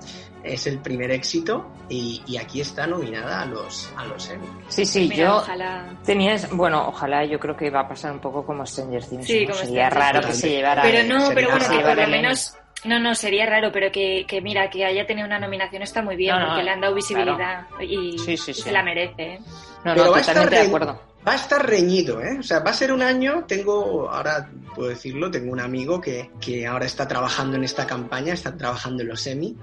es 0.45 0.67
el 0.67 0.79
primer 0.79 1.11
éxito 1.11 1.73
y, 1.89 2.23
y, 2.27 2.37
aquí 2.37 2.61
está 2.61 2.87
nominada 2.87 3.43
a 3.43 3.47
los 3.47 3.93
a 3.97 4.05
los 4.05 4.31
Emmy. 4.31 4.47
Sí, 4.69 4.85
sí, 4.85 5.09
Mira, 5.09 5.17
yo 5.17 5.37
ojalá. 5.39 5.87
tenías, 6.05 6.49
bueno, 6.51 6.87
ojalá 6.89 7.25
yo 7.25 7.41
creo 7.41 7.57
que 7.57 7.71
va 7.71 7.81
a 7.81 7.89
pasar 7.89 8.13
un 8.13 8.21
poco 8.21 8.45
como 8.45 8.65
Stranger 8.65 9.05
Things. 9.05 9.27
Sí, 9.27 9.47
¿no? 9.47 9.55
Sería 9.55 9.91
raro 9.91 10.21
que 10.21 10.33
se 10.33 10.51
llevara. 10.51 10.83
Pero 10.83 11.03
no, 11.03 11.31
pero 11.35 11.51
bueno, 11.51 11.67
que 11.69 11.81
por 11.81 11.97
lo 11.97 12.07
menos 12.07 12.57
no, 12.85 13.01
no, 13.01 13.15
sería 13.15 13.47
raro, 13.47 13.73
pero 13.73 13.91
que, 13.91 14.25
que, 14.29 14.41
mira, 14.41 14.71
que 14.71 14.85
haya 14.85 15.05
tenido 15.07 15.27
una 15.27 15.41
nominación 15.41 15.83
está 15.83 16.03
muy 16.03 16.15
bien, 16.15 16.37
no, 16.37 16.41
no, 16.41 16.47
porque 16.49 16.63
le 16.63 16.71
han 16.71 16.81
dado 16.81 16.95
visibilidad 16.95 17.67
claro. 17.67 17.83
y, 17.83 18.19
sí, 18.19 18.37
sí, 18.37 18.55
sí. 18.55 18.63
se 18.63 18.73
la 18.73 18.83
merece. 18.83 19.35
¿eh? 19.35 19.41
No, 19.85 19.95
no, 19.95 20.13
totalmente 20.13 20.57
de 20.57 20.67
acuerdo. 20.67 21.08
Va 21.27 21.33
a 21.33 21.37
estar 21.37 21.67
reñido, 21.67 22.23
¿eh? 22.23 22.39
O 22.39 22.43
sea, 22.43 22.61
va 22.61 22.71
a 22.71 22.75
ser 22.75 22.93
un 22.93 23.03
año, 23.03 23.45
tengo, 23.47 24.09
ahora 24.09 24.51
puedo 24.75 24.89
decirlo, 24.89 25.31
tengo 25.31 25.53
un 25.53 25.61
amigo 25.61 26.01
que, 26.01 26.31
que 26.41 26.67
ahora 26.67 26.87
está 26.87 27.09
trabajando 27.09 27.57
en 27.57 27.65
esta 27.65 27.87
campaña, 27.87 28.33
está 28.33 28.57
trabajando 28.57 29.03
en 29.03 29.09
los 29.09 29.27
Emmy, 29.27 29.57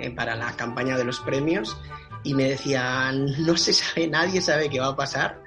eh, 0.00 0.10
para 0.10 0.34
la 0.34 0.54
campaña 0.56 0.96
de 0.98 1.04
los 1.04 1.20
premios, 1.20 1.76
y 2.22 2.34
me 2.34 2.48
decía, 2.48 3.12
no 3.12 3.56
se 3.56 3.72
sabe, 3.72 4.08
nadie 4.08 4.40
sabe 4.40 4.68
qué 4.68 4.80
va 4.80 4.88
a 4.88 4.96
pasar, 4.96 5.40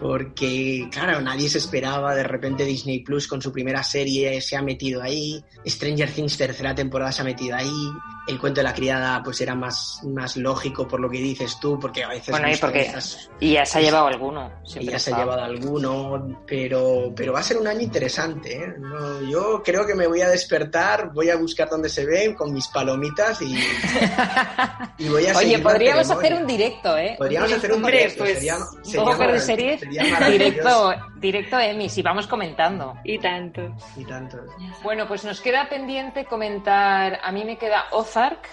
porque, 0.00 0.88
claro, 0.90 1.20
nadie 1.20 1.48
se 1.48 1.58
esperaba, 1.58 2.14
de 2.14 2.24
repente 2.24 2.64
Disney 2.64 3.00
Plus 3.00 3.28
con 3.28 3.40
su 3.40 3.52
primera 3.52 3.82
serie 3.82 4.40
se 4.40 4.56
ha 4.56 4.62
metido 4.62 5.02
ahí, 5.02 5.42
Stranger 5.64 6.10
Things 6.10 6.36
tercera 6.36 6.74
temporada 6.74 7.12
se 7.12 7.22
ha 7.22 7.24
metido 7.24 7.56
ahí, 7.56 7.90
el 8.26 8.38
cuento 8.38 8.60
de 8.60 8.64
la 8.64 8.74
criada 8.74 9.22
pues 9.22 9.40
era 9.40 9.54
más, 9.54 10.00
más 10.04 10.36
lógico 10.36 10.86
por 10.86 11.00
lo 11.00 11.08
que 11.08 11.18
dices 11.18 11.58
tú, 11.60 11.78
porque 11.78 12.04
a 12.04 12.08
veces... 12.08 12.30
Bueno, 12.30 12.50
y, 12.50 12.56
porque, 12.56 12.82
esas, 12.82 13.30
y 13.40 13.52
ya 13.52 13.64
se 13.64 13.78
ha 13.78 13.80
llevado 13.82 14.06
alguno. 14.06 14.50
Y 14.74 14.86
ya 14.86 14.98
se 14.98 15.14
ha 15.14 15.18
llevado 15.18 15.42
alguno, 15.42 16.42
pero, 16.46 17.12
pero 17.14 17.32
va 17.32 17.40
a 17.40 17.42
ser 17.42 17.58
un 17.58 17.66
año 17.66 17.80
interesante. 17.80 18.56
¿eh? 18.56 18.74
No, 18.78 19.22
yo 19.22 19.62
creo 19.64 19.86
que 19.86 19.94
me 19.94 20.06
voy 20.06 20.20
a 20.20 20.28
despertar, 20.28 21.12
voy 21.12 21.30
a 21.30 21.36
buscar 21.36 21.68
dónde 21.68 21.88
se 21.88 22.04
ve 22.04 22.34
con 22.34 22.52
mis 22.52 22.68
palomitas 22.68 23.40
y, 23.42 23.54
y 24.98 25.08
voy 25.08 25.26
a 25.26 25.36
Oye, 25.36 25.58
podríamos 25.58 26.10
hacer 26.10 26.34
un 26.34 26.46
directo, 26.46 26.96
¿eh? 26.96 27.14
Podríamos 27.18 27.52
hacer 27.52 27.70
un 27.70 27.76
Hombre, 27.76 27.98
directo. 27.98 28.24
Pues, 28.24 28.34
sería, 28.34 28.56
sería 28.82 29.02
un 29.02 29.32
de 29.32 29.40
series, 29.40 29.80
directo, 31.20 31.58
directo 31.58 31.60
Emmy, 31.60 31.88
si 31.88 32.02
vamos 32.02 32.26
comentando. 32.26 32.96
Y 33.04 33.18
tanto. 33.18 33.74
Y 33.96 34.04
tanto. 34.04 34.38
Bueno, 34.82 35.06
pues 35.06 35.24
nos 35.24 35.40
queda 35.40 35.68
pendiente 35.68 36.24
comentar, 36.24 37.20
a 37.22 37.32
mí 37.32 37.44
me 37.44 37.58
queda 37.58 37.86
Ozark, 37.92 38.48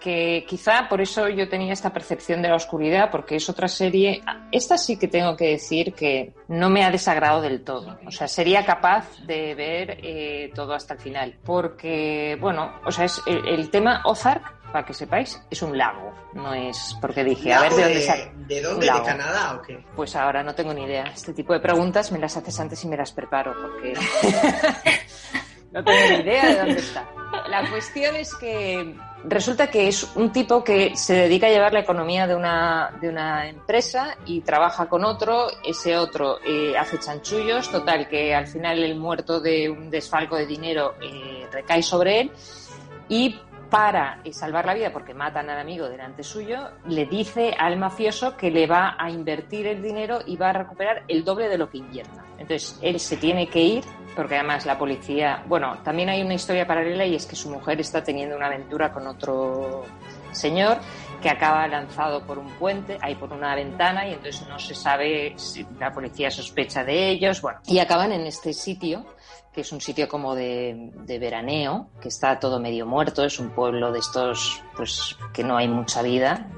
que 0.00 0.44
quizá 0.46 0.88
por 0.88 1.00
eso 1.00 1.28
yo 1.28 1.48
tenía 1.48 1.72
esta 1.72 1.92
percepción 1.92 2.40
de 2.42 2.48
la 2.48 2.54
oscuridad, 2.56 3.10
porque 3.10 3.36
es 3.36 3.48
otra 3.48 3.68
serie. 3.68 4.22
Esta 4.52 4.78
sí 4.78 4.98
que 4.98 5.08
tengo 5.08 5.36
que 5.36 5.48
decir 5.48 5.92
que 5.94 6.34
no 6.48 6.70
me 6.70 6.84
ha 6.84 6.90
desagrado 6.90 7.40
del 7.40 7.62
todo. 7.62 7.98
O 8.06 8.10
sea, 8.10 8.28
sería 8.28 8.64
capaz 8.64 9.18
de 9.26 9.54
ver 9.54 9.98
eh, 10.02 10.52
todo 10.54 10.74
hasta 10.74 10.94
el 10.94 11.00
final. 11.00 11.38
Porque, 11.44 12.36
bueno, 12.40 12.80
o 12.84 12.92
sea, 12.92 13.06
es 13.06 13.20
el, 13.26 13.46
el 13.48 13.70
tema 13.70 14.02
Ozark 14.04 14.58
para 14.72 14.84
que 14.84 14.94
sepáis, 14.94 15.40
es 15.50 15.62
un 15.62 15.76
lago. 15.76 16.12
No 16.34 16.54
es 16.54 16.96
porque 17.00 17.24
dije, 17.24 17.52
a 17.52 17.62
ver 17.62 17.72
de 17.72 17.82
dónde 17.82 18.00
sale. 18.02 18.32
¿De 18.46 18.60
dónde? 18.60 18.86
¿De 18.86 19.02
Canadá 19.02 19.56
o 19.56 19.62
qué? 19.62 19.84
Pues 19.96 20.14
ahora 20.14 20.42
no 20.42 20.54
tengo 20.54 20.74
ni 20.74 20.84
idea. 20.84 21.04
Este 21.04 21.32
tipo 21.32 21.52
de 21.52 21.60
preguntas 21.60 22.12
me 22.12 22.18
las 22.18 22.36
haces 22.36 22.58
antes 22.60 22.84
y 22.84 22.88
me 22.88 22.96
las 22.96 23.12
preparo 23.12 23.54
porque 23.60 23.94
no 25.72 25.82
tengo 25.82 25.98
ni 26.10 26.16
idea 26.22 26.46
de 26.46 26.56
dónde 26.56 26.80
está. 26.80 27.08
La 27.48 27.68
cuestión 27.70 28.16
es 28.16 28.34
que 28.34 28.94
resulta 29.24 29.68
que 29.68 29.88
es 29.88 30.04
un 30.16 30.32
tipo 30.32 30.62
que 30.62 30.96
se 30.96 31.14
dedica 31.14 31.46
a 31.46 31.50
llevar 31.50 31.72
la 31.72 31.80
economía 31.80 32.26
de 32.26 32.34
una, 32.34 32.96
de 33.00 33.08
una 33.08 33.48
empresa 33.48 34.16
y 34.26 34.40
trabaja 34.40 34.88
con 34.88 35.04
otro. 35.04 35.48
Ese 35.64 35.96
otro 35.96 36.38
eh, 36.44 36.76
hace 36.76 36.98
chanchullos. 36.98 37.70
Total, 37.70 38.08
que 38.08 38.34
al 38.34 38.46
final 38.46 38.82
el 38.82 38.96
muerto 38.96 39.40
de 39.40 39.68
un 39.68 39.90
desfalco 39.90 40.36
de 40.36 40.46
dinero 40.46 40.94
eh, 41.00 41.46
recae 41.52 41.82
sobre 41.82 42.20
él. 42.20 42.30
Y 43.08 43.36
para 43.70 44.20
salvar 44.32 44.64
la 44.64 44.74
vida 44.74 44.92
porque 44.92 45.14
matan 45.14 45.50
al 45.50 45.58
amigo 45.58 45.88
delante 45.88 46.22
suyo, 46.22 46.70
le 46.86 47.06
dice 47.06 47.54
al 47.58 47.76
mafioso 47.76 48.36
que 48.36 48.50
le 48.50 48.66
va 48.66 48.96
a 48.98 49.10
invertir 49.10 49.66
el 49.66 49.82
dinero 49.82 50.20
y 50.24 50.36
va 50.36 50.50
a 50.50 50.52
recuperar 50.54 51.04
el 51.08 51.24
doble 51.24 51.48
de 51.48 51.58
lo 51.58 51.68
que 51.68 51.78
invierta. 51.78 52.24
Entonces 52.38 52.78
él 52.82 52.98
se 52.98 53.16
tiene 53.16 53.46
que 53.48 53.60
ir 53.60 53.84
porque 54.18 54.34
además 54.34 54.66
la 54.66 54.76
policía, 54.76 55.44
bueno, 55.46 55.78
también 55.84 56.08
hay 56.08 56.22
una 56.22 56.34
historia 56.34 56.66
paralela 56.66 57.06
y 57.06 57.14
es 57.14 57.24
que 57.24 57.36
su 57.36 57.50
mujer 57.50 57.78
está 57.78 58.02
teniendo 58.02 58.34
una 58.34 58.46
aventura 58.46 58.92
con 58.92 59.06
otro 59.06 59.84
señor 60.32 60.78
que 61.22 61.30
acaba 61.30 61.68
lanzado 61.68 62.26
por 62.26 62.36
un 62.36 62.48
puente, 62.54 62.98
ahí 63.00 63.14
por 63.14 63.32
una 63.32 63.54
ventana 63.54 64.08
y 64.08 64.14
entonces 64.14 64.44
no 64.48 64.58
se 64.58 64.74
sabe 64.74 65.34
si 65.36 65.64
la 65.78 65.92
policía 65.92 66.32
sospecha 66.32 66.82
de 66.82 67.10
ellos, 67.10 67.40
bueno, 67.40 67.60
y 67.68 67.78
acaban 67.78 68.10
en 68.10 68.26
este 68.26 68.52
sitio 68.52 69.06
que 69.52 69.60
es 69.60 69.70
un 69.70 69.80
sitio 69.80 70.08
como 70.08 70.34
de, 70.34 70.90
de, 71.06 71.18
veraneo, 71.20 71.90
que 72.00 72.08
está 72.08 72.40
todo 72.40 72.58
medio 72.58 72.86
muerto, 72.86 73.24
es 73.24 73.38
un 73.38 73.50
pueblo 73.50 73.92
de 73.92 74.00
estos, 74.00 74.64
pues 74.76 75.16
que 75.32 75.44
no 75.44 75.56
hay 75.56 75.68
mucha 75.68 76.02
vida. 76.02 76.48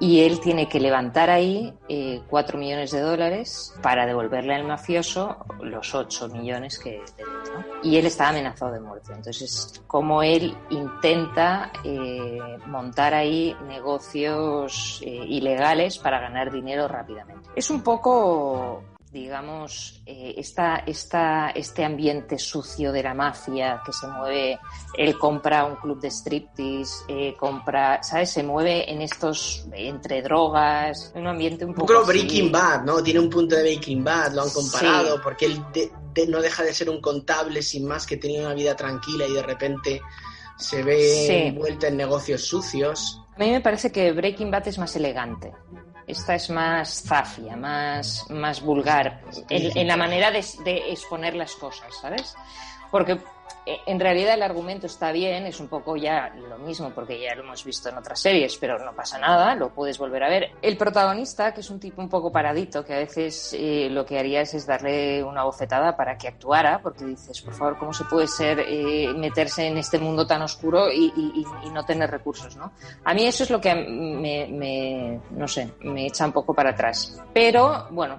Y 0.00 0.20
él 0.20 0.40
tiene 0.40 0.68
que 0.68 0.80
levantar 0.80 1.30
ahí 1.30 1.72
eh, 1.88 2.22
4 2.28 2.58
millones 2.58 2.90
de 2.90 3.00
dólares 3.00 3.74
para 3.82 4.06
devolverle 4.06 4.54
al 4.54 4.64
mafioso 4.64 5.36
los 5.60 5.94
8 5.94 6.28
millones 6.28 6.78
que 6.78 7.02
debe, 7.16 7.30
¿no? 7.54 7.64
Y 7.82 7.96
él 7.96 8.06
está 8.06 8.30
amenazado 8.30 8.72
de 8.72 8.80
muerte. 8.80 9.12
Entonces, 9.14 9.82
como 9.86 10.22
él 10.22 10.56
intenta 10.70 11.70
eh, 11.84 12.38
montar 12.66 13.12
ahí 13.12 13.54
negocios 13.68 15.02
eh, 15.04 15.10
ilegales 15.28 15.98
para 15.98 16.18
ganar 16.18 16.50
dinero 16.50 16.88
rápidamente. 16.88 17.50
Es 17.54 17.68
un 17.70 17.82
poco 17.82 18.82
digamos, 19.12 20.02
eh, 20.06 20.34
esta, 20.36 20.76
esta, 20.86 21.50
este 21.50 21.84
ambiente 21.84 22.38
sucio 22.38 22.92
de 22.92 23.02
la 23.02 23.12
mafia 23.12 23.82
que 23.84 23.92
se 23.92 24.06
mueve, 24.06 24.58
él 24.96 25.18
compra 25.18 25.64
un 25.64 25.76
club 25.76 26.00
de 26.00 26.10
striptease, 26.10 27.04
eh, 27.08 27.34
compra, 27.36 28.02
¿sabes? 28.02 28.30
Se 28.30 28.44
mueve 28.44 28.90
en 28.90 29.02
estos, 29.02 29.66
entre 29.72 30.22
drogas, 30.22 31.10
en 31.14 31.22
un 31.22 31.28
ambiente 31.28 31.64
un 31.64 31.74
poco... 31.74 32.00
Un 32.00 32.06
Breaking 32.06 32.52
Bad, 32.52 32.84
¿no? 32.84 33.02
Tiene 33.02 33.18
un 33.18 33.30
punto 33.30 33.56
de 33.56 33.62
Breaking 33.62 34.04
Bad, 34.04 34.34
lo 34.34 34.42
han 34.42 34.50
comparado, 34.50 35.20
porque 35.20 35.46
él 35.46 36.30
no 36.30 36.40
deja 36.40 36.62
de 36.62 36.72
ser 36.72 36.88
un 36.88 37.00
contable 37.00 37.62
sin 37.62 37.86
más 37.86 38.06
que 38.06 38.16
tenía 38.16 38.42
una 38.42 38.54
vida 38.54 38.76
tranquila 38.76 39.26
y 39.26 39.32
de 39.32 39.42
repente 39.42 40.00
se 40.56 40.82
ve 40.82 41.48
envuelta 41.48 41.88
en 41.88 41.96
negocios 41.96 42.42
sucios. 42.42 43.20
A 43.34 43.38
mí 43.38 43.50
me 43.50 43.60
parece 43.60 43.90
que 43.90 44.12
Breaking 44.12 44.50
Bad 44.50 44.68
es 44.68 44.78
más 44.78 44.94
elegante. 44.94 45.52
Esta 46.10 46.34
es 46.34 46.50
más 46.50 47.04
zafia, 47.04 47.56
más, 47.56 48.28
más 48.30 48.60
vulgar 48.60 49.20
en, 49.48 49.86
la 49.86 49.96
manera 49.96 50.32
de, 50.32 50.44
de, 50.64 50.90
exponer 50.90 51.36
las 51.36 51.54
cosas, 51.54 51.94
¿sabes? 52.00 52.34
Porque 52.90 53.20
en 53.66 54.00
realidad 54.00 54.34
el 54.34 54.42
argumento 54.42 54.86
está 54.86 55.12
bien, 55.12 55.46
es 55.46 55.60
un 55.60 55.68
poco 55.68 55.96
ya 55.96 56.32
lo 56.34 56.58
mismo 56.58 56.90
porque 56.90 57.20
ya 57.20 57.34
lo 57.34 57.42
hemos 57.42 57.64
visto 57.64 57.88
en 57.88 57.98
otras 57.98 58.20
series, 58.20 58.56
pero 58.58 58.78
no 58.78 58.94
pasa 58.94 59.18
nada, 59.18 59.54
lo 59.54 59.70
puedes 59.70 59.98
volver 59.98 60.24
a 60.24 60.28
ver. 60.28 60.50
El 60.62 60.76
protagonista, 60.76 61.52
que 61.52 61.60
es 61.60 61.70
un 61.70 61.78
tipo 61.78 62.00
un 62.00 62.08
poco 62.08 62.32
paradito, 62.32 62.84
que 62.84 62.94
a 62.94 62.98
veces 62.98 63.54
eh, 63.58 63.88
lo 63.90 64.04
que 64.04 64.18
harías 64.18 64.54
es 64.54 64.66
darle 64.66 65.22
una 65.22 65.44
bofetada 65.44 65.96
para 65.96 66.16
que 66.16 66.28
actuara, 66.28 66.80
porque 66.82 67.04
dices, 67.04 67.40
por 67.42 67.54
favor, 67.54 67.78
¿cómo 67.78 67.92
se 67.92 68.04
puede 68.04 68.26
ser 68.26 68.60
eh, 68.60 69.12
meterse 69.14 69.66
en 69.66 69.78
este 69.78 69.98
mundo 69.98 70.26
tan 70.26 70.42
oscuro 70.42 70.90
y, 70.90 71.10
no 71.70 71.84
tener 71.84 72.10
recursos, 72.10 72.56
¿no? 72.56 72.72
A 73.04 73.14
mí 73.14 73.26
eso 73.26 73.44
es 73.44 73.50
lo 73.50 73.60
que 73.60 73.72
me, 73.74 74.48
me, 74.48 75.20
no 75.30 75.46
sé, 75.46 75.70
me 75.82 76.06
echa 76.06 76.26
un 76.26 76.32
poco 76.32 76.52
para 76.52 76.70
atrás. 76.70 77.22
Pero, 77.32 77.86
bueno, 77.90 78.16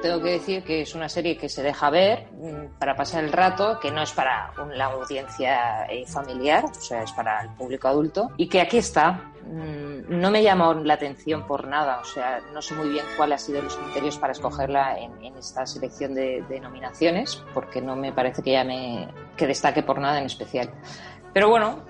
tengo 0.00 0.22
que 0.22 0.32
decir 0.32 0.62
que 0.62 0.82
es 0.82 0.94
una 0.94 1.08
serie 1.08 1.36
que 1.36 1.48
se 1.48 1.62
deja 1.62 1.90
ver 1.90 2.28
mm, 2.32 2.78
para 2.78 2.94
pasar 2.96 3.24
el 3.24 3.32
rato, 3.32 3.78
que 3.80 3.90
no 3.90 4.02
es 4.02 4.12
para 4.12 4.52
la 4.74 4.86
audiencia 4.86 5.86
eh, 5.86 6.06
familiar, 6.06 6.64
o 6.64 6.74
sea, 6.74 7.02
es 7.02 7.12
para 7.12 7.42
el 7.42 7.50
público 7.50 7.88
adulto, 7.88 8.30
y 8.36 8.48
que 8.48 8.60
aquí 8.60 8.78
está. 8.78 9.32
Mm, 9.44 10.20
no 10.20 10.30
me 10.30 10.42
llamó 10.42 10.74
la 10.74 10.94
atención 10.94 11.46
por 11.46 11.66
nada, 11.66 12.00
o 12.00 12.04
sea, 12.04 12.40
no 12.52 12.60
sé 12.62 12.74
muy 12.74 12.88
bien 12.90 13.04
cuáles 13.16 13.40
han 13.40 13.46
sido 13.46 13.62
los 13.62 13.76
criterios 13.76 14.18
para 14.18 14.32
escogerla 14.32 14.98
en, 14.98 15.36
esta 15.36 15.64
selección 15.66 16.14
de, 16.14 16.60
nominaciones, 16.60 17.42
porque 17.54 17.80
no 17.80 17.94
me 17.94 18.12
parece 18.12 18.42
que 18.42 18.52
llame, 18.52 19.08
que 19.36 19.46
destaque 19.46 19.82
por 19.82 20.00
nada 20.00 20.18
en 20.18 20.26
especial. 20.26 20.70
Pero 21.32 21.48
bueno, 21.48 21.84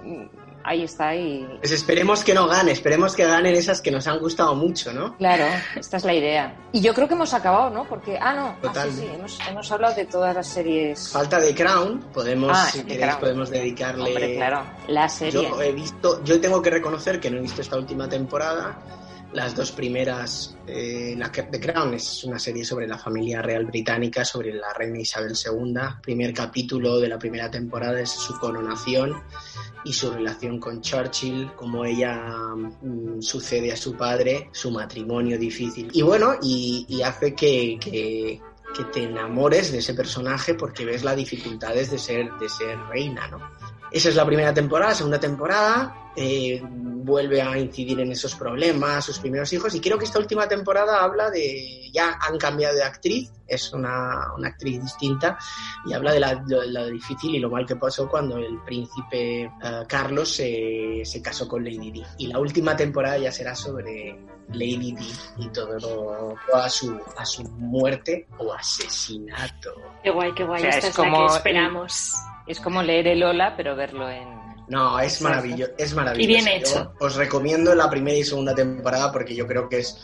ahí 0.69 0.85
está. 0.85 1.15
Y... 1.15 1.47
Pues 1.61 1.73
esperemos 1.73 2.23
que 2.23 2.35
no 2.35 2.47
gane, 2.47 2.73
esperemos 2.73 3.15
que 3.15 3.25
ganen 3.25 3.55
esas 3.55 3.81
que 3.81 3.91
nos 3.91 4.07
han 4.07 4.19
gustado 4.19 4.55
mucho, 4.55 4.93
¿no? 4.93 5.17
Claro, 5.17 5.45
esta 5.77 5.97
es 5.97 6.05
la 6.05 6.15
idea. 6.15 6.55
Y 6.73 6.81
yo 6.81 6.95
creo 6.95 7.09
que 7.09 7.15
hemos 7.15 7.33
acabado, 7.35 7.71
¿no? 7.71 7.85
Porque, 7.85 8.19
ah, 8.21 8.35
no, 8.35 8.69
ah, 8.69 8.85
sí, 8.85 9.01
sí, 9.01 9.07
hemos, 9.13 9.39
hemos, 9.49 9.73
hablado 9.73 9.95
de 9.95 10.05
todas 10.05 10.35
las 10.35 10.47
series. 10.47 11.09
Falta 11.09 11.41
de 11.41 11.55
Crown, 11.55 12.01
podemos, 12.13 12.53
ah, 12.55 12.69
si 12.71 12.85
queréis, 12.85 13.17
podemos 13.17 13.51
dedicarle. 13.51 14.09
Hombre, 14.09 14.37
claro, 14.37 14.63
la 14.89 15.09
serie. 15.09 15.49
Yo 15.49 15.63
he 15.63 15.73
visto, 15.73 16.23
yo 16.25 16.41
tengo 16.41 16.61
que 16.61 16.71
reconocer 16.71 17.19
que 17.19 17.31
no 17.31 17.39
he 17.39 17.41
visto 17.41 17.63
esta 17.63 17.77
última 17.77 18.09
temporada 18.09 18.79
las 19.33 19.55
dos 19.55 19.73
primeras, 19.73 20.57
eh, 20.67 21.19
The 21.51 21.61
Crown 21.61 21.95
es 21.95 22.25
una 22.25 22.39
serie 22.39 22.65
sobre 22.65 22.87
la 22.87 22.97
familia 22.97 23.43
real 23.43 23.67
británica, 23.67 24.25
sobre 24.25 24.55
la 24.55 24.73
reina 24.73 25.01
Isabel 25.01 25.33
II. 25.33 25.75
primer 26.03 26.33
capítulo 26.33 26.99
de 26.99 27.09
la 27.09 27.19
primera 27.19 27.51
temporada 27.51 28.01
es 28.01 28.11
su 28.11 28.39
coronación 28.39 29.23
y 29.85 29.93
su 29.93 30.11
relación 30.11 30.59
con 30.59 30.81
Churchill, 30.81 31.53
cómo 31.57 31.85
ella 31.85 32.17
mm, 32.17 33.21
sucede 33.21 33.71
a 33.73 33.77
su 33.77 33.97
padre, 33.97 34.49
su 34.53 34.71
matrimonio 34.71 35.39
difícil. 35.39 35.91
Y 35.93 36.03
bueno, 36.03 36.35
y, 36.43 37.01
hace 37.03 37.35
que, 37.35 37.79
que, 37.79 38.41
que, 38.75 38.85
te 38.85 39.05
enamores 39.05 39.73
de 39.73 39.79
ese 39.79 39.95
personaje 39.95 40.55
porque 40.55 40.85
ves 40.85 41.05
las 41.05 41.17
dificultades 41.17 41.91
de 41.91 41.99
ser, 41.99 42.33
de 42.39 42.49
ser 42.49 42.79
reina, 42.89 43.29
¿no? 43.29 43.41
Esa 43.91 44.11
es 44.11 44.17
la 44.17 44.27
primera 44.27 44.53
temporada, 44.53 44.95
segunda 44.95 45.19
temporada, 45.19 46.08
eh, 46.21 46.61
vuelve 47.09 47.41
a 47.41 47.57
incidir 47.57 48.01
en 48.01 48.11
esos 48.11 48.35
problemas, 48.35 49.05
sus 49.05 49.19
primeros 49.19 49.53
hijos, 49.53 49.75
y 49.75 49.81
creo 49.81 49.99
que 49.99 50.05
esta 50.05 50.19
última 50.19 50.49
temporada 50.49 51.03
habla 51.03 51.31
de, 51.31 51.91
ya 51.93 52.19
han 52.21 52.37
cambiado 52.39 52.75
de 52.75 52.83
actriz, 52.83 53.33
es 53.47 53.73
una, 53.73 54.33
una 54.37 54.49
actriz 54.49 54.83
distinta, 54.83 55.39
y 55.87 55.95
habla 55.95 56.13
de, 56.13 56.21
la, 56.21 56.43
lo 56.47 56.87
difícil 56.87 57.35
y 57.35 57.39
lo 57.39 57.51
mal 57.51 57.65
que 57.65 57.77
pasó 57.77 58.09
cuando 58.09 58.37
el 58.37 58.59
príncipe 58.65 59.43
eh, 59.45 59.51
Carlos 59.89 60.29
se, 60.29 61.03
se, 61.05 61.23
casó 61.23 61.49
con 61.49 61.65
Lady 61.65 61.93
Di. 61.93 62.03
Y 62.19 62.27
la 62.27 62.39
última 62.39 62.77
temporada 62.77 63.17
ya 63.17 63.33
será 63.33 63.55
sobre 63.55 64.19
Lady 64.53 64.93
Di 64.93 65.13
y 65.39 65.49
todo 65.49 65.79
lo, 65.79 66.37
a 66.55 66.69
su, 66.69 67.01
a 67.17 67.25
su 67.25 67.43
muerte 67.45 68.27
o 68.39 68.53
asesinato. 68.53 69.73
Qué 70.03 70.11
guay, 70.11 70.35
qué 70.35 70.45
guay, 70.45 70.65
esta 70.65 70.89
es, 70.89 70.97
como 70.97 71.27
que 71.27 71.37
esperamos. 71.37 72.15
Es 72.47 72.61
como 72.61 72.83
leer 72.83 73.07
el 73.07 73.23
Ola, 73.23 73.55
pero 73.57 73.77
verlo 73.77 74.11
en. 74.11 74.48
No, 74.69 75.01
es 75.01 75.21
maravilloso, 75.21 75.73
es 75.79 75.95
maravilloso. 75.95 76.23
Y 76.23 76.27
bien 76.27 76.49
hecho. 76.49 76.93
os 76.99 77.17
recomiendo 77.17 77.75
la 77.75 77.89
primera 77.89 78.17
y 78.17 78.25
segunda 78.25 78.55
temporada 78.55 79.11
porque 79.13 79.35
yo 79.35 79.47
creo 79.47 79.69
que 79.69 79.79
es 79.79 79.97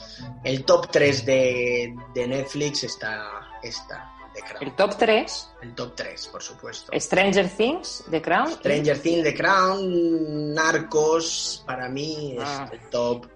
el 0.43 0.65
top 0.65 0.91
3 0.91 1.27
de, 1.27 1.95
de 2.15 2.29
Netflix 2.29 2.85
está, 2.85 3.29
está 3.63 4.11
The 4.35 4.41
Crown. 4.41 4.63
¿El 4.63 4.73
top 4.75 4.97
3? 4.97 5.51
El 5.63 5.75
top 5.75 5.95
3, 5.95 6.27
por 6.29 6.43
supuesto. 6.43 6.93
Stranger 6.99 7.49
Things, 7.49 8.05
The 8.11 8.23
Crown. 8.23 8.53
Stranger 8.53 8.99
Things, 8.99 9.23
The 9.23 9.35
Crown, 9.35 10.55
Narcos, 10.55 11.63
para 11.67 11.89
mí 11.89 12.37
es 12.39 12.45
ah. 12.45 12.69
el 12.73 12.81
top 12.91 13.27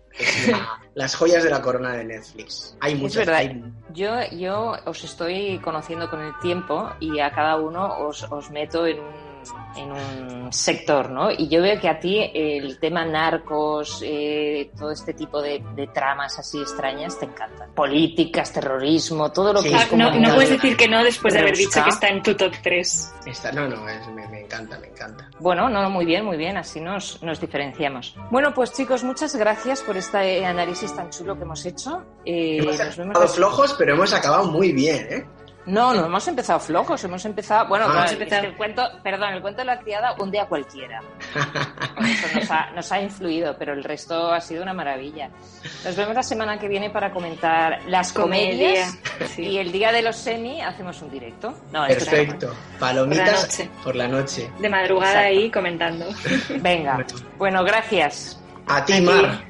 las 0.95 1.15
joyas 1.15 1.45
de 1.45 1.51
la 1.51 1.63
corona 1.63 1.93
de 1.93 2.05
Netflix. 2.05 2.77
Hay 2.81 2.95
muchas. 2.95 3.27
verdad. 3.27 3.55
Yo, 3.93 4.21
yo 4.33 4.77
os 4.85 5.05
estoy 5.05 5.59
conociendo 5.61 6.11
con 6.11 6.21
el 6.21 6.33
tiempo 6.41 6.91
y 7.01 7.21
a 7.21 7.31
cada 7.31 7.57
uno 7.57 7.99
os, 8.01 8.25
os 8.25 8.51
meto 8.51 8.87
en 8.87 8.99
un 8.99 9.28
en 9.77 9.93
un 9.93 10.53
sector, 10.53 11.11
¿no? 11.11 11.31
Y 11.31 11.49
yo 11.49 11.63
veo 11.63 11.81
que 11.81 11.89
a 11.89 11.99
ti 11.99 12.19
el 12.35 12.79
tema 12.79 13.05
narcos, 13.05 14.03
eh, 14.05 14.71
todo 14.79 14.91
este 14.91 15.15
tipo 15.15 15.41
de, 15.41 15.63
tramas 15.93 16.39
así 16.39 16.61
extrañas 16.61 17.19
te 17.19 17.27
encantan. 17.27 17.71
Políticas, 17.75 18.53
terrorismo, 18.53 19.31
todo 19.33 19.53
lo 19.53 19.63
que 19.63 19.75
es 19.75 19.87
como... 19.87 20.11
No, 20.11 20.35
puedes 20.35 20.51
decir 20.51 20.77
que 20.77 20.89
no 20.89 21.03
después 21.03 21.35
de 21.35 21.41
haber 21.41 21.57
dicho 21.57 21.83
que 21.83 21.91
está 21.91 22.09
en 22.09 22.23
tu 22.23 22.35
top 22.35 22.53
3. 22.63 23.15
no, 23.55 23.69
no, 23.69 23.77
me, 23.83 24.41
encanta, 24.41 24.79
me 24.79 24.89
encanta. 24.89 25.29
Bueno, 25.39 25.69
no, 25.69 25.89
muy 25.91 26.05
bien, 26.05 26.25
muy 26.25 26.37
bien, 26.37 26.57
así 26.57 26.81
nos, 26.81 27.23
nos 27.23 27.41
diferenciamos. 27.41 28.17
Bueno, 28.31 28.53
pues 28.55 28.73
chicos, 28.73 29.05
muchas 29.05 29.35
gracias 29.37 29.83
por 29.83 29.97
este 29.97 30.45
análisis 30.45 30.95
tan 30.95 31.11
chulo 31.11 31.37
que 31.37 31.43
hemos 31.43 31.65
hecho. 31.65 32.05
Eh, 32.25 32.59
hemos 32.59 33.07
nos 33.07 33.35
flojos, 33.35 33.75
pero 33.79 33.95
hemos 33.95 34.13
acabado 34.13 34.51
muy 34.51 34.73
bien, 34.73 35.07
¿eh? 35.11 35.27
No, 35.69 35.93
no 35.93 36.07
hemos 36.07 36.27
empezado 36.27 36.59
flojos, 36.61 37.05
hemos 37.05 37.23
empezado, 37.27 37.69
bueno, 37.69 37.87
ah, 37.89 38.07
el 38.11 38.57
cuento, 38.57 38.83
perdón, 39.03 39.35
el 39.35 39.43
cuento 39.43 39.61
de 39.61 39.67
la 39.67 39.79
criada 39.79 40.15
un 40.19 40.31
día 40.31 40.47
cualquiera. 40.47 41.03
Eso 42.01 42.55
nos 42.75 42.91
ha, 42.91 43.03
influido, 43.03 43.55
pero 43.59 43.75
el 43.75 43.85
resto 43.85 44.33
ha 44.33 44.41
sido 44.41 44.63
una 44.63 44.73
maravilla. 44.73 45.29
Nos 45.85 45.95
vemos 45.95 46.15
la 46.15 46.23
semana 46.23 46.59
que 46.59 46.69
viene 46.69 46.89
para 46.89 47.13
comentar 47.13 47.81
las 47.87 48.15
comedias 48.15 48.99
y 49.37 49.59
el 49.59 49.71
día 49.71 49.93
de 49.93 50.01
los 50.01 50.17
semi 50.17 50.63
hacemos 50.63 51.03
un 51.03 51.11
directo. 51.11 51.55
Perfecto. 51.71 52.55
Palomitas 52.81 53.63
por 53.85 53.95
la, 53.95 54.09
noche. 54.09 54.51
De 54.59 54.71
madrugada 54.71 55.21
ahí 55.21 55.51
comentando. 55.51 56.07
Venga. 56.61 57.05
Bueno, 57.39 57.63
gracias. 57.63 58.41
A 58.67 58.85
ti, 58.85 59.01
Mar. 59.01 59.48